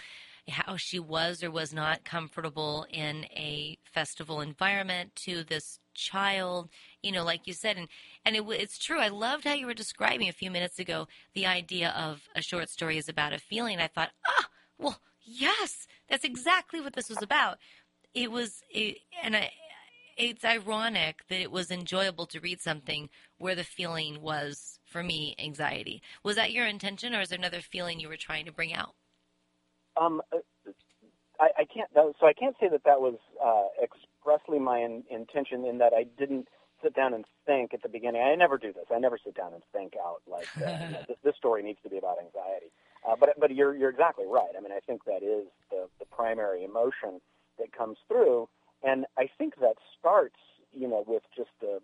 how 0.49 0.77
she 0.77 0.99
was 0.99 1.43
or 1.43 1.51
was 1.51 1.73
not 1.73 2.05
comfortable 2.05 2.87
in 2.91 3.25
a 3.27 3.79
festival 3.85 4.41
environment 4.41 5.15
to 5.15 5.45
this 5.45 5.79
child 5.95 6.69
you 7.03 7.13
know 7.13 7.23
like 7.25 7.47
you 7.47 7.53
said. 7.53 7.77
And 7.77 7.89
and 8.25 8.35
it, 8.35 8.45
it's 8.49 8.79
true 8.79 8.99
i 8.99 9.09
loved 9.09 9.45
how 9.45 9.53
you 9.53 9.67
were 9.67 9.75
describing 9.75 10.29
a 10.29 10.33
few 10.33 10.51
minutes 10.51 10.79
ago 10.79 11.07
the 11.35 11.47
idea 11.47 11.91
of 11.91 12.23
a 12.35 12.43
short 12.43 12.71
story 12.71 12.99
is 12.99 13.09
about 13.09 13.33
a 13.33 13.39
feeling. 13.39 13.79
I 13.79 13.89
thought 13.89 14.11
ah 14.27 14.49
well 14.79 15.01
yes 15.23 15.87
that's 16.09 16.25
exactly 16.25 16.81
what 16.81 16.93
this 16.95 17.09
was 17.09 17.23
about. 17.23 17.59
It 18.15 18.31
was 18.31 18.61
it, 18.71 18.99
and 19.23 19.35
I, 19.37 19.51
it's 20.19 20.45
ironic 20.45 21.21
that 21.29 21.41
it 21.41 21.51
was 21.51 21.71
enjoyable 21.71 22.27
to 22.27 22.41
read 22.41 22.61
something 22.61 23.09
where 23.39 23.55
the 23.55 23.65
feeling 23.65 24.21
was 24.21 24.79
for 24.85 25.03
me 25.03 25.35
anxiety. 25.39 26.03
Was 26.23 26.37
that 26.37 26.53
your 26.53 26.67
intention 26.67 27.15
or 27.15 27.23
is 27.23 27.31
there 27.31 27.39
another 27.39 27.63
feeling 27.63 27.99
you 27.99 28.09
were 28.09 28.17
trying 28.17 28.45
to 28.45 28.53
bring 28.53 28.75
out 28.75 28.95
um, 30.01 30.23
I, 31.41 31.49
I 31.59 31.65
can't. 31.65 31.91
So 31.95 32.27
I 32.27 32.33
can't 32.33 32.57
say 32.61 32.69
that 32.69 32.85
that 32.85 33.01
was 33.01 33.17
uh, 33.43 33.67
expressly 33.83 34.59
my 34.59 34.79
in, 34.79 35.05
intention. 35.11 35.65
In 35.65 35.79
that 35.79 35.93
I 35.93 36.05
didn't 36.19 36.49
sit 36.83 36.95
down 36.95 37.15
and 37.15 37.25
think 37.47 37.73
at 37.75 37.83
the 37.83 37.89
beginning. 37.89 38.23
I 38.23 38.35
never 38.35 38.59
do 38.59 38.73
this. 38.73 38.87
I 38.95 38.99
never 38.99 39.19
sit 39.23 39.35
down 39.35 39.55
and 39.55 39.63
think 39.73 39.95
out 40.05 40.23
like 40.27 40.49
uh, 40.57 40.71
you 40.85 40.93
know, 40.93 41.03
this, 41.09 41.17
this 41.25 41.37
story 41.37 41.63
needs 41.63 41.79
to 41.85 41.91
be 41.91 41.99
about 41.99 42.19
anxiety. 42.19 42.73
Uh, 43.09 43.17
but 43.19 43.31
but 43.39 43.55
you're 43.55 43.75
you're 43.75 43.91
exactly 43.91 44.27
right. 44.27 44.51
I 44.57 44.61
mean, 44.61 44.73
I 44.73 44.81
think 44.81 45.05
that 45.05 45.23
is 45.23 45.47
the 45.71 45.89
the 45.99 46.07
primary 46.07 46.65
emotion 46.65 47.21
that 47.59 47.73
comes 47.73 47.99
through, 48.09 48.49
and 48.83 49.07
I 49.19 49.29
think 49.39 49.57
that 49.61 49.75
starts, 49.99 50.39
you 50.73 50.89
know, 50.89 51.05
with 51.07 51.23
just 51.37 51.51
the 51.61 51.81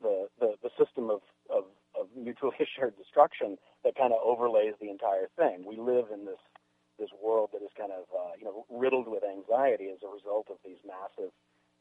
the 0.00 0.28
the, 0.40 0.54
the 0.62 0.70
system 0.78 1.10
of, 1.10 1.20
of 1.50 1.64
of 1.98 2.06
mutually 2.16 2.56
assured 2.60 2.96
destruction 2.96 3.58
that 3.84 3.94
kind 3.96 4.12
of 4.12 4.20
overlays 4.24 4.74
the 4.80 4.90
entire 4.90 5.28
thing. 5.36 5.64
We 5.66 5.76
live 5.76 6.06
in 6.12 6.24
this 6.24 6.40
this 6.98 7.10
world 7.22 7.50
that 7.52 7.62
is 7.62 7.70
kind 7.76 7.92
of 7.92 8.04
uh, 8.32 8.36
you 8.38 8.44
know 8.44 8.64
riddled 8.70 9.08
with 9.08 9.22
anxiety 9.24 9.88
as 9.92 9.98
a 10.02 10.12
result 10.12 10.46
of 10.50 10.56
these 10.64 10.78
massive 10.86 11.32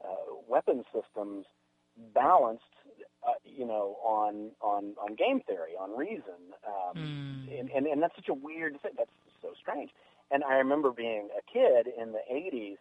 uh, 0.03 0.35
weapon 0.47 0.83
systems 0.93 1.45
balanced 2.13 2.63
uh, 3.27 3.33
you 3.43 3.65
know 3.65 3.97
on 4.03 4.51
on 4.61 4.93
on 5.01 5.15
game 5.15 5.41
theory 5.47 5.73
on 5.79 5.95
reason 5.95 6.55
um, 6.67 6.95
mm. 6.95 7.59
and, 7.59 7.69
and 7.69 7.85
and 7.85 8.01
that's 8.01 8.15
such 8.15 8.29
a 8.29 8.33
weird 8.33 8.79
thing 8.81 8.91
that's 8.97 9.11
so 9.41 9.49
strange 9.59 9.91
and 10.31 10.43
I 10.43 10.55
remember 10.55 10.91
being 10.91 11.29
a 11.37 11.41
kid 11.51 11.87
in 11.99 12.13
the 12.13 12.21
80s 12.31 12.77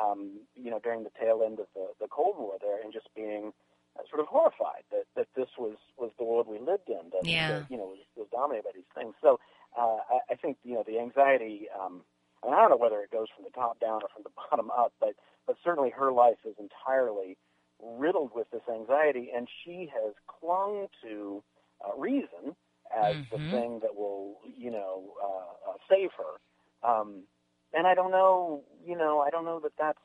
um, 0.00 0.40
you 0.54 0.70
know 0.70 0.78
during 0.78 1.04
the 1.04 1.10
tail 1.20 1.42
end 1.44 1.58
of 1.58 1.66
the, 1.74 1.88
the 2.00 2.08
Cold 2.08 2.36
War 2.38 2.54
there 2.60 2.80
and 2.82 2.92
just 2.92 3.08
being 3.14 3.52
uh, 3.98 4.02
sort 4.08 4.20
of 4.20 4.26
horrified 4.26 4.84
that, 4.90 5.04
that 5.16 5.26
this 5.36 5.48
was, 5.58 5.76
was 5.98 6.10
the 6.18 6.24
world 6.24 6.46
we 6.48 6.58
lived 6.58 6.88
in 6.88 7.10
that, 7.12 7.24
yeah. 7.24 7.48
that 7.48 7.70
you 7.70 7.76
know 7.76 7.84
was, 7.84 7.98
was 8.16 8.26
dominated 8.32 8.64
by 8.64 8.70
these 8.74 8.88
things 8.94 9.14
so 9.20 9.38
uh, 9.76 9.98
I, 10.08 10.32
I 10.32 10.34
think 10.36 10.58
you 10.64 10.74
know 10.74 10.84
the 10.86 10.98
anxiety. 10.98 11.66
Um, 11.78 12.02
I, 12.42 12.48
I 12.48 12.60
don't 12.60 12.70
know 12.70 12.76
whether 12.76 13.00
it 13.00 13.10
goes 13.10 13.28
from 13.34 13.44
the 13.44 13.50
top 13.50 13.80
down 13.80 14.02
or 14.02 14.08
from 14.14 14.22
the 14.24 14.30
bottom 14.50 14.70
up, 14.70 14.92
but 15.00 15.14
but 15.46 15.56
certainly 15.64 15.90
her 15.90 16.12
life 16.12 16.38
is 16.44 16.54
entirely 16.58 17.36
riddled 17.82 18.30
with 18.34 18.50
this 18.50 18.62
anxiety, 18.72 19.30
and 19.34 19.48
she 19.64 19.90
has 19.92 20.14
clung 20.26 20.86
to 21.02 21.42
uh, 21.84 21.98
reason 21.98 22.54
as 22.96 23.16
mm-hmm. 23.16 23.32
the 23.32 23.50
thing 23.50 23.80
that 23.82 23.96
will 23.96 24.38
you 24.56 24.70
know 24.70 25.14
uh, 25.22 25.70
uh, 25.70 25.74
save 25.90 26.10
her. 26.16 26.88
Um, 26.88 27.24
and 27.74 27.86
I 27.86 27.94
don't 27.94 28.10
know, 28.10 28.64
you 28.84 28.96
know, 28.96 29.20
I 29.20 29.30
don't 29.30 29.44
know 29.44 29.60
that 29.60 29.72
that's 29.78 29.98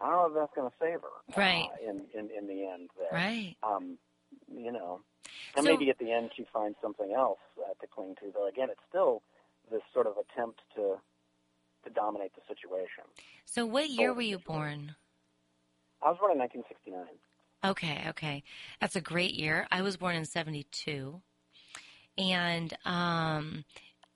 I 0.00 0.10
don't 0.10 0.16
know 0.16 0.26
if 0.26 0.34
that's 0.34 0.56
going 0.56 0.70
to 0.70 0.76
save 0.80 1.00
her. 1.02 1.40
Right. 1.40 1.68
Uh, 1.72 1.90
in, 1.90 2.02
in 2.12 2.30
in 2.36 2.46
the 2.46 2.66
end, 2.66 2.90
there. 2.98 3.08
Right. 3.12 3.56
Um, 3.62 3.98
you 4.52 4.72
know. 4.72 5.00
And 5.56 5.64
so, 5.64 5.70
maybe 5.70 5.88
at 5.88 5.98
the 5.98 6.12
end 6.12 6.30
she 6.36 6.44
finds 6.52 6.76
something 6.82 7.12
else 7.12 7.38
uh, 7.58 7.72
to 7.80 7.86
cling 7.86 8.16
to. 8.20 8.32
Though 8.34 8.48
again, 8.48 8.68
it's 8.70 8.82
still 8.88 9.22
this 9.70 9.82
sort 9.92 10.06
of 10.06 10.14
attempt 10.18 10.60
to 10.76 10.96
to 11.84 11.90
dominate 11.90 12.32
the 12.34 12.42
situation. 12.48 13.04
So, 13.44 13.66
what 13.66 13.88
year 13.88 14.12
were 14.12 14.22
you 14.22 14.38
born? 14.38 14.96
I 16.02 16.10
was 16.10 16.18
born 16.18 16.32
in 16.32 16.38
1969. 16.38 17.06
Okay, 17.64 18.04
okay, 18.10 18.42
that's 18.80 18.96
a 18.96 19.00
great 19.00 19.34
year. 19.34 19.66
I 19.70 19.82
was 19.82 19.96
born 19.96 20.16
in 20.16 20.24
'72, 20.24 21.20
and 22.18 22.76
um, 22.84 23.64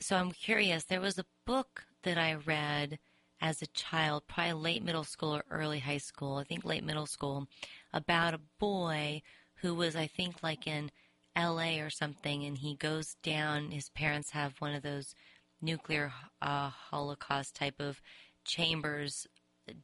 so 0.01 0.17
I'm 0.17 0.33
curious. 0.33 0.85
There 0.85 1.01
was 1.01 1.19
a 1.19 1.25
book 1.47 1.85
that 2.03 2.19
I 2.19 2.35
read 2.35 2.99
as 3.41 3.63
a 3.63 3.67
child, 3.69 4.25
probably 4.27 4.53
late 4.53 4.85
middle 4.85 5.05
school 5.05 5.37
or 5.37 5.45
early 5.51 5.79
high 5.79 5.99
school. 5.99 6.37
I 6.37 6.45
think 6.45 6.65
late 6.65 6.85
middle 6.85 7.07
school, 7.07 7.47
about 7.93 8.35
a 8.35 8.41
boy 8.59 9.23
who 9.57 9.75
was, 9.75 9.97
I 9.97 10.07
think, 10.07 10.43
like 10.43 10.67
in 10.67 10.91
LA 11.37 11.81
or 11.81 11.91
something, 11.91 12.45
and 12.45 12.59
he 12.59 12.75
goes 12.75 13.17
down. 13.23 13.71
His 13.71 13.91
parents 13.91 14.31
have 14.31 14.61
one 14.61 14.75
of 14.75 14.83
those 14.83 15.15
nuclear 15.61 16.13
uh, 16.41 16.71
holocaust 16.71 17.55
type 17.55 17.81
of 17.81 18.01
chambers 18.45 19.27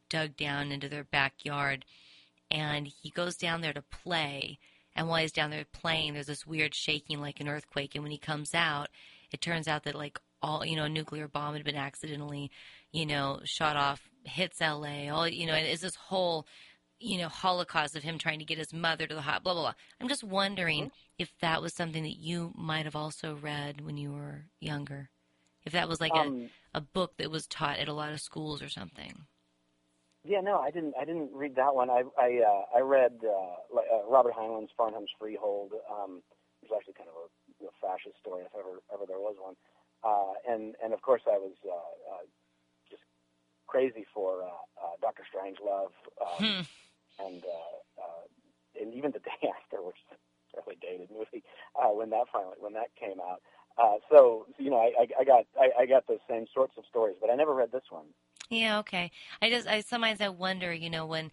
dug 0.09 0.35
down 0.35 0.71
into 0.71 0.89
their 0.89 1.03
backyard, 1.03 1.85
and 2.49 2.87
he 2.87 3.09
goes 3.09 3.35
down 3.35 3.61
there 3.61 3.73
to 3.73 3.81
play. 3.81 4.59
And 4.95 5.07
while 5.07 5.21
he's 5.21 5.31
down 5.31 5.49
there 5.49 5.65
playing, 5.73 6.13
there's 6.13 6.27
this 6.27 6.47
weird 6.47 6.73
shaking 6.73 7.19
like 7.19 7.39
an 7.39 7.49
earthquake. 7.49 7.95
And 7.95 8.03
when 8.03 8.11
he 8.11 8.17
comes 8.17 8.53
out, 8.53 8.87
it 9.31 9.41
turns 9.41 9.67
out 9.67 9.83
that 9.83 9.95
like 9.95 10.19
all 10.41 10.65
you 10.65 10.75
know, 10.75 10.85
a 10.85 10.89
nuclear 10.89 11.27
bomb 11.27 11.53
had 11.53 11.63
been 11.63 11.75
accidentally, 11.75 12.51
you 12.91 13.05
know, 13.05 13.41
shot 13.43 13.75
off 13.75 14.09
hits 14.23 14.61
L.A. 14.61 15.09
All 15.09 15.27
you 15.27 15.45
know, 15.45 15.53
and 15.53 15.67
is 15.67 15.81
this 15.81 15.95
whole 15.95 16.47
you 16.99 17.17
know 17.17 17.27
holocaust 17.27 17.95
of 17.95 18.03
him 18.03 18.17
trying 18.17 18.39
to 18.39 18.45
get 18.45 18.57
his 18.57 18.73
mother 18.73 19.05
to 19.05 19.15
the 19.15 19.21
hot 19.21 19.43
blah 19.43 19.53
blah 19.53 19.63
blah. 19.63 19.73
I'm 19.99 20.07
just 20.07 20.23
wondering 20.23 20.85
mm-hmm. 20.85 21.19
if 21.19 21.31
that 21.41 21.61
was 21.61 21.73
something 21.73 22.03
that 22.03 22.17
you 22.17 22.53
might 22.55 22.85
have 22.85 22.95
also 22.95 23.35
read 23.35 23.81
when 23.81 23.97
you 23.97 24.13
were 24.13 24.45
younger. 24.59 25.09
If 25.65 25.73
that 25.73 25.89
was 25.89 25.99
like 25.99 26.13
um, 26.13 26.49
a, 26.73 26.77
a 26.77 26.81
book 26.81 27.17
that 27.17 27.31
was 27.31 27.47
taught 27.47 27.79
at 27.79 27.87
a 27.87 27.93
lot 27.93 28.13
of 28.13 28.21
schools 28.21 28.61
or 28.61 28.69
something. 28.69 29.25
Yeah, 30.23 30.41
no, 30.41 30.57
I 30.57 30.71
didn't. 30.71 30.95
I 30.99 31.05
didn't 31.05 31.29
read 31.33 31.55
that 31.55 31.75
one. 31.75 31.89
I 31.89 32.01
I 32.17 32.41
uh, 32.41 32.77
I 32.77 32.81
read 32.81 33.21
uh, 33.23 33.77
uh, 33.77 34.09
Robert 34.09 34.33
Heinlein's 34.33 34.71
Farnham's 34.77 35.13
Freehold. 35.19 35.73
Um, 35.85 36.21
it 36.61 36.69
was 36.69 36.77
actually 36.77 36.97
kind 36.97 37.09
of 37.09 37.29
a, 37.29 37.69
a 37.69 37.73
fascist 37.77 38.17
story, 38.21 38.41
if 38.41 38.53
ever 38.57 38.81
ever 38.91 39.05
there 39.05 39.19
was 39.21 39.35
one. 39.37 39.53
Uh, 40.01 40.33
and 40.49 40.75
and 40.83 40.93
of 40.93 41.01
course, 41.01 41.21
I 41.29 41.37
was 41.37 41.53
uh, 41.65 41.73
uh, 41.73 42.25
just 42.89 43.03
crazy 43.67 44.05
for 44.13 44.43
uh, 44.43 44.61
uh, 44.81 44.97
Doctor 45.01 45.23
Strangelove, 45.29 45.93
um, 46.17 46.41
hmm. 46.41 46.61
and 47.21 47.43
uh, 47.45 48.01
uh, 48.01 48.25
and 48.81 48.93
even 48.93 49.11
the 49.11 49.19
day 49.29 49.45
after, 49.45 49.85
which 49.85 49.97
is 50.09 50.17
a 50.17 50.61
fairly 50.61 50.77
dated 50.81 51.09
movie, 51.13 51.43
uh, 51.77 51.93
when 51.93 52.09
that 52.09 52.25
finally 52.33 52.57
when 52.59 52.73
that 52.73 52.89
came 52.99 53.19
out. 53.21 53.41
Uh, 53.77 53.95
so 54.09 54.45
you 54.57 54.69
know, 54.69 54.77
I, 54.77 55.07
I, 55.19 55.23
got 55.23 55.45
I, 55.59 55.83
I 55.83 55.85
got 55.85 56.07
those 56.07 56.19
same 56.29 56.45
sorts 56.53 56.73
of 56.77 56.85
stories, 56.89 57.17
but 57.19 57.29
I 57.29 57.35
never 57.35 57.53
read 57.53 57.71
this 57.71 57.83
one. 57.89 58.05
Yeah, 58.49 58.79
okay. 58.79 59.11
I 59.41 59.49
just 59.49 59.67
I 59.67 59.81
sometimes 59.81 60.21
I 60.21 60.29
wonder, 60.29 60.73
you 60.73 60.89
know, 60.89 61.05
when 61.05 61.31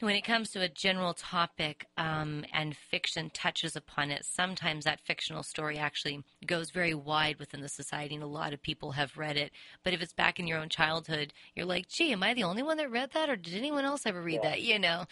when 0.00 0.14
it 0.14 0.24
comes 0.24 0.50
to 0.50 0.60
a 0.60 0.68
general 0.68 1.14
topic 1.14 1.86
um, 1.96 2.44
and 2.52 2.76
fiction 2.76 3.30
touches 3.30 3.76
upon 3.76 4.10
it, 4.10 4.26
sometimes 4.26 4.84
that 4.84 5.00
fictional 5.00 5.42
story 5.42 5.78
actually 5.78 6.22
goes 6.46 6.70
very 6.70 6.92
wide 6.92 7.38
within 7.38 7.62
the 7.62 7.68
society, 7.68 8.14
and 8.14 8.22
a 8.22 8.28
lot 8.28 8.52
of 8.52 8.60
people 8.60 8.92
have 8.92 9.16
read 9.16 9.36
it. 9.36 9.52
But 9.82 9.94
if 9.94 10.02
it's 10.02 10.12
back 10.12 10.38
in 10.38 10.46
your 10.46 10.58
own 10.58 10.68
childhood, 10.68 11.32
you're 11.54 11.66
like, 11.66 11.88
"Gee, 11.88 12.12
am 12.12 12.22
I 12.22 12.34
the 12.34 12.44
only 12.44 12.62
one 12.62 12.76
that 12.76 12.90
read 12.90 13.12
that, 13.12 13.30
or 13.30 13.36
did 13.36 13.54
anyone 13.54 13.84
else 13.84 14.06
ever 14.06 14.20
read 14.20 14.40
yeah. 14.42 14.50
that?" 14.50 14.62
You 14.62 14.78
know, 14.78 15.04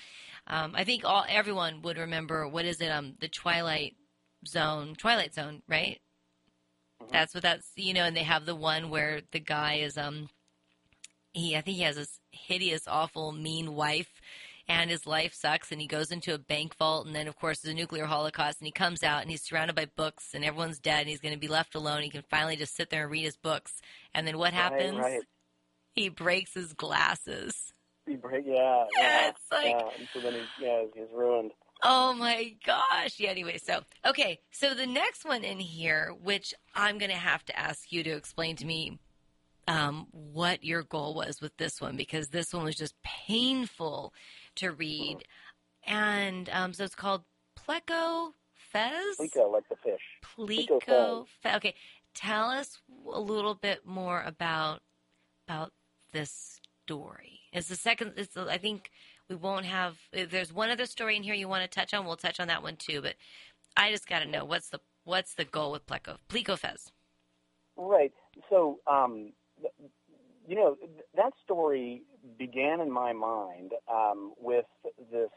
um, 0.46 0.74
I 0.74 0.84
think 0.84 1.04
all 1.04 1.24
everyone 1.28 1.82
would 1.82 1.98
remember 1.98 2.46
what 2.46 2.64
is 2.64 2.80
it? 2.80 2.88
Um, 2.88 3.14
the 3.20 3.28
Twilight 3.28 3.96
Zone, 4.46 4.94
Twilight 4.96 5.34
Zone, 5.34 5.62
right? 5.66 6.00
Mm-hmm. 7.03 7.12
That's 7.12 7.34
what 7.34 7.42
that's 7.42 7.70
you 7.76 7.95
know, 7.95 8.05
and 8.05 8.16
they 8.16 8.22
have 8.22 8.47
the 8.47 8.55
one 8.55 8.90
where 8.90 9.20
the 9.32 9.40
guy 9.40 9.74
is 9.76 9.99
um 9.99 10.28
he 11.32 11.57
I 11.57 11.61
think 11.61 11.76
he 11.76 11.82
has 11.82 11.97
this 11.97 12.20
hideous, 12.30 12.86
awful, 12.86 13.32
mean 13.32 13.74
wife 13.74 14.20
and 14.68 14.90
his 14.90 15.07
life 15.07 15.34
sucks 15.34 15.70
and 15.72 15.80
he 15.80 15.86
goes 15.86 16.11
into 16.11 16.34
a 16.34 16.38
bank 16.38 16.76
vault 16.76 17.07
and 17.07 17.14
then 17.14 17.28
of 17.28 17.36
course 17.36 17.61
there's 17.61 17.74
a 17.74 17.76
nuclear 17.76 18.07
holocaust 18.07 18.61
and 18.61 18.66
he 18.66 18.72
comes 18.72 19.03
out 19.03 19.22
and 19.22 19.30
he's 19.30 19.42
surrounded 19.42 19.76
by 19.76 19.86
books 19.97 20.30
and 20.34 20.45
everyone's 20.45 20.78
dead 20.78 21.01
and 21.01 21.09
he's 21.09 21.20
going 21.20 21.34
to 21.34 21.40
be 21.40 21.49
left 21.49 21.74
alone 21.74 22.03
he 22.03 22.11
can 22.11 22.24
finally 22.30 22.57
just 22.57 22.74
sit 22.74 22.90
there 22.90 23.03
and 23.03 23.11
read 23.11 23.24
his 23.24 23.36
books 23.36 23.80
and 24.14 24.26
then 24.26 24.38
what 24.38 24.53
happens 24.53 24.97
right, 24.97 25.12
right. 25.12 25.22
he 25.95 26.09
breaks 26.09 26.55
his 26.55 26.72
glasses 26.72 27.72
he 28.07 28.16
break 28.16 28.45
yeah 28.47 28.84
yeah, 28.99 29.28
it's 29.28 29.53
like 29.53 29.66
yeah. 29.66 30.07
so 30.12 30.20
then 30.20 30.32
he's 30.32 30.42
yeah 30.61 30.82
he's 30.95 31.05
ruined 31.12 31.53
Oh 31.82 32.14
my 32.14 32.54
gosh. 32.64 33.18
Yeah, 33.18 33.30
anyway, 33.30 33.58
so, 33.58 33.80
okay. 34.06 34.40
So 34.50 34.74
the 34.74 34.86
next 34.86 35.24
one 35.24 35.44
in 35.44 35.58
here, 35.58 36.14
which 36.22 36.54
I'm 36.74 36.98
going 36.98 37.10
to 37.10 37.16
have 37.16 37.44
to 37.46 37.58
ask 37.58 37.92
you 37.92 38.02
to 38.04 38.10
explain 38.10 38.56
to 38.56 38.66
me 38.66 38.98
um, 39.66 40.06
what 40.10 40.64
your 40.64 40.82
goal 40.82 41.14
was 41.14 41.40
with 41.40 41.56
this 41.56 41.80
one 41.80 41.96
because 41.96 42.28
this 42.28 42.52
one 42.52 42.64
was 42.64 42.76
just 42.76 42.94
painful 43.02 44.12
to 44.56 44.70
read. 44.70 45.24
And 45.86 46.48
um, 46.50 46.72
so 46.72 46.84
it's 46.84 46.94
called 46.94 47.22
Pleco 47.58 48.32
Fez? 48.54 49.16
Pleco, 49.18 49.52
like 49.52 49.68
the 49.68 49.76
fish. 49.76 50.00
Pleco. 50.36 51.26
Fez. 51.42 51.56
Okay, 51.56 51.74
tell 52.14 52.50
us 52.50 52.80
a 53.12 53.20
little 53.20 53.54
bit 53.54 53.86
more 53.86 54.22
about 54.22 54.80
about 55.46 55.72
this 56.12 56.60
story. 56.84 57.34
Is 57.55 57.68
the 57.68 57.76
second? 57.76 58.14
Is 58.16 58.28
the, 58.28 58.46
I 58.50 58.59
think 58.59 58.90
we 59.28 59.36
won't 59.36 59.64
have. 59.64 59.96
There's 60.12 60.52
one 60.52 60.70
other 60.70 60.86
story 60.86 61.16
in 61.16 61.22
here 61.22 61.34
you 61.34 61.48
want 61.48 61.62
to 61.62 61.68
touch 61.68 61.94
on. 61.94 62.05
We'll 62.05 62.16
touch 62.16 62.40
on 62.40 62.48
that 62.48 62.62
one 62.62 62.76
too. 62.76 63.00
But 63.00 63.14
I 63.76 63.90
just 63.90 64.09
got 64.09 64.18
to 64.18 64.26
know 64.26 64.44
what's 64.44 64.68
the 64.68 64.80
what's 65.05 65.34
the 65.34 65.44
goal 65.44 65.72
with 65.72 65.86
Pleco 65.86 66.18
Plico 66.28 66.59
Fez? 66.59 66.90
Right. 67.76 68.12
So 68.50 68.80
um, 68.90 69.32
you 70.46 70.57
know, 70.57 70.76
that 71.16 71.32
story 71.42 72.02
began 72.38 72.80
in 72.80 72.90
my 72.90 73.12
mind 73.12 73.72
um, 73.90 74.34
with 74.38 74.66
this. 75.12 75.30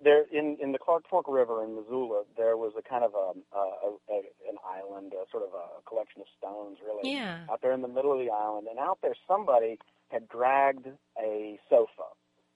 There, 0.00 0.24
in 0.30 0.58
in 0.62 0.72
the 0.72 0.78
Clark 0.78 1.04
Fork 1.08 1.26
River 1.26 1.64
in 1.64 1.74
Missoula, 1.74 2.24
there 2.36 2.56
was 2.56 2.72
a 2.78 2.82
kind 2.82 3.02
of 3.02 3.14
a, 3.14 3.32
a, 3.56 4.14
a 4.14 4.18
an 4.46 4.56
island, 4.62 5.12
a 5.14 5.24
sort 5.30 5.42
of 5.42 5.50
a 5.54 5.82
collection 5.88 6.20
of 6.20 6.26
stones, 6.38 6.78
really, 6.84 7.14
yeah. 7.14 7.38
out 7.50 7.62
there 7.62 7.72
in 7.72 7.80
the 7.80 7.88
middle 7.88 8.12
of 8.12 8.18
the 8.18 8.30
island. 8.30 8.68
And 8.70 8.78
out 8.78 8.98
there, 9.02 9.14
somebody 9.26 9.78
had 10.10 10.28
dragged 10.28 10.86
a 11.18 11.58
sofa 11.68 12.12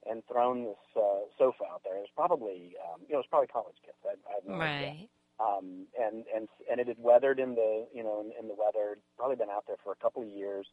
and 0.09 0.23
thrown 0.31 0.65
this 0.65 0.85
uh, 0.97 1.25
sofa 1.39 1.65
out 1.73 1.83
there. 1.85 1.97
It 1.97 2.07
was 2.07 2.15
probably, 2.15 2.77
um, 2.85 3.01
you 3.09 3.15
know, 3.15 3.23
it 3.23 3.25
was 3.25 3.31
probably 3.31 3.49
college 3.49 3.77
kids. 3.85 3.97
I, 4.05 4.15
I 4.29 4.35
have 4.37 4.45
no 4.47 4.59
right. 4.59 4.93
idea. 4.93 5.09
Um, 5.41 5.91
and 5.99 6.23
and 6.31 6.47
and 6.71 6.79
it 6.79 6.87
had 6.87 6.99
weathered 6.99 7.41
in 7.41 7.57
the, 7.57 7.87
you 7.93 8.05
know, 8.05 8.21
in, 8.23 8.31
in 8.39 8.47
the 8.47 8.55
weather. 8.55 8.99
Probably 9.19 9.35
been 9.35 9.51
out 9.51 9.65
there 9.67 9.81
for 9.83 9.91
a 9.91 9.99
couple 9.99 10.23
of 10.23 10.29
years. 10.29 10.67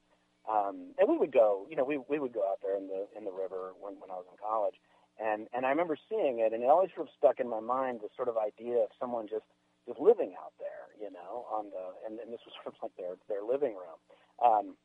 Um, 0.49 0.93
and 0.97 1.09
we 1.09 1.17
would 1.17 1.31
go, 1.31 1.65
you 1.69 1.75
know, 1.75 1.83
we 1.83 1.97
we 2.09 2.19
would 2.19 2.33
go 2.33 2.45
out 2.45 2.61
there 2.61 2.77
in 2.77 2.87
the 2.87 3.07
in 3.17 3.25
the 3.25 3.31
river 3.33 3.73
when 3.81 3.97
when 3.97 4.09
I 4.09 4.21
was 4.21 4.25
in 4.29 4.37
college, 4.37 4.77
and 5.17 5.47
and 5.53 5.65
I 5.65 5.69
remember 5.69 5.97
seeing 6.09 6.45
it, 6.45 6.53
and 6.53 6.61
it 6.61 6.69
always 6.69 6.89
sort 6.93 7.07
of 7.07 7.13
stuck 7.17 7.39
in 7.39 7.49
my 7.49 7.59
mind 7.59 8.01
this 8.01 8.13
sort 8.15 8.29
of 8.29 8.37
idea 8.37 8.85
of 8.85 8.89
someone 8.99 9.27
just 9.27 9.49
just 9.87 9.99
living 9.99 10.33
out 10.37 10.53
there, 10.57 10.93
you 10.97 11.09
know, 11.09 11.45
on 11.49 11.69
the 11.73 11.97
and, 12.05 12.19
and 12.19 12.33
this 12.33 12.41
was 12.45 12.53
sort 12.61 12.73
of 12.73 12.77
like 12.81 12.95
their 12.97 13.17
their 13.29 13.45
living 13.45 13.73
room. 13.73 13.97
Um, 14.41 14.77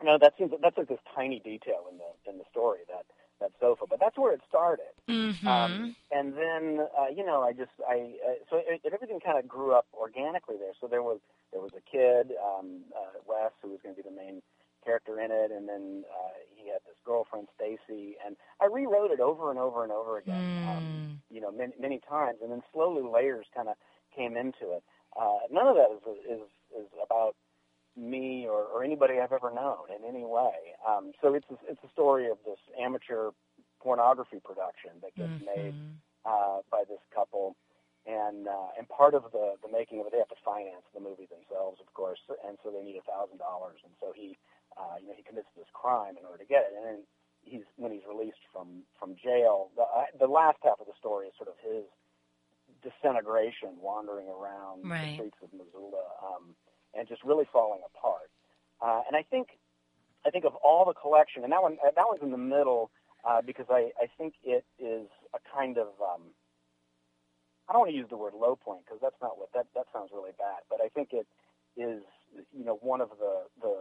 you 0.00 0.06
know, 0.06 0.18
that 0.18 0.34
seems 0.38 0.52
that's 0.62 0.76
like 0.76 0.88
this 0.88 0.98
tiny 1.14 1.40
detail 1.40 1.86
in 1.90 1.98
the 1.98 2.30
in 2.30 2.38
the 2.38 2.44
story 2.50 2.80
that 2.88 3.06
that 3.40 3.50
sofa, 3.60 3.84
but 3.88 3.98
that's 4.00 4.16
where 4.16 4.32
it 4.32 4.40
started. 4.48 4.94
Mm-hmm. 5.08 5.46
Um, 5.46 5.96
and 6.10 6.34
then, 6.34 6.86
uh, 6.98 7.08
you 7.14 7.24
know, 7.24 7.42
I 7.42 7.52
just, 7.52 7.72
I, 7.88 8.14
uh, 8.24 8.34
so 8.48 8.56
it, 8.58 8.80
it, 8.84 8.92
everything 8.94 9.20
kind 9.20 9.38
of 9.38 9.48
grew 9.48 9.72
up 9.72 9.86
organically 9.92 10.56
there. 10.58 10.72
So 10.80 10.86
there 10.86 11.02
was, 11.02 11.18
there 11.52 11.60
was 11.60 11.72
a 11.76 11.82
kid, 11.82 12.32
um, 12.38 12.82
uh, 12.96 13.18
Wes, 13.26 13.52
who 13.62 13.70
was 13.70 13.80
going 13.82 13.94
to 13.96 14.02
be 14.02 14.08
the 14.08 14.14
main 14.14 14.40
character 14.84 15.20
in 15.20 15.30
it, 15.30 15.50
and 15.50 15.68
then 15.68 16.04
uh, 16.12 16.30
he 16.54 16.68
had 16.68 16.80
this 16.86 16.96
girlfriend 17.04 17.48
Stacy, 17.56 18.16
and 18.24 18.36
I 18.60 18.66
rewrote 18.66 19.10
it 19.10 19.20
over 19.20 19.50
and 19.50 19.58
over 19.58 19.82
and 19.82 19.92
over 19.92 20.18
again, 20.18 20.64
mm. 20.64 20.76
um, 20.76 21.22
you 21.30 21.40
know, 21.40 21.50
many, 21.50 21.72
many 21.80 22.00
times, 22.08 22.38
and 22.42 22.52
then 22.52 22.62
slowly 22.72 23.02
layers 23.02 23.46
kind 23.54 23.68
of 23.68 23.76
came 24.14 24.36
into 24.36 24.72
it. 24.72 24.82
Uh, 25.18 25.38
none 25.50 25.66
of 25.66 25.76
that 25.76 25.90
is 25.90 26.02
is 26.28 26.42
is 26.76 26.88
about 27.02 27.36
me 27.96 28.46
or, 28.48 28.64
or 28.64 28.84
anybody 28.84 29.20
I've 29.20 29.32
ever 29.32 29.52
known 29.54 29.86
in 29.94 30.08
any 30.08 30.24
way. 30.24 30.74
Um, 30.86 31.12
so 31.22 31.34
it's 31.34 31.46
a, 31.50 31.56
it's 31.68 31.82
a 31.84 31.90
story 31.90 32.28
of 32.30 32.38
this 32.44 32.58
amateur 32.80 33.30
pornography 33.80 34.40
production 34.42 34.92
that 35.02 35.14
gets 35.14 35.30
mm-hmm. 35.30 35.62
made 35.62 35.74
uh, 36.24 36.58
by 36.70 36.82
this 36.88 37.00
couple 37.14 37.56
and 38.06 38.48
uh, 38.48 38.76
and 38.76 38.88
part 38.88 39.14
of 39.14 39.24
the 39.32 39.56
the 39.64 39.70
making 39.72 40.00
of 40.00 40.06
it, 40.06 40.12
they 40.12 40.20
have 40.20 40.28
to 40.28 40.44
finance 40.44 40.84
the 40.92 41.00
movie 41.00 41.28
themselves, 41.28 41.80
of 41.80 41.88
course, 41.96 42.20
and 42.44 42.60
so 42.60 42.68
they 42.68 42.84
need 42.84 43.00
a 43.00 43.06
thousand 43.08 43.40
dollars, 43.40 43.80
and 43.80 43.92
so 43.96 44.12
he, 44.12 44.36
uh, 44.76 45.00
you 45.00 45.08
know, 45.08 45.16
he 45.16 45.24
commits 45.24 45.48
this 45.56 45.68
crime 45.72 46.20
in 46.20 46.24
order 46.28 46.36
to 46.36 46.48
get 46.48 46.68
it, 46.68 46.76
and 46.76 46.84
then 46.84 47.00
he's 47.40 47.64
when 47.76 47.92
he's 47.92 48.04
released 48.04 48.44
from 48.52 48.84
from 49.00 49.16
jail, 49.16 49.72
the 49.76 49.88
uh, 49.88 50.12
the 50.20 50.28
last 50.28 50.60
half 50.60 50.80
of 50.80 50.86
the 50.86 50.96
story 51.00 51.32
is 51.32 51.34
sort 51.40 51.48
of 51.48 51.56
his 51.64 51.88
disintegration, 52.84 53.80
wandering 53.80 54.28
around 54.28 54.84
right. 54.84 55.16
the 55.16 55.24
streets 55.24 55.40
of 55.40 55.48
Missoula, 55.56 56.04
um, 56.20 56.52
and 56.96 57.08
just 57.08 57.22
really 57.24 57.46
falling 57.52 57.80
apart. 57.86 58.30
Uh, 58.80 59.02
and 59.06 59.16
I 59.16 59.22
think 59.22 59.48
I 60.26 60.30
think 60.30 60.44
of 60.44 60.54
all 60.56 60.84
the 60.84 60.94
collection, 60.94 61.44
and 61.44 61.52
that 61.52 61.62
one 61.62 61.76
that 61.82 62.04
one's 62.06 62.22
in 62.22 62.30
the 62.30 62.38
middle 62.38 62.90
uh, 63.28 63.42
because 63.42 63.66
I 63.70 63.90
I 64.00 64.06
think 64.18 64.34
it 64.42 64.64
is 64.78 65.08
a 65.34 65.38
kind 65.54 65.78
of 65.78 65.88
um, 66.00 66.32
I 67.68 67.72
don't 67.72 67.80
want 67.80 67.90
to 67.92 67.96
use 67.96 68.08
the 68.10 68.16
word 68.16 68.34
low 68.34 68.56
point 68.56 68.80
because 68.84 69.00
that's 69.00 69.20
not 69.22 69.38
what 69.38 69.52
that 69.54 69.66
that 69.74 69.86
sounds 69.92 70.10
really 70.12 70.32
bad. 70.38 70.62
But 70.68 70.80
I 70.84 70.88
think 70.88 71.10
it 71.12 71.26
is 71.76 72.02
you 72.52 72.64
know 72.64 72.78
one 72.80 73.00
of 73.00 73.10
the 73.18 73.44
the 73.60 73.74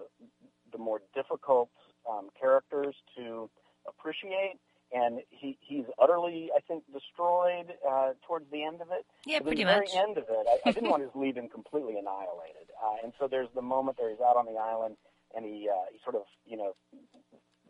the 0.72 0.78
more 0.78 1.02
difficult 1.14 1.70
um, 2.10 2.30
characters 2.40 2.96
to 3.16 3.50
appreciate, 3.88 4.60
and 4.94 5.20
he 5.30 5.58
he's 5.62 5.86
utterly 6.02 6.50
I 6.56 6.60
think 6.62 6.84
destroyed 6.94 7.74
uh, 7.90 8.14
towards 8.28 8.46
the 8.52 8.64
end 8.64 8.82
of 8.82 8.88
it. 8.92 9.06
Yeah, 9.26 9.40
but 9.40 9.48
pretty 9.48 9.64
the 9.64 9.74
much. 9.74 9.92
very 9.92 10.08
end 10.08 10.18
of 10.18 10.26
it, 10.30 10.46
I, 10.48 10.70
I 10.70 10.72
didn't 10.72 10.90
want 10.94 11.04
his 11.04 11.12
him 11.14 11.50
completely 11.50 11.98
annihilated. 11.98 12.70
Uh, 12.78 13.04
and 13.04 13.14
so 13.20 13.28
there's 13.28 13.50
the 13.56 13.62
moment 13.62 13.98
that 13.98 14.08
he's 14.10 14.22
out 14.22 14.38
on 14.38 14.46
the 14.46 14.60
island 14.60 14.98
and 15.36 15.46
he 15.46 15.68
uh, 15.70 15.90
he 15.92 16.00
sort 16.04 16.16
of 16.16 16.24
you 16.46 16.58
know 16.58 16.76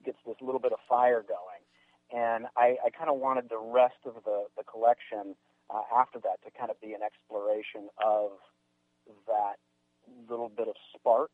gets 0.06 0.18
this 0.26 0.36
little 0.42 0.60
bit 0.60 0.74
of 0.74 0.80
fire 0.88 1.24
going, 1.24 1.64
and 2.12 2.46
I, 2.58 2.76
I 2.86 2.90
kind 2.90 3.10
of 3.10 3.18
wanted 3.18 3.50
the 3.50 3.60
rest 3.60 4.04
of 4.06 4.24
the 4.26 4.46
the 4.58 4.64
collection 4.64 5.36
uh, 5.74 5.82
after 5.96 6.20
that 6.20 6.44
to 6.44 6.52
kind 6.58 6.70
of 6.70 6.80
be 6.82 6.94
an 6.94 7.02
exploration 7.02 7.90
of 8.04 8.32
that 9.28 9.56
little 10.30 10.50
bit 10.50 10.68
of 10.68 10.76
spark, 10.96 11.32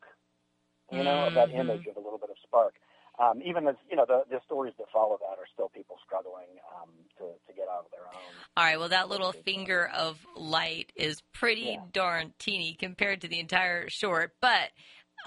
you 0.92 1.02
know, 1.02 1.26
mm-hmm. 1.26 1.28
of 1.28 1.34
that 1.34 1.50
image 1.54 1.86
of 1.86 1.96
a 1.96 2.00
little 2.00 2.18
bit 2.18 2.30
of 2.30 2.36
spark. 2.42 2.74
Um, 3.20 3.42
even 3.44 3.66
as 3.68 3.76
you 3.90 3.96
know, 3.96 4.06
the, 4.06 4.22
the 4.30 4.40
stories 4.46 4.72
that 4.78 4.86
follow 4.92 5.18
that 5.20 5.38
are 5.38 5.46
still 5.52 5.68
people 5.68 5.96
struggling 6.06 6.48
um, 6.74 6.88
to 7.18 7.24
to 7.46 7.52
get 7.54 7.68
out 7.68 7.84
of 7.84 7.90
their 7.90 8.06
own. 8.06 8.32
All 8.56 8.64
right. 8.64 8.78
Well, 8.78 8.88
that 8.88 9.08
little 9.08 9.32
finger 9.32 9.90
of 9.94 10.16
light 10.36 10.92
is 10.96 11.22
pretty 11.34 11.76
Yeah. 11.76 11.82
darn 11.92 12.32
teeny 12.38 12.74
compared 12.74 13.20
to 13.20 13.28
the 13.28 13.38
entire 13.38 13.88
short, 13.90 14.32
but 14.40 14.70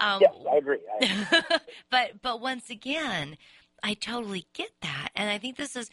um, 0.00 0.20
Yes, 0.22 0.34
I 0.52 0.56
agree. 0.56 0.78
I 0.92 1.04
agree. 1.04 1.58
but 1.90 2.20
but 2.22 2.40
once 2.40 2.68
again, 2.70 3.36
I 3.82 3.94
totally 3.94 4.46
get 4.54 4.70
that. 4.82 5.10
And 5.14 5.30
I 5.30 5.38
think 5.38 5.56
this 5.56 5.76
is 5.76 5.90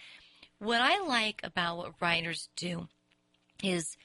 what 0.59 0.81
I 0.81 0.99
like 1.05 1.41
about 1.43 1.77
what 1.77 1.93
writers 2.01 2.49
do 2.55 2.87
is 3.63 3.95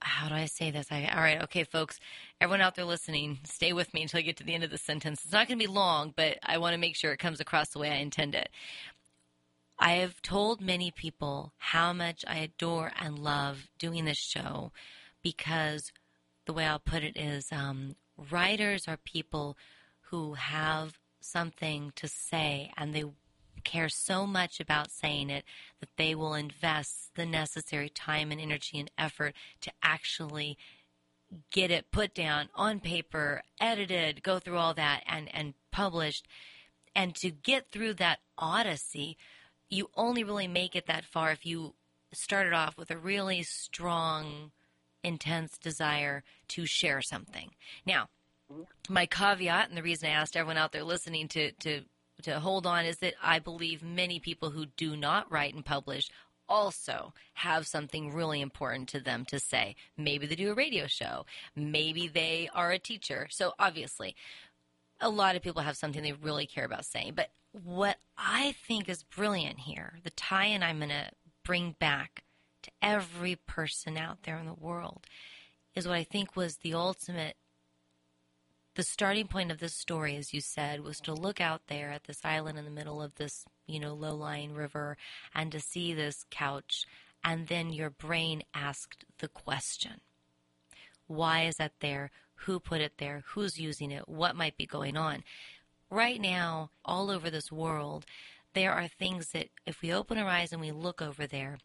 how 0.00 0.28
do 0.28 0.34
I 0.34 0.46
say 0.46 0.70
this? 0.70 0.88
I, 0.90 1.10
all 1.14 1.20
right, 1.20 1.42
okay, 1.42 1.64
folks, 1.64 1.98
everyone 2.40 2.60
out 2.60 2.74
there 2.74 2.84
listening, 2.84 3.38
stay 3.44 3.72
with 3.72 3.92
me 3.92 4.02
until 4.02 4.18
I 4.18 4.22
get 4.22 4.36
to 4.38 4.44
the 4.44 4.54
end 4.54 4.64
of 4.64 4.70
the 4.70 4.78
sentence. 4.78 5.22
It's 5.24 5.32
not 5.32 5.48
going 5.48 5.58
to 5.58 5.64
be 5.64 5.70
long, 5.72 6.12
but 6.16 6.38
I 6.42 6.58
want 6.58 6.74
to 6.74 6.80
make 6.80 6.96
sure 6.96 7.12
it 7.12 7.18
comes 7.18 7.40
across 7.40 7.70
the 7.70 7.78
way 7.78 7.90
I 7.90 7.96
intend 7.96 8.34
it. 8.34 8.48
I 9.78 9.92
have 9.92 10.20
told 10.20 10.60
many 10.60 10.90
people 10.90 11.52
how 11.56 11.92
much 11.92 12.24
I 12.28 12.38
adore 12.38 12.92
and 13.00 13.18
love 13.18 13.68
doing 13.78 14.04
this 14.04 14.18
show 14.18 14.72
because 15.22 15.92
the 16.46 16.52
way 16.52 16.66
I'll 16.66 16.78
put 16.78 17.02
it 17.02 17.16
is 17.16 17.50
um, 17.50 17.96
writers 18.30 18.86
are 18.86 18.98
people 18.98 19.56
who 20.10 20.34
have 20.34 20.98
something 21.20 21.92
to 21.96 22.08
say 22.08 22.72
and 22.76 22.94
they 22.94 23.04
care 23.60 23.88
so 23.88 24.26
much 24.26 24.60
about 24.60 24.90
saying 24.90 25.30
it 25.30 25.44
that 25.80 25.90
they 25.96 26.14
will 26.14 26.34
invest 26.34 27.10
the 27.14 27.26
necessary 27.26 27.88
time 27.88 28.30
and 28.30 28.40
energy 28.40 28.78
and 28.78 28.90
effort 28.98 29.34
to 29.60 29.72
actually 29.82 30.58
get 31.50 31.70
it 31.70 31.90
put 31.90 32.14
down 32.14 32.48
on 32.54 32.80
paper, 32.80 33.42
edited, 33.60 34.22
go 34.22 34.38
through 34.38 34.58
all 34.58 34.74
that 34.74 35.02
and, 35.06 35.32
and 35.34 35.54
published. 35.70 36.26
And 36.94 37.14
to 37.16 37.30
get 37.30 37.70
through 37.70 37.94
that 37.94 38.18
odyssey, 38.36 39.16
you 39.68 39.90
only 39.94 40.24
really 40.24 40.48
make 40.48 40.74
it 40.74 40.86
that 40.86 41.04
far 41.04 41.30
if 41.30 41.46
you 41.46 41.74
started 42.12 42.52
off 42.52 42.76
with 42.76 42.90
a 42.90 42.98
really 42.98 43.42
strong, 43.42 44.50
intense 45.04 45.56
desire 45.58 46.24
to 46.48 46.66
share 46.66 47.00
something. 47.00 47.50
Now, 47.86 48.08
mm-hmm. 48.52 48.62
my 48.92 49.06
caveat, 49.06 49.68
and 49.68 49.78
the 49.78 49.82
reason 49.82 50.08
I 50.08 50.14
asked 50.14 50.36
everyone 50.36 50.58
out 50.58 50.72
there 50.72 50.82
listening 50.82 51.28
to, 51.28 51.52
to 51.52 51.82
to 52.20 52.40
hold 52.40 52.66
on 52.66 52.84
is 52.84 52.98
that 52.98 53.14
I 53.22 53.38
believe 53.38 53.82
many 53.82 54.18
people 54.18 54.50
who 54.50 54.66
do 54.76 54.96
not 54.96 55.30
write 55.30 55.54
and 55.54 55.64
publish 55.64 56.10
also 56.48 57.14
have 57.34 57.66
something 57.66 58.12
really 58.12 58.40
important 58.40 58.88
to 58.88 59.00
them 59.00 59.24
to 59.26 59.38
say. 59.38 59.76
Maybe 59.96 60.26
they 60.26 60.34
do 60.34 60.50
a 60.50 60.54
radio 60.54 60.86
show. 60.86 61.24
Maybe 61.54 62.08
they 62.08 62.50
are 62.52 62.72
a 62.72 62.78
teacher. 62.78 63.28
So 63.30 63.52
obviously, 63.58 64.16
a 65.00 65.08
lot 65.08 65.36
of 65.36 65.42
people 65.42 65.62
have 65.62 65.76
something 65.76 66.02
they 66.02 66.12
really 66.12 66.46
care 66.46 66.64
about 66.64 66.84
saying. 66.84 67.12
But 67.14 67.30
what 67.52 67.96
I 68.18 68.54
think 68.66 68.88
is 68.88 69.02
brilliant 69.02 69.60
here, 69.60 69.94
the 70.02 70.10
tie 70.10 70.46
in 70.46 70.62
I'm 70.62 70.78
going 70.78 70.90
to 70.90 71.10
bring 71.44 71.76
back 71.78 72.24
to 72.62 72.70
every 72.82 73.36
person 73.36 73.96
out 73.96 74.24
there 74.24 74.36
in 74.36 74.46
the 74.46 74.52
world, 74.52 75.06
is 75.74 75.86
what 75.86 75.96
I 75.96 76.04
think 76.04 76.36
was 76.36 76.56
the 76.56 76.74
ultimate 76.74 77.36
the 78.76 78.82
starting 78.82 79.26
point 79.26 79.50
of 79.50 79.58
this 79.58 79.74
story, 79.74 80.16
as 80.16 80.32
you 80.32 80.40
said, 80.40 80.82
was 80.82 80.98
to 81.00 81.12
look 81.12 81.40
out 81.40 81.62
there 81.66 81.90
at 81.90 82.04
this 82.04 82.20
island 82.24 82.58
in 82.58 82.64
the 82.64 82.70
middle 82.70 83.02
of 83.02 83.14
this, 83.16 83.44
you 83.66 83.80
know, 83.80 83.94
low 83.94 84.14
lying 84.14 84.54
river 84.54 84.96
and 85.34 85.50
to 85.52 85.60
see 85.60 85.92
this 85.92 86.24
couch. 86.30 86.86
And 87.24 87.48
then 87.48 87.72
your 87.72 87.90
brain 87.90 88.42
asked 88.54 89.04
the 89.18 89.28
question 89.28 90.00
Why 91.06 91.42
is 91.42 91.56
that 91.56 91.72
there? 91.80 92.10
Who 92.46 92.60
put 92.60 92.80
it 92.80 92.94
there? 92.98 93.22
Who's 93.28 93.58
using 93.58 93.90
it? 93.90 94.08
What 94.08 94.36
might 94.36 94.56
be 94.56 94.66
going 94.66 94.96
on? 94.96 95.24
Right 95.90 96.20
now, 96.20 96.70
all 96.84 97.10
over 97.10 97.28
this 97.28 97.50
world, 97.50 98.06
there 98.54 98.72
are 98.72 98.88
things 98.88 99.32
that 99.32 99.48
if 99.66 99.82
we 99.82 99.92
open 99.92 100.16
our 100.16 100.28
eyes 100.28 100.52
and 100.52 100.60
we 100.60 100.70
look 100.70 101.02
over 101.02 101.26
there 101.26 101.58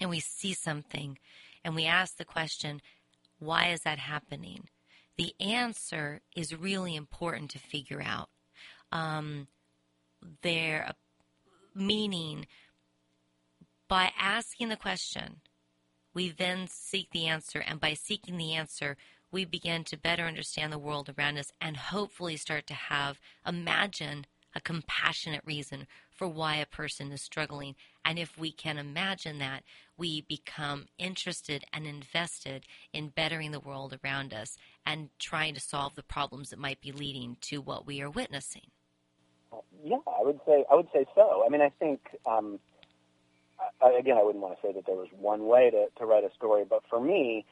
and 0.00 0.10
we 0.10 0.20
see 0.20 0.52
something 0.52 1.18
and 1.64 1.74
we 1.74 1.86
ask 1.86 2.16
the 2.16 2.24
question, 2.24 2.80
why 3.38 3.68
is 3.68 3.80
that 3.80 3.98
happening? 3.98 4.68
The 5.16 5.34
answer 5.40 6.20
is 6.34 6.54
really 6.54 6.94
important 6.94 7.50
to 7.52 7.58
figure 7.58 8.02
out. 8.02 8.28
Um, 8.92 9.48
their 10.42 10.92
meaning 11.74 12.46
by 13.88 14.10
asking 14.18 14.68
the 14.68 14.76
question, 14.76 15.40
we 16.14 16.30
then 16.30 16.66
seek 16.68 17.10
the 17.10 17.26
answer, 17.26 17.60
and 17.60 17.78
by 17.78 17.94
seeking 17.94 18.36
the 18.36 18.54
answer, 18.54 18.96
we 19.30 19.44
begin 19.44 19.84
to 19.84 19.96
better 19.98 20.24
understand 20.24 20.72
the 20.72 20.78
world 20.78 21.12
around 21.16 21.38
us 21.38 21.52
and 21.60 21.76
hopefully 21.76 22.36
start 22.36 22.66
to 22.66 22.74
have 22.74 23.20
imagine 23.46 24.26
a 24.54 24.60
compassionate 24.60 25.42
reason 25.44 25.86
for 26.10 26.26
why 26.26 26.56
a 26.56 26.66
person 26.66 27.12
is 27.12 27.20
struggling. 27.20 27.74
And 28.06 28.20
if 28.20 28.38
we 28.38 28.52
can 28.52 28.78
imagine 28.78 29.40
that, 29.40 29.64
we 29.98 30.20
become 30.20 30.86
interested 30.96 31.64
and 31.72 31.86
invested 31.86 32.64
in 32.92 33.08
bettering 33.08 33.50
the 33.50 33.58
world 33.58 33.98
around 34.04 34.32
us 34.32 34.56
and 34.86 35.10
trying 35.18 35.54
to 35.54 35.60
solve 35.60 35.96
the 35.96 36.04
problems 36.04 36.50
that 36.50 36.58
might 36.60 36.80
be 36.80 36.92
leading 36.92 37.36
to 37.40 37.60
what 37.60 37.84
we 37.84 38.00
are 38.00 38.08
witnessing. 38.08 38.70
Yeah, 39.82 39.96
I 40.06 40.22
would 40.22 40.38
say 40.46 40.64
I 40.70 40.76
would 40.76 40.88
say 40.92 41.04
so. 41.16 41.42
I 41.44 41.48
mean, 41.48 41.60
I 41.60 41.70
think 41.80 42.00
um, 42.26 42.60
I, 43.82 43.90
again, 43.98 44.16
I 44.16 44.22
wouldn't 44.22 44.42
want 44.42 44.56
to 44.60 44.66
say 44.66 44.72
that 44.72 44.86
there 44.86 44.94
was 44.94 45.08
one 45.18 45.46
way 45.46 45.70
to, 45.70 45.86
to 45.98 46.06
write 46.06 46.22
a 46.22 46.32
story, 46.34 46.64
but 46.68 46.82
for 46.88 47.00
me, 47.00 47.44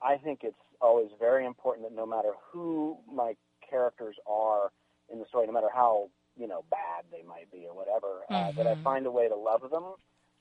I 0.00 0.16
think 0.16 0.40
it's 0.42 0.56
always 0.80 1.08
very 1.18 1.44
important 1.44 1.88
that 1.88 1.94
no 1.94 2.06
matter 2.06 2.32
who 2.50 2.96
my 3.12 3.36
characters 3.68 4.16
are 4.26 4.70
in 5.12 5.18
the 5.18 5.26
story, 5.26 5.46
no 5.46 5.52
matter 5.52 5.70
how 5.74 6.08
you 6.40 6.48
know 6.48 6.64
bad 6.70 7.04
they 7.12 7.22
might 7.22 7.50
be 7.52 7.66
or 7.68 7.74
whatever, 7.76 8.24
mm-hmm. 8.30 8.34
uh, 8.34 8.52
that 8.52 8.66
I 8.66 8.74
mm-hmm. 8.74 8.82
find 8.82 9.06
a 9.06 9.10
way 9.10 9.28
to 9.28 9.36
love 9.36 9.62
them 9.70 9.94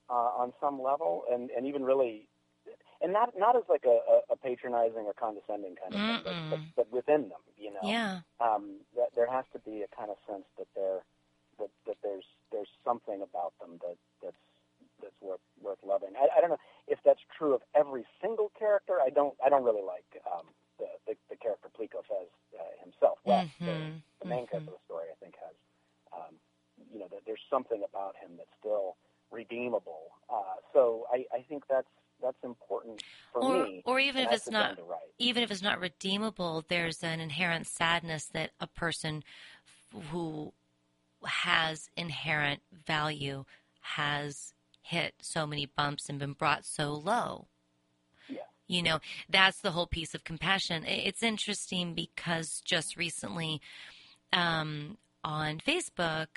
uh, 0.10 0.32
on 0.40 0.54
some 0.60 0.82
level, 0.82 1.24
and 1.32 1.50
and 1.52 1.68
even 1.68 1.84
really, 1.84 2.28
and 3.02 3.12
not 3.12 3.38
not 3.38 3.56
as 3.56 3.64
like 3.70 3.86
a, 3.86 4.00
a 4.32 4.36
patronizing 4.38 5.06
or 5.06 5.14
condescending 5.14 5.76
kind 5.76 5.94
of 5.94 6.24
thing, 6.24 6.50
but, 6.50 6.60
but, 6.76 6.92
within 6.92 7.30
them, 7.30 7.44
you 7.58 7.72
know, 7.72 7.84
yeah, 7.84 8.20
um, 8.40 8.80
that 8.96 9.10
there 9.16 9.30
has 9.30 9.46
to 9.54 9.60
be 9.60 9.84
a 9.84 9.96
kind 9.96 10.10
of 10.10 10.18
sense 10.28 10.46
that 10.58 10.68
they're 10.76 11.04
that 11.60 11.70
that 11.86 11.98
there's 12.02 12.26
there's 12.52 12.72
something 12.84 13.22
about 13.22 13.54
them 13.60 13.78
that 13.84 13.98
that's 14.24 14.44
that's 15.02 15.20
worth 15.22 15.44
worth 15.62 15.80
loving. 15.86 16.16
I, 16.18 16.28
I 16.38 16.42
don't 16.42 16.50
know 16.50 16.64
if 16.88 17.00
that's 17.06 17.22
true 17.38 17.54
of 17.54 17.62
every 17.76 18.06
single 18.22 18.52
character. 18.58 18.98
I 19.04 19.10
don't 19.10 19.36
I 19.44 19.50
don't 19.50 19.64
really 19.64 19.84
like 19.84 20.08
um, 20.26 20.48
the, 20.80 20.88
the 21.06 21.14
the 21.30 21.36
character 21.36 21.70
Plecos 21.70 22.08
as 22.10 22.32
uh, 22.58 22.84
himself. 22.84 23.20
Well, 23.26 23.44
mm-hmm. 23.46 23.66
the, 23.66 23.76
the 24.24 24.28
main 24.28 24.48
mm-hmm. 24.48 24.52
character 24.52 24.74
of 24.74 24.80
the 24.80 24.86
story, 24.88 25.06
I 25.12 25.18
think, 25.22 25.36
has 25.44 25.56
um, 26.14 26.36
you 26.92 27.00
know, 27.00 27.08
that 27.12 27.22
there's 27.26 27.42
something 27.50 27.84
about 27.88 28.16
him 28.16 28.32
that's 28.38 28.50
still 28.60 28.96
redeemable. 29.32 30.12
Uh, 30.30 30.56
so 30.74 31.06
I, 31.12 31.26
I 31.34 31.42
think 31.48 31.64
that's 31.70 31.88
that's 32.22 32.44
important 32.44 33.02
for 33.32 33.44
or, 33.44 33.64
me. 33.66 33.82
Or 33.86 34.00
even 34.00 34.26
if 34.26 34.32
it's 34.32 34.50
not, 34.50 34.78
even 35.18 35.44
if 35.44 35.52
it's 35.52 35.62
not 35.62 35.80
redeemable, 35.80 36.66
there's 36.68 37.04
an 37.04 37.20
inherent 37.20 37.68
sadness 37.68 38.26
that 38.34 38.52
a 38.60 38.68
person 38.68 39.24
who 40.12 40.54
has 41.26 41.90
inherent 41.96 42.62
value 42.86 43.46
has 43.82 44.54
hit 44.82 45.14
so 45.22 45.46
many 45.46 45.66
bumps 45.66 46.10
and 46.10 46.20
been 46.20 46.34
brought 46.34 46.66
so 46.66 46.94
low. 46.94 47.48
Yeah. 48.28 48.38
You 48.68 48.84
know, 48.84 49.00
that's 49.30 49.62
the 49.62 49.72
whole 49.72 49.88
piece 49.88 50.14
of 50.14 50.24
compassion. 50.24 50.84
It's 50.86 51.24
interesting 51.24 51.94
because 51.94 52.62
just 52.66 52.98
recently, 52.98 53.62
um, 54.34 54.98
on 55.24 55.60
Facebook, 55.60 56.28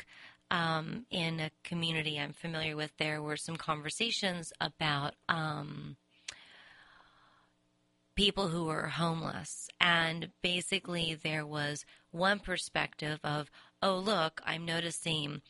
um, 0.50 1.06
in 1.10 1.40
a 1.40 1.50
community 1.64 2.18
I'm 2.20 2.34
familiar 2.34 2.76
with, 2.76 2.92
there 2.98 3.22
were 3.22 3.38
some 3.38 3.56
conversations 3.56 4.52
about 4.60 5.14
um, 5.28 5.96
people 8.14 8.48
who 8.48 8.64
were 8.64 8.88
homeless. 8.88 9.68
And 9.80 10.30
basically, 10.42 11.18
there 11.22 11.46
was 11.46 11.86
one 12.10 12.38
perspective 12.38 13.18
of, 13.24 13.50
oh, 13.82 13.96
look, 13.96 14.42
I'm 14.44 14.66
noticing 14.66 15.40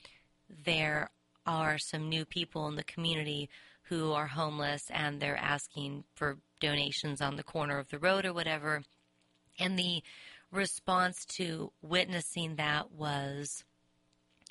there 0.49 1.11
are 1.45 1.79
some 1.79 2.09
new 2.09 2.25
people 2.25 2.69
in 2.69 2.77
the 2.77 2.85
community 2.85 3.49
who 3.87 4.13
are 4.13 4.29
homeless 4.29 4.91
and 4.91 5.21
they're 5.21 5.37
asking 5.37 6.05
for 6.15 6.39
donations 6.61 7.21
on 7.21 7.37
the 7.37 7.43
corner 7.43 7.79
of 7.79 7.89
the 7.89 7.99
road 7.99 8.25
or 8.25 8.33
whatever. 8.33 8.83
And 9.59 9.77
the 9.79 10.03
response 10.53 11.25
to 11.25 11.73
witnessing 11.83 12.57
that 12.57 12.93
was 12.93 13.65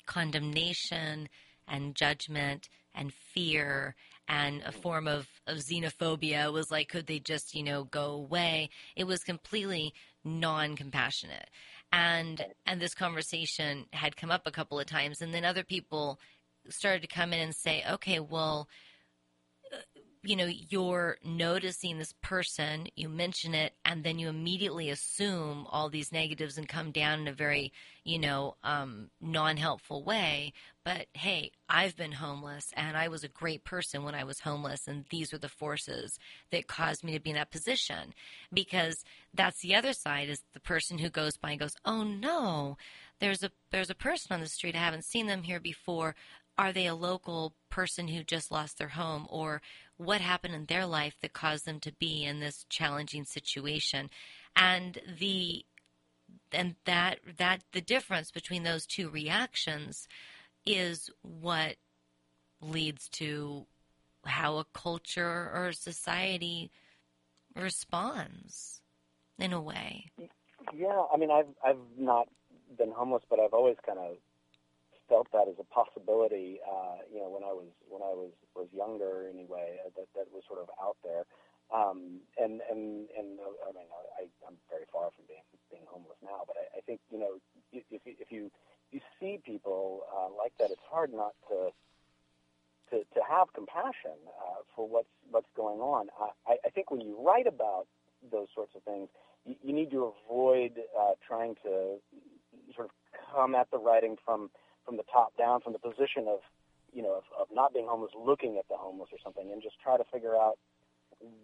condemnation 0.06 1.28
and 1.68 1.94
judgment 1.94 2.68
and 2.94 3.12
fear 3.12 3.94
and 4.28 4.62
a 4.62 4.72
form 4.72 5.06
of, 5.08 5.28
of 5.46 5.58
xenophobia. 5.58 6.46
It 6.46 6.52
was 6.52 6.70
like 6.70 6.88
could 6.88 7.06
they 7.06 7.18
just 7.18 7.54
you 7.54 7.62
know 7.62 7.84
go 7.84 8.12
away? 8.12 8.70
It 8.96 9.04
was 9.04 9.22
completely 9.22 9.94
non-compassionate. 10.24 11.48
And 11.92 12.44
and 12.66 12.80
this 12.80 12.94
conversation 12.94 13.86
had 13.92 14.16
come 14.16 14.30
up 14.30 14.46
a 14.46 14.50
couple 14.52 14.80
of 14.80 14.86
times 14.86 15.20
and 15.20 15.32
then 15.32 15.44
other 15.44 15.64
people 15.64 16.18
started 16.68 17.02
to 17.02 17.08
come 17.08 17.32
in 17.32 17.40
and 17.40 17.54
say 17.54 17.84
okay 17.90 18.20
well 18.20 18.68
you 20.24 20.36
know, 20.36 20.46
you're 20.46 21.18
noticing 21.24 21.98
this 21.98 22.14
person, 22.22 22.86
you 22.94 23.08
mention 23.08 23.54
it, 23.54 23.74
and 23.84 24.04
then 24.04 24.20
you 24.20 24.28
immediately 24.28 24.88
assume 24.88 25.66
all 25.68 25.88
these 25.88 26.12
negatives 26.12 26.56
and 26.56 26.68
come 26.68 26.92
down 26.92 27.20
in 27.20 27.28
a 27.28 27.32
very, 27.32 27.72
you 28.04 28.20
know, 28.20 28.54
um, 28.62 29.10
non 29.20 29.56
helpful 29.56 30.04
way. 30.04 30.52
But 30.84 31.06
hey, 31.14 31.50
I've 31.68 31.96
been 31.96 32.12
homeless 32.12 32.72
and 32.76 32.96
I 32.96 33.08
was 33.08 33.24
a 33.24 33.28
great 33.28 33.64
person 33.64 34.04
when 34.04 34.14
I 34.14 34.24
was 34.24 34.40
homeless, 34.40 34.86
and 34.86 35.04
these 35.10 35.32
were 35.32 35.38
the 35.38 35.48
forces 35.48 36.18
that 36.52 36.68
caused 36.68 37.02
me 37.02 37.12
to 37.14 37.20
be 37.20 37.30
in 37.30 37.36
that 37.36 37.50
position. 37.50 38.14
Because 38.52 39.04
that's 39.34 39.60
the 39.60 39.74
other 39.74 39.92
side 39.92 40.28
is 40.28 40.42
the 40.54 40.60
person 40.60 40.98
who 40.98 41.10
goes 41.10 41.36
by 41.36 41.50
and 41.52 41.60
goes, 41.60 41.76
oh 41.84 42.04
no, 42.04 42.76
there's 43.22 43.42
a 43.44 43.50
there's 43.70 43.90
a 43.90 43.94
person 43.94 44.32
on 44.32 44.40
the 44.40 44.48
street. 44.48 44.74
I 44.74 44.78
haven't 44.78 45.04
seen 45.04 45.26
them 45.26 45.44
here 45.44 45.60
before. 45.60 46.14
Are 46.62 46.72
they 46.72 46.86
a 46.86 46.94
local 46.94 47.54
person 47.70 48.06
who 48.06 48.22
just 48.22 48.52
lost 48.52 48.78
their 48.78 48.90
home, 48.90 49.26
or 49.28 49.60
what 49.96 50.20
happened 50.20 50.54
in 50.54 50.66
their 50.66 50.86
life 50.86 51.16
that 51.20 51.32
caused 51.32 51.66
them 51.66 51.80
to 51.80 51.90
be 51.90 52.24
in 52.24 52.38
this 52.38 52.64
challenging 52.68 53.24
situation? 53.24 54.08
And 54.54 55.00
the 55.18 55.66
and 56.52 56.76
that 56.84 57.18
that 57.36 57.64
the 57.72 57.80
difference 57.80 58.30
between 58.30 58.62
those 58.62 58.86
two 58.86 59.08
reactions 59.08 60.06
is 60.64 61.10
what 61.22 61.74
leads 62.60 63.08
to 63.08 63.66
how 64.24 64.58
a 64.58 64.64
culture 64.72 65.50
or 65.52 65.66
a 65.70 65.74
society 65.74 66.70
responds 67.56 68.82
in 69.36 69.52
a 69.52 69.60
way. 69.60 70.12
Yeah, 70.72 71.06
I 71.12 71.16
mean, 71.16 71.32
I've 71.32 71.48
I've 71.64 71.98
not 71.98 72.28
been 72.78 72.92
homeless, 72.92 73.24
but 73.28 73.40
I've 73.40 73.52
always 73.52 73.78
kind 73.84 73.98
of 73.98 74.16
felt 75.12 75.28
that 75.36 75.44
as 75.44 75.60
a 75.60 75.68
possibility. 75.68 76.56
Uh, 76.64 77.04
you 77.12 77.20
know, 77.20 77.28
when 77.28 77.44
I 77.44 77.52
was 77.52 77.68
when 77.84 78.00
I 78.00 78.16
was 78.16 78.32
was 78.56 78.72
younger, 78.72 79.28
anyway, 79.28 79.76
uh, 79.84 79.92
that 80.00 80.08
that 80.16 80.32
was 80.32 80.40
sort 80.48 80.64
of 80.64 80.72
out 80.80 80.96
there. 81.04 81.28
Um, 81.68 82.24
and 82.40 82.64
and 82.72 83.12
and 83.12 83.36
uh, 83.36 83.68
I 83.68 83.76
mean, 83.76 83.88
I, 84.16 84.24
I'm 84.48 84.56
very 84.72 84.88
far 84.88 85.12
from 85.12 85.28
being 85.28 85.44
being 85.68 85.84
homeless 85.84 86.16
now, 86.24 86.48
but 86.48 86.56
I, 86.56 86.78
I 86.78 86.80
think 86.80 87.04
you 87.12 87.20
know, 87.20 87.36
if 87.76 87.84
you, 87.92 88.00
if 88.08 88.32
you 88.32 88.50
you 88.90 89.00
see 89.20 89.36
people 89.44 90.08
uh, 90.08 90.32
like 90.32 90.56
that, 90.58 90.72
it's 90.72 90.88
hard 90.88 91.12
not 91.12 91.36
to 91.52 91.76
to, 92.90 93.04
to 93.12 93.20
have 93.28 93.52
compassion 93.52 94.16
uh, 94.40 94.64
for 94.74 94.88
what's 94.88 95.12
what's 95.30 95.52
going 95.56 95.80
on. 95.80 96.08
I, 96.48 96.56
I 96.64 96.70
think 96.70 96.90
when 96.90 97.00
you 97.00 97.20
write 97.20 97.46
about 97.46 97.86
those 98.30 98.48
sorts 98.54 98.72
of 98.76 98.82
things, 98.82 99.08
you, 99.44 99.56
you 99.62 99.72
need 99.72 99.90
to 99.90 100.12
avoid 100.12 100.80
uh, 100.98 101.12
trying 101.26 101.56
to 101.64 102.00
sort 102.74 102.88
of 102.88 102.92
come 103.32 103.54
at 103.54 103.70
the 103.70 103.78
writing 103.78 104.16
from 104.24 104.50
from 104.84 104.96
the 104.96 105.06
top 105.12 105.36
down, 105.36 105.60
from 105.60 105.72
the 105.72 105.78
position 105.78 106.26
of 106.28 106.40
you 106.92 107.02
know 107.02 107.16
of, 107.16 107.24
of 107.38 107.46
not 107.52 107.72
being 107.72 107.86
homeless, 107.88 108.12
looking 108.18 108.58
at 108.58 108.68
the 108.68 108.76
homeless 108.76 109.08
or 109.12 109.18
something, 109.22 109.50
and 109.52 109.62
just 109.62 109.80
try 109.80 109.96
to 109.96 110.04
figure 110.12 110.36
out 110.36 110.58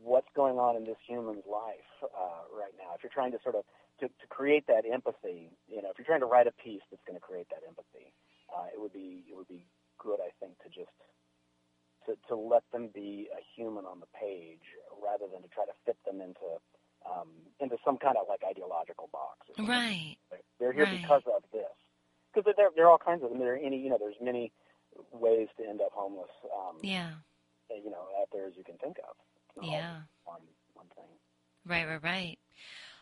what's 0.03 0.29
going 0.35 0.59
on 0.59 0.77
in 0.77 0.85
this 0.85 0.99
human's 1.07 1.47
life 1.47 1.91
uh, 2.03 2.43
right 2.51 2.75
now. 2.79 2.95
If 2.95 3.03
you're 3.03 3.15
trying 3.15 3.33
to 3.33 3.39
sort 3.43 3.55
of 3.55 3.65
to, 4.01 4.09
to 4.09 4.27
create 4.29 4.67
that 4.67 4.85
empathy, 4.87 5.51
you 5.69 5.83
know, 5.83 5.91
if 5.91 5.99
you're 5.99 6.07
trying 6.07 6.23
to 6.23 6.31
write 6.31 6.47
a 6.47 6.55
piece 6.55 6.83
that's 6.91 7.03
going 7.07 7.19
to 7.19 7.25
create 7.25 7.47
that 7.51 7.63
empathy, 7.67 8.13
uh, 8.51 8.67
it 8.73 8.81
would 8.81 8.93
be 8.93 9.25
it 9.31 9.37
would 9.37 9.49
be 9.49 9.65
good, 9.99 10.19
I 10.23 10.31
think, 10.41 10.59
to 10.63 10.69
just 10.69 10.95
to, 12.07 12.17
to 12.29 12.35
let 12.35 12.63
them 12.73 12.91
be 12.95 13.29
a 13.31 13.41
human 13.55 13.85
on 13.85 14.01
the 14.01 14.11
page 14.15 14.65
rather 15.03 15.31
than 15.31 15.43
to 15.43 15.49
try 15.49 15.65
to 15.65 15.77
fit 15.85 15.97
them 16.07 16.21
into 16.21 16.59
um, 17.07 17.29
into 17.61 17.77
some 17.85 17.99
kind 17.99 18.17
of 18.17 18.27
like 18.29 18.43
ideological 18.49 19.09
box. 19.13 19.47
Right. 19.59 20.17
They're 20.59 20.73
here 20.73 20.85
right. 20.85 21.01
because 21.01 21.23
of 21.27 21.43
this. 21.53 21.71
Because 22.35 22.53
there, 22.57 22.69
there 22.77 22.87
are 22.87 22.91
all 22.91 22.99
kinds 22.99 23.23
of 23.23 23.31
them. 23.31 23.39
There 23.39 23.55
are 23.55 23.57
any, 23.57 23.79
you 23.79 23.91
know, 23.91 23.99
there's 23.99 24.17
many 24.21 24.53
ways 25.13 25.49
to 25.59 25.69
end 25.69 25.81
up 25.81 25.93
homeless. 25.93 26.31
Um, 26.45 26.77
yeah. 26.83 27.11
You 27.71 27.91
know, 27.91 28.07
out 28.21 28.29
there 28.33 28.47
as 28.47 28.53
you 28.57 28.65
can 28.65 28.77
think 28.77 28.97
of. 28.99 29.65
Yeah. 29.65 29.97
One, 30.25 30.41
one 30.75 30.87
thing. 30.95 31.05
Right, 31.67 31.87
right, 31.87 32.03
right. 32.03 32.39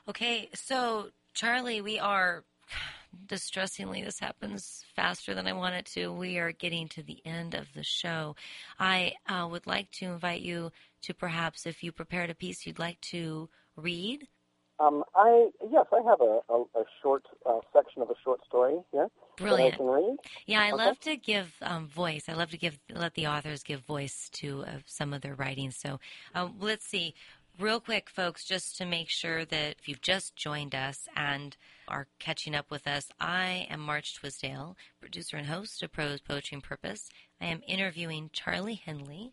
Okay, 0.09 0.49
so 0.55 1.11
Charley, 1.35 1.81
we 1.81 1.99
are 1.99 2.45
distressingly, 3.27 4.03
this 4.03 4.19
happens 4.19 4.85
faster 4.95 5.35
than 5.35 5.47
I 5.47 5.53
want 5.53 5.75
it 5.75 5.87
to. 5.95 6.13
We 6.13 6.39
are 6.39 6.53
getting 6.53 6.89
to 6.91 7.03
the 7.03 7.21
end 7.25 7.55
of 7.55 7.67
the 7.75 7.83
show. 7.83 8.37
I 8.79 9.15
uh, 9.29 9.47
would 9.51 9.67
like 9.67 9.91
to 9.93 10.07
invite 10.07 10.43
you 10.43 10.73
to 11.03 11.15
perhaps, 11.15 11.67
if 11.67 11.83
you 11.83 11.93
prepared 11.93 12.31
a 12.31 12.35
piece 12.35 12.67
you'd 12.67 12.79
like 12.79 13.01
to 13.03 13.49
read. 13.77 14.27
Um, 14.79 15.05
I 15.15 15.49
yes, 15.71 15.87
I 15.93 16.03
have 16.03 16.21
a, 16.21 16.41
a, 16.51 16.63
a 16.81 16.85
short 17.03 17.25
uh, 17.47 17.61
section 17.73 18.03
of 18.03 18.11
a 18.11 18.15
short 18.23 18.41
story 18.47 18.77
here. 18.93 19.09
Brilliant. 19.37 19.81
I. 19.81 20.17
Yeah, 20.47 20.61
I 20.61 20.73
okay. 20.73 20.85
love 20.85 21.01
to 21.01 21.17
give 21.17 21.53
um, 21.63 21.89
voice. 21.89 22.25
I 22.29 22.35
love 22.35 22.51
to 22.51 22.59
give 22.59 22.79
let 22.93 23.15
the 23.15 23.27
authors 23.27 23.63
give 23.63 23.81
voice 23.81 24.29
to 24.35 24.65
uh, 24.67 24.79
some 24.85 25.15
of 25.15 25.23
their 25.23 25.35
writings. 25.35 25.77
So 25.77 26.01
uh, 26.35 26.49
let's 26.61 26.87
see. 26.87 27.15
Real 27.59 27.81
quick, 27.81 28.11
folks, 28.11 28.45
just 28.45 28.77
to 28.77 28.85
make 28.85 29.09
sure 29.09 29.47
that 29.47 29.77
if 29.79 29.89
you've 29.89 30.03
just 30.03 30.37
joined 30.37 30.75
us 30.75 31.09
and 31.17 31.57
are 31.89 32.07
catching 32.19 32.55
up 32.55 32.71
with 32.71 32.87
us, 32.87 33.09
I 33.19 33.67
am 33.71 33.81
March 33.81 34.15
Twisdale, 34.15 34.77
producer 35.01 35.39
and 35.39 35.47
host 35.47 35.83
of 35.83 35.91
Prose 35.91 36.21
Poetry 36.21 36.57
and 36.57 36.63
Purpose. 36.63 37.09
I 37.41 37.47
am 37.47 37.63
interviewing 37.67 38.29
Charley 38.31 38.75
Henley 38.75 39.33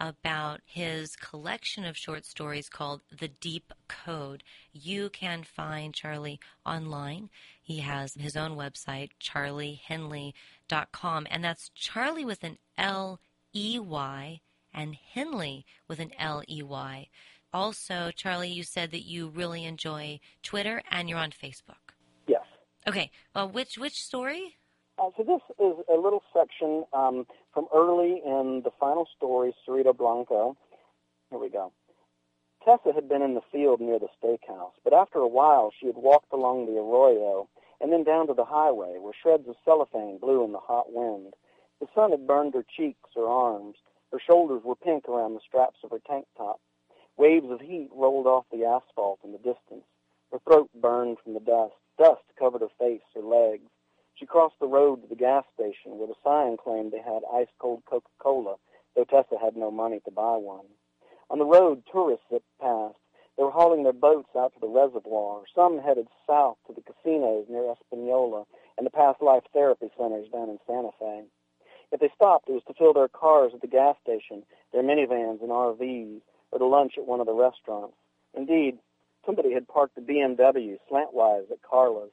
about 0.00 0.60
his 0.64 1.16
collection 1.16 1.84
of 1.84 1.96
short 1.96 2.24
stories 2.24 2.68
called 2.68 3.02
The 3.16 3.28
Deep 3.28 3.72
Code. 3.88 4.42
You 4.72 5.10
can 5.10 5.42
find 5.42 5.94
Charley 5.94 6.40
online. 6.64 7.30
He 7.62 7.80
has 7.80 8.14
his 8.14 8.36
own 8.36 8.56
website, 8.56 9.10
charleyhenley.com, 9.20 11.26
and 11.30 11.44
that's 11.44 11.70
Charley 11.74 12.24
with 12.24 12.44
an 12.44 12.58
L 12.76 13.20
E 13.54 13.78
Y 13.78 14.40
and 14.72 14.94
Henley 14.94 15.66
with 15.88 15.98
an 15.98 16.12
L 16.18 16.42
E 16.48 16.62
Y. 16.62 17.08
Also, 17.52 18.10
Charley, 18.14 18.50
you 18.50 18.62
said 18.62 18.90
that 18.90 19.06
you 19.06 19.28
really 19.28 19.64
enjoy 19.64 20.20
Twitter 20.42 20.82
and 20.90 21.08
you're 21.08 21.18
on 21.18 21.30
Facebook. 21.30 21.94
Yes. 22.26 22.42
Okay. 22.86 23.10
Well, 23.34 23.48
which 23.48 23.78
which 23.78 24.02
story? 24.02 24.57
Uh, 24.98 25.10
so 25.16 25.22
this 25.22 25.40
is 25.60 25.76
a 25.88 25.96
little 25.96 26.22
section 26.34 26.84
um, 26.92 27.24
from 27.54 27.66
early 27.74 28.20
in 28.24 28.62
the 28.64 28.70
final 28.80 29.06
story, 29.16 29.54
Cerrito 29.66 29.96
Blanco. 29.96 30.56
Here 31.30 31.38
we 31.38 31.48
go. 31.48 31.72
Tessa 32.64 32.92
had 32.92 33.08
been 33.08 33.22
in 33.22 33.34
the 33.34 33.40
field 33.52 33.80
near 33.80 34.00
the 34.00 34.08
steakhouse, 34.20 34.72
but 34.82 34.92
after 34.92 35.20
a 35.20 35.28
while 35.28 35.72
she 35.78 35.86
had 35.86 35.96
walked 35.96 36.32
along 36.32 36.66
the 36.66 36.80
arroyo 36.80 37.48
and 37.80 37.92
then 37.92 38.02
down 38.02 38.26
to 38.26 38.34
the 38.34 38.44
highway 38.44 38.96
where 38.98 39.12
shreds 39.22 39.48
of 39.48 39.54
cellophane 39.64 40.18
blew 40.18 40.44
in 40.44 40.50
the 40.50 40.58
hot 40.58 40.92
wind. 40.92 41.34
The 41.80 41.86
sun 41.94 42.10
had 42.10 42.26
burned 42.26 42.54
her 42.54 42.64
cheeks, 42.76 43.10
her 43.14 43.28
arms. 43.28 43.76
Her 44.10 44.18
shoulders 44.18 44.62
were 44.64 44.74
pink 44.74 45.08
around 45.08 45.34
the 45.34 45.46
straps 45.46 45.78
of 45.84 45.92
her 45.92 46.00
tank 46.08 46.26
top. 46.36 46.60
Waves 47.16 47.50
of 47.50 47.60
heat 47.60 47.90
rolled 47.94 48.26
off 48.26 48.46
the 48.50 48.64
asphalt 48.64 49.20
in 49.22 49.30
the 49.30 49.38
distance. 49.38 49.86
Her 50.32 50.40
throat 50.40 50.70
burned 50.74 51.18
from 51.22 51.34
the 51.34 51.40
dust. 51.40 51.74
Dust 51.98 52.22
covered 52.36 52.62
her 52.62 52.74
face, 52.80 53.02
her 53.14 53.22
legs. 53.22 53.70
She 54.18 54.26
crossed 54.26 54.58
the 54.58 54.66
road 54.66 55.02
to 55.02 55.08
the 55.08 55.14
gas 55.14 55.44
station 55.54 55.96
where 55.96 56.08
the 56.08 56.14
sign 56.24 56.56
claimed 56.56 56.90
they 56.90 56.98
had 56.98 57.22
ice-cold 57.32 57.84
Coca-Cola, 57.88 58.56
though 58.96 59.04
Tessa 59.04 59.38
had 59.40 59.56
no 59.56 59.70
money 59.70 60.00
to 60.04 60.10
buy 60.10 60.36
one. 60.36 60.66
On 61.30 61.38
the 61.38 61.44
road, 61.44 61.84
tourists 61.92 62.26
zipped 62.28 62.48
past. 62.60 62.96
They 63.36 63.44
were 63.44 63.52
hauling 63.52 63.84
their 63.84 63.92
boats 63.92 64.30
out 64.36 64.52
to 64.54 64.60
the 64.60 64.66
reservoir. 64.66 65.44
Some 65.54 65.78
headed 65.78 66.08
south 66.26 66.56
to 66.66 66.72
the 66.72 66.82
casinos 66.82 67.46
near 67.48 67.70
Espanola 67.70 68.44
and 68.76 68.84
the 68.84 68.90
past 68.90 69.22
life 69.22 69.44
therapy 69.52 69.88
centers 69.96 70.28
down 70.30 70.50
in 70.50 70.58
Santa 70.66 70.90
Fe. 70.98 71.22
If 71.92 72.00
they 72.00 72.10
stopped, 72.16 72.48
it 72.48 72.52
was 72.52 72.64
to 72.66 72.74
fill 72.74 72.92
their 72.92 73.08
cars 73.08 73.52
at 73.54 73.60
the 73.60 73.68
gas 73.68 73.94
station, 74.02 74.42
their 74.72 74.82
minivans 74.82 75.42
and 75.42 75.50
RVs, 75.50 76.22
or 76.50 76.58
to 76.58 76.66
lunch 76.66 76.94
at 76.98 77.06
one 77.06 77.20
of 77.20 77.26
the 77.26 77.32
restaurants. 77.34 77.94
Indeed, 78.34 78.78
somebody 79.24 79.52
had 79.52 79.68
parked 79.68 79.96
a 79.96 80.00
BMW 80.00 80.76
slantwise 80.90 81.50
at 81.52 81.62
Carla's. 81.62 82.10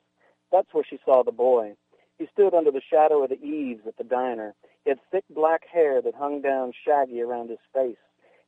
That's 0.51 0.71
where 0.71 0.85
she 0.87 0.99
saw 1.03 1.23
the 1.23 1.31
boy. 1.31 1.75
He 2.17 2.27
stood 2.31 2.53
under 2.53 2.71
the 2.71 2.81
shadow 2.81 3.23
of 3.23 3.29
the 3.29 3.43
eaves 3.43 3.81
at 3.87 3.97
the 3.97 4.03
diner. 4.03 4.53
He 4.83 4.91
had 4.91 4.99
thick 5.11 5.25
black 5.29 5.67
hair 5.67 6.01
that 6.01 6.15
hung 6.15 6.41
down 6.41 6.71
shaggy 6.85 7.21
around 7.21 7.49
his 7.49 7.59
face. 7.73 7.97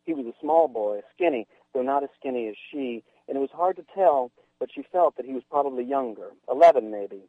He 0.06 0.14
was 0.14 0.26
a 0.26 0.40
small 0.40 0.68
boy, 0.68 1.02
skinny, 1.14 1.48
though 1.74 1.82
not 1.82 2.04
as 2.04 2.10
skinny 2.18 2.48
as 2.48 2.56
she, 2.72 3.04
and 3.28 3.38
it 3.38 3.42
was 3.42 3.52
hard 3.52 3.76
to 3.76 3.86
tell, 3.94 4.32
but 4.60 4.70
she 4.74 4.84
felt 4.92 5.18
that 5.18 5.26
he 5.26 5.34
was 5.34 5.44
probably 5.50 5.84
younger, 5.84 6.32
eleven 6.50 6.90
maybe. 6.92 7.24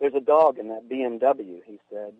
There's 0.00 0.14
a 0.14 0.20
dog 0.20 0.58
in 0.58 0.68
that 0.68 0.88
BMW, 0.88 1.60
he 1.64 1.78
said. 1.90 2.14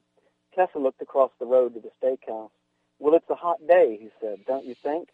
Tessa 0.54 0.78
looked 0.78 1.02
across 1.02 1.32
the 1.38 1.46
road 1.46 1.74
to 1.74 1.80
the 1.80 1.90
steakhouse. 2.00 2.50
Well, 2.98 3.14
it's 3.14 3.28
a 3.30 3.34
hot 3.34 3.66
day, 3.66 3.98
he 4.00 4.10
said, 4.20 4.44
don't 4.46 4.66
you 4.66 4.74
think? 4.80 5.08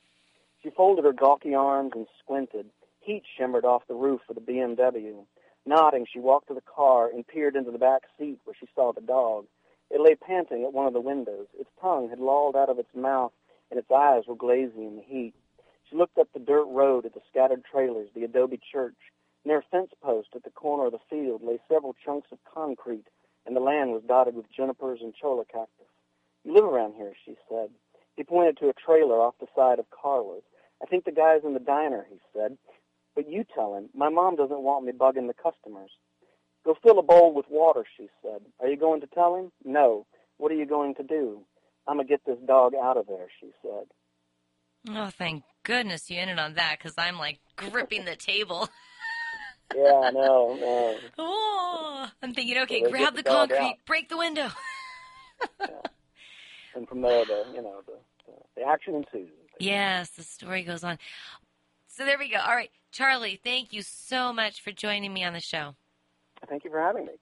She 0.62 0.70
folded 0.70 1.04
her 1.04 1.12
gawky 1.12 1.54
arms 1.54 1.92
and 1.94 2.06
squinted. 2.22 2.66
Heat 3.00 3.22
shimmered 3.38 3.64
off 3.64 3.86
the 3.88 3.94
roof 3.94 4.20
of 4.28 4.34
the 4.34 4.42
BMW. 4.42 5.24
Nodding, 5.66 6.06
she 6.10 6.18
walked 6.18 6.48
to 6.48 6.54
the 6.54 6.62
car 6.62 7.08
and 7.08 7.26
peered 7.26 7.56
into 7.56 7.70
the 7.70 7.78
back 7.78 8.02
seat 8.18 8.38
where 8.44 8.56
she 8.58 8.66
saw 8.74 8.92
the 8.92 9.00
dog. 9.00 9.46
It 9.90 10.00
lay 10.00 10.14
panting 10.14 10.64
at 10.64 10.72
one 10.72 10.86
of 10.86 10.92
the 10.92 11.00
windows. 11.00 11.46
Its 11.58 11.70
tongue 11.80 12.08
had 12.08 12.20
lolled 12.20 12.56
out 12.56 12.68
of 12.70 12.78
its 12.78 12.94
mouth, 12.94 13.32
and 13.70 13.78
its 13.78 13.90
eyes 13.90 14.24
were 14.26 14.36
glazy 14.36 14.86
in 14.86 14.96
the 14.96 15.02
heat. 15.02 15.34
She 15.88 15.96
looked 15.96 16.18
up 16.18 16.28
the 16.32 16.40
dirt 16.40 16.66
road 16.66 17.04
at 17.04 17.14
the 17.14 17.20
scattered 17.28 17.64
trailers, 17.64 18.08
the 18.14 18.24
adobe 18.24 18.60
church. 18.72 18.96
Near 19.44 19.58
a 19.58 19.62
fence 19.62 19.90
post 20.02 20.28
at 20.34 20.44
the 20.44 20.50
corner 20.50 20.86
of 20.86 20.92
the 20.92 20.98
field 21.08 21.42
lay 21.42 21.58
several 21.68 21.94
chunks 22.04 22.28
of 22.30 22.38
concrete, 22.44 23.06
and 23.46 23.56
the 23.56 23.60
land 23.60 23.92
was 23.92 24.02
dotted 24.06 24.34
with 24.34 24.50
junipers 24.50 25.00
and 25.02 25.14
cholla 25.14 25.44
cactus. 25.44 25.86
You 26.44 26.54
live 26.54 26.64
around 26.64 26.94
here, 26.94 27.14
she 27.24 27.36
said. 27.48 27.70
He 28.16 28.24
pointed 28.24 28.58
to 28.58 28.68
a 28.68 28.74
trailer 28.74 29.20
off 29.20 29.38
the 29.40 29.46
side 29.54 29.78
of 29.78 29.90
Carla's. 29.90 30.44
I 30.82 30.86
think 30.86 31.04
the 31.04 31.12
guy's 31.12 31.44
in 31.44 31.54
the 31.54 31.60
diner, 31.60 32.06
he 32.08 32.18
said. 32.32 32.56
But 33.20 33.30
you 33.30 33.44
tell 33.54 33.74
him. 33.74 33.90
My 33.94 34.08
mom 34.08 34.36
doesn't 34.36 34.62
want 34.62 34.86
me 34.86 34.92
bugging 34.92 35.26
the 35.26 35.34
customers. 35.34 35.90
Go 36.64 36.74
fill 36.82 36.98
a 36.98 37.02
bowl 37.02 37.34
with 37.34 37.44
water, 37.50 37.84
she 37.98 38.08
said. 38.22 38.40
Are 38.60 38.66
you 38.66 38.78
going 38.78 39.02
to 39.02 39.06
tell 39.08 39.36
him? 39.36 39.52
No. 39.62 40.06
What 40.38 40.50
are 40.50 40.54
you 40.54 40.64
going 40.64 40.94
to 40.94 41.02
do? 41.02 41.42
I'm 41.86 41.98
going 41.98 42.06
to 42.06 42.10
get 42.10 42.24
this 42.24 42.38
dog 42.46 42.72
out 42.74 42.96
of 42.96 43.06
there, 43.08 43.26
she 43.38 43.50
said. 43.60 43.84
Oh, 44.88 45.10
thank 45.18 45.44
goodness 45.64 46.08
you 46.08 46.18
ended 46.18 46.38
on 46.38 46.54
that 46.54 46.78
because 46.78 46.94
I'm 46.96 47.18
like 47.18 47.40
gripping 47.56 48.06
the 48.06 48.16
table. 48.16 48.70
yeah, 49.76 50.10
no, 50.14 50.56
no. 50.58 50.96
Oh, 51.18 52.08
I'm 52.22 52.32
thinking, 52.32 52.56
okay, 52.56 52.84
So 52.84 52.90
grab 52.90 53.16
the 53.16 53.22
the 53.22 53.28
concrete, 53.28 53.80
break 53.86 54.08
the 54.08 54.16
window. 54.16 54.48
And 56.72 56.88
from 56.88 57.02
there, 57.02 57.24
the 57.24 57.44
you 57.52 57.62
know 57.62 57.82
the 57.84 57.94
the, 58.26 58.32
the 58.56 58.62
action 58.62 58.94
ensues. 58.94 59.28
Yes, 59.58 60.10
the 60.10 60.22
story 60.22 60.62
goes 60.62 60.84
on. 60.84 60.98
So 61.88 62.04
there 62.04 62.16
we 62.16 62.30
go. 62.30 62.38
All 62.38 62.54
right, 62.54 62.70
Charley, 62.90 63.40
thank 63.42 63.72
you 63.72 63.82
so 63.82 64.32
much 64.32 64.60
for 64.60 64.72
joining 64.72 65.12
me 65.12 65.24
on 65.24 65.32
the 65.32 65.40
show. 65.40 65.74
Thank 66.48 66.64
you 66.64 66.70
for 66.70 66.80
having 66.80 67.06
me. 67.06 67.12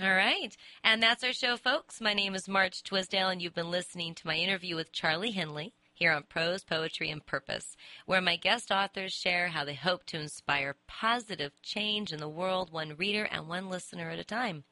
All 0.00 0.14
right. 0.14 0.56
And 0.84 1.02
that's 1.02 1.24
our 1.24 1.32
show, 1.32 1.56
folks. 1.56 2.00
My 2.00 2.14
name 2.14 2.36
is 2.36 2.46
March 2.46 2.84
Twisdale, 2.84 3.28
and 3.28 3.42
you've 3.42 3.54
been 3.54 3.70
listening 3.70 4.14
to 4.14 4.26
my 4.26 4.36
interview 4.36 4.76
with 4.76 4.92
Charley 4.92 5.32
Henley 5.32 5.72
here 5.92 6.12
on 6.12 6.22
Prose, 6.22 6.62
Poetry, 6.62 7.10
and 7.10 7.26
Purpose, 7.26 7.76
where 8.06 8.20
my 8.20 8.36
guest 8.36 8.70
authors 8.70 9.12
share 9.12 9.48
how 9.48 9.64
they 9.64 9.74
hope 9.74 10.06
to 10.06 10.20
inspire 10.20 10.76
positive 10.86 11.60
change 11.62 12.12
in 12.12 12.20
the 12.20 12.28
world, 12.28 12.72
one 12.72 12.94
reader 12.96 13.24
and 13.24 13.48
one 13.48 13.68
listener 13.68 14.10
at 14.10 14.20
a 14.20 14.24
time. 14.24 14.62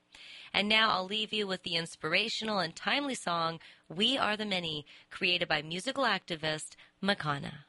And 0.55 0.69
now 0.69 0.91
I'll 0.91 1.07
leave 1.07 1.33
you 1.33 1.49
with 1.49 1.65
the 1.65 1.75
inspirational 1.75 2.61
and 2.61 2.77
timely 2.77 3.17
song, 3.17 3.59
We 3.89 4.17
Are 4.17 4.37
the 4.37 4.47
Many, 4.47 4.87
created 5.11 5.49
by 5.49 5.63
musical 5.63 6.05
activist 6.05 6.77
Makana. 7.03 7.66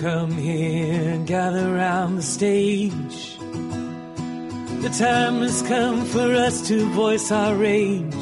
Come 0.00 0.32
here 0.32 1.10
and 1.10 1.26
gather 1.26 1.74
round 1.74 2.16
the 2.16 2.22
stage. 2.22 3.36
The 4.80 4.88
time 4.98 5.42
has 5.42 5.60
come 5.60 6.06
for 6.06 6.32
us 6.32 6.66
to 6.68 6.88
voice 6.92 7.30
our 7.30 7.54
rage 7.54 8.14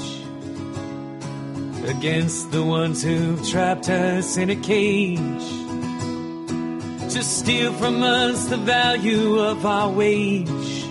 against 1.86 2.50
the 2.50 2.64
ones 2.64 3.04
who've 3.04 3.48
trapped 3.48 3.88
us 3.88 4.36
in 4.36 4.50
a 4.50 4.56
cage. 4.56 5.48
To 7.14 7.22
steal 7.22 7.72
from 7.74 8.02
us 8.02 8.46
the 8.46 8.56
value 8.56 9.38
of 9.38 9.64
our 9.64 9.88
wage. 9.88 10.82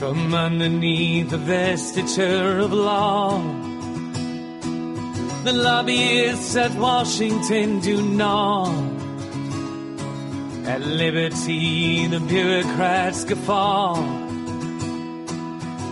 From 0.00 0.34
underneath 0.34 1.30
the 1.30 1.38
vestiture 1.38 2.58
of 2.58 2.72
law. 2.72 3.59
The 5.42 5.54
lobbyists 5.54 6.54
at 6.54 6.74
Washington 6.74 7.80
do 7.80 8.02
gnaw. 8.02 8.66
At 10.66 10.82
liberty, 10.82 12.06
the 12.06 12.20
bureaucrats 12.20 13.24
guffaw. 13.24 13.96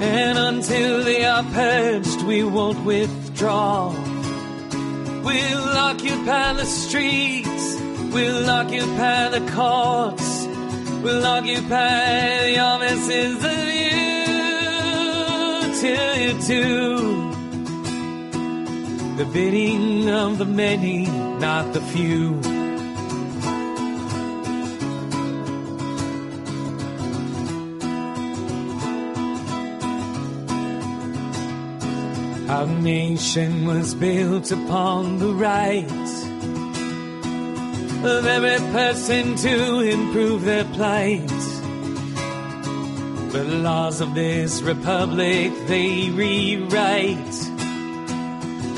And 0.00 0.38
until 0.38 1.02
they 1.02 1.24
are 1.24 1.42
purged, 1.44 2.22
we 2.24 2.44
won't 2.44 2.84
withdraw. 2.84 3.88
We'll 5.24 5.78
occupy 5.78 6.52
the 6.52 6.66
streets, 6.66 7.76
we'll 8.12 8.50
occupy 8.50 9.28
the 9.30 9.40
courts, 9.52 10.46
we'll 11.02 11.24
occupy 11.24 12.42
the 12.44 12.58
offices 12.58 13.42
of 13.42 13.68
you 13.80 14.00
till 15.80 16.16
you 16.18 16.32
do 16.46 17.37
the 19.18 19.24
bidding 19.24 20.08
of 20.08 20.38
the 20.38 20.44
many, 20.44 21.04
not 21.40 21.72
the 21.72 21.80
few. 21.80 22.34
Our 32.48 32.66
nation 32.66 33.66
was 33.66 33.96
built 33.96 34.52
upon 34.52 35.18
the 35.18 35.34
right 35.34 35.84
of 38.04 38.24
every 38.24 38.58
person 38.70 39.34
to 39.34 39.80
improve 39.80 40.44
their 40.44 40.64
plight. 40.76 41.26
The 43.32 43.42
laws 43.64 44.00
of 44.00 44.14
this 44.14 44.62
republic 44.62 45.52
they 45.66 46.08
rewrite. 46.10 47.47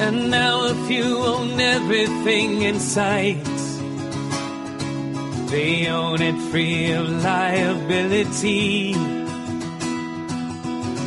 And 0.01 0.31
now 0.31 0.65
if 0.65 0.91
you 0.91 1.19
own 1.19 1.61
everything 1.61 2.63
in 2.63 2.81
sight. 2.81 3.45
They 5.51 5.89
own 5.89 6.23
it 6.23 6.41
free 6.51 6.93
of 6.93 7.09
liability. 7.25 8.95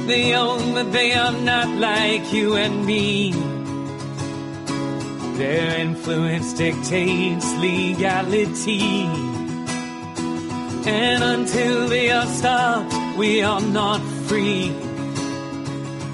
They 0.06 0.36
own 0.36 0.74
that 0.76 0.92
they 0.92 1.14
are 1.14 1.32
not 1.32 1.70
like 1.70 2.34
you 2.34 2.56
and 2.56 2.86
me. 2.86 3.32
Their 5.38 5.80
influence 5.80 6.54
dictates 6.54 7.52
legality. 7.56 9.06
And 10.86 11.24
until 11.24 11.88
they 11.88 12.12
are 12.12 12.28
stopped, 12.28 12.94
we 13.18 13.42
are 13.42 13.62
not 13.62 14.02
free. 14.28 14.72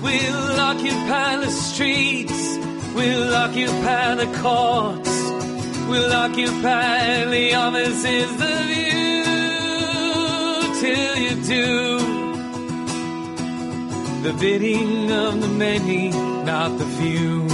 We'll 0.04 0.60
occupy 0.60 1.38
the 1.38 1.50
streets. 1.50 2.59
We'll 3.00 3.34
occupy 3.34 4.16
the 4.16 4.30
courts. 4.44 5.16
We'll 5.90 6.12
occupy 6.12 7.24
the 7.36 7.54
offices 7.56 8.34
of 8.54 8.66
you 8.78 9.24
till 10.82 11.16
you 11.26 11.34
do 11.56 12.00
the 14.24 14.34
bidding 14.38 15.12
of 15.14 15.40
the 15.40 15.48
many, 15.48 16.10
not 16.10 16.78
the 16.78 16.86
few. 16.98 17.48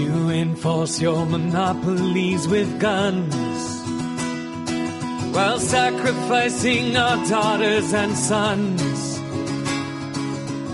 You 0.00 0.30
enforce 0.30 0.98
your 0.98 1.26
monopolies 1.26 2.48
with 2.48 2.80
guns 2.80 3.45
while 5.36 5.60
sacrificing 5.60 6.96
our 6.96 7.22
daughters 7.26 7.92
and 7.92 8.16
sons. 8.16 9.18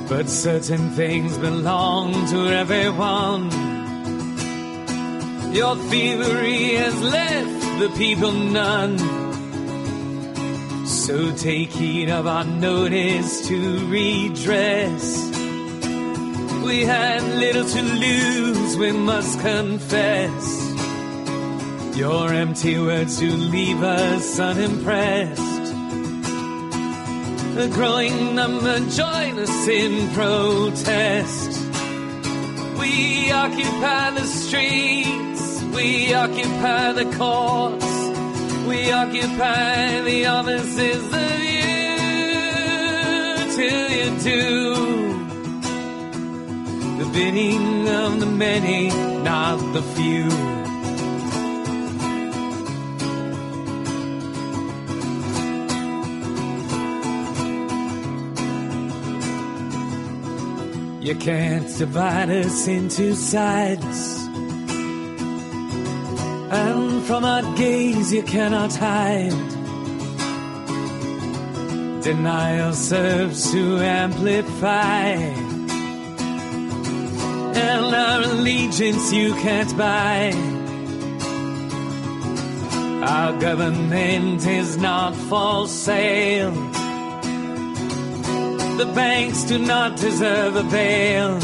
But 0.08 0.28
certain 0.28 0.90
things 0.90 1.36
belong 1.36 2.12
to 2.28 2.38
everyone. 2.62 3.50
Your 5.52 5.74
thievery 5.90 6.76
has 6.76 7.02
left 7.02 7.80
the 7.80 7.90
people 7.98 8.30
none. 8.30 8.98
So 10.86 11.34
take 11.34 11.70
heed 11.70 12.08
of 12.08 12.28
our 12.28 12.44
notice 12.44 13.48
to 13.48 13.86
redress. 13.88 15.04
We 16.64 16.84
had 16.84 17.20
little 17.44 17.64
to 17.64 17.82
lose, 17.82 18.76
we 18.76 18.92
must 18.92 19.40
confess. 19.40 20.61
Your 21.94 22.32
empty 22.32 22.78
words 22.78 23.18
do 23.18 23.30
leave 23.30 23.82
us 23.82 24.40
unimpressed. 24.40 25.40
A 27.58 27.68
growing 27.68 28.34
number 28.34 28.78
join 28.88 29.38
us 29.38 29.68
in 29.68 30.08
protest. 30.14 31.50
We 32.80 33.30
occupy 33.30 34.10
the 34.12 34.24
streets, 34.24 35.62
we 35.74 36.14
occupy 36.14 36.92
the 36.92 37.04
courts, 37.16 37.84
we 38.66 38.90
occupy 38.90 40.00
the 40.00 40.26
offices 40.26 41.04
of 41.12 41.40
you 41.54 41.72
till 43.54 43.90
you 43.90 44.18
do 44.22 44.82
the 47.04 47.10
bidding 47.12 47.86
of 47.86 48.18
the 48.18 48.26
many, 48.26 48.88
not 49.22 49.58
the 49.74 49.82
few. 49.82 50.61
You 61.02 61.16
can't 61.16 61.66
divide 61.78 62.30
us 62.30 62.68
into 62.68 63.16
sides. 63.16 64.24
And 66.52 67.02
from 67.02 67.24
our 67.24 67.42
gaze 67.56 68.12
you 68.12 68.22
cannot 68.22 68.72
hide. 68.76 69.32
Denial 72.04 72.72
serves 72.72 73.50
to 73.50 73.78
amplify. 73.78 75.08
And 77.66 77.94
our 77.96 78.22
allegiance 78.22 79.12
you 79.12 79.34
can't 79.34 79.76
buy. 79.76 80.32
Our 83.04 83.40
government 83.40 84.46
is 84.46 84.76
not 84.76 85.16
for 85.16 85.66
sale. 85.66 86.71
The 88.82 88.92
banks 88.94 89.44
do 89.44 89.58
not 89.60 89.96
deserve 89.96 90.56
a 90.56 90.64
bail. 90.64 91.38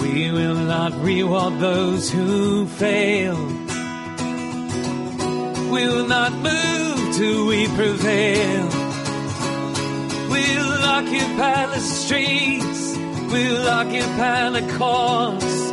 We 0.00 0.30
will 0.30 0.54
not 0.54 0.94
reward 1.02 1.58
those 1.60 2.10
who 2.10 2.64
fail. 2.66 3.36
We 5.70 5.86
will 5.86 6.08
not 6.08 6.32
move 6.32 7.14
till 7.14 7.46
we 7.46 7.66
prevail. 7.76 8.68
We'll 10.30 10.82
occupy 10.98 11.66
the 11.66 11.80
streets, 11.80 12.96
we'll 13.30 13.68
occupy 13.68 14.48
the 14.48 14.64
courts, 14.78 15.72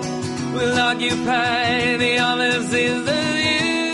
we'll 0.53 0.77
occupy 0.77 1.95
the 1.95 2.19
offices 2.19 3.07
of 3.07 3.35
you 3.47 3.93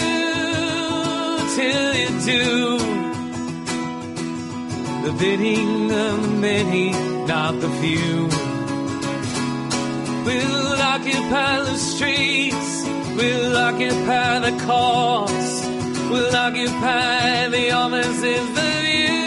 till 1.56 1.94
you 1.94 2.10
do 2.26 2.97
the 5.08 5.14
bidding 5.14 5.90
of 5.90 6.22
the 6.22 6.28
many, 6.28 6.90
not 7.26 7.54
the 7.62 7.70
few. 7.80 8.28
We'll 10.26 10.82
occupy 10.82 11.62
the 11.62 11.78
streets, 11.78 12.84
we'll 13.16 13.56
occupy 13.56 14.40
the 14.40 14.52
courts, 14.66 15.66
we'll 16.12 16.36
occupy 16.36 17.48
the 17.48 17.72
offices 17.72 18.50
of 18.70 18.84
you 19.00 19.22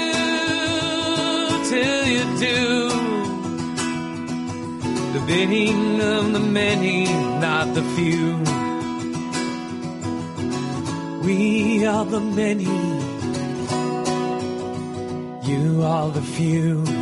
till 1.71 2.07
you 2.15 2.25
do. 2.39 2.89
The 5.15 5.23
bidding 5.27 5.99
of 6.03 6.33
the 6.35 6.41
many, 6.41 7.05
not 7.41 7.73
the 7.75 7.85
few. 7.97 8.37
We 11.25 11.87
are 11.87 12.05
the 12.05 12.21
many, 12.21 13.00
you 15.51 15.83
are 15.83 16.11
the 16.11 16.23
few. 16.23 17.00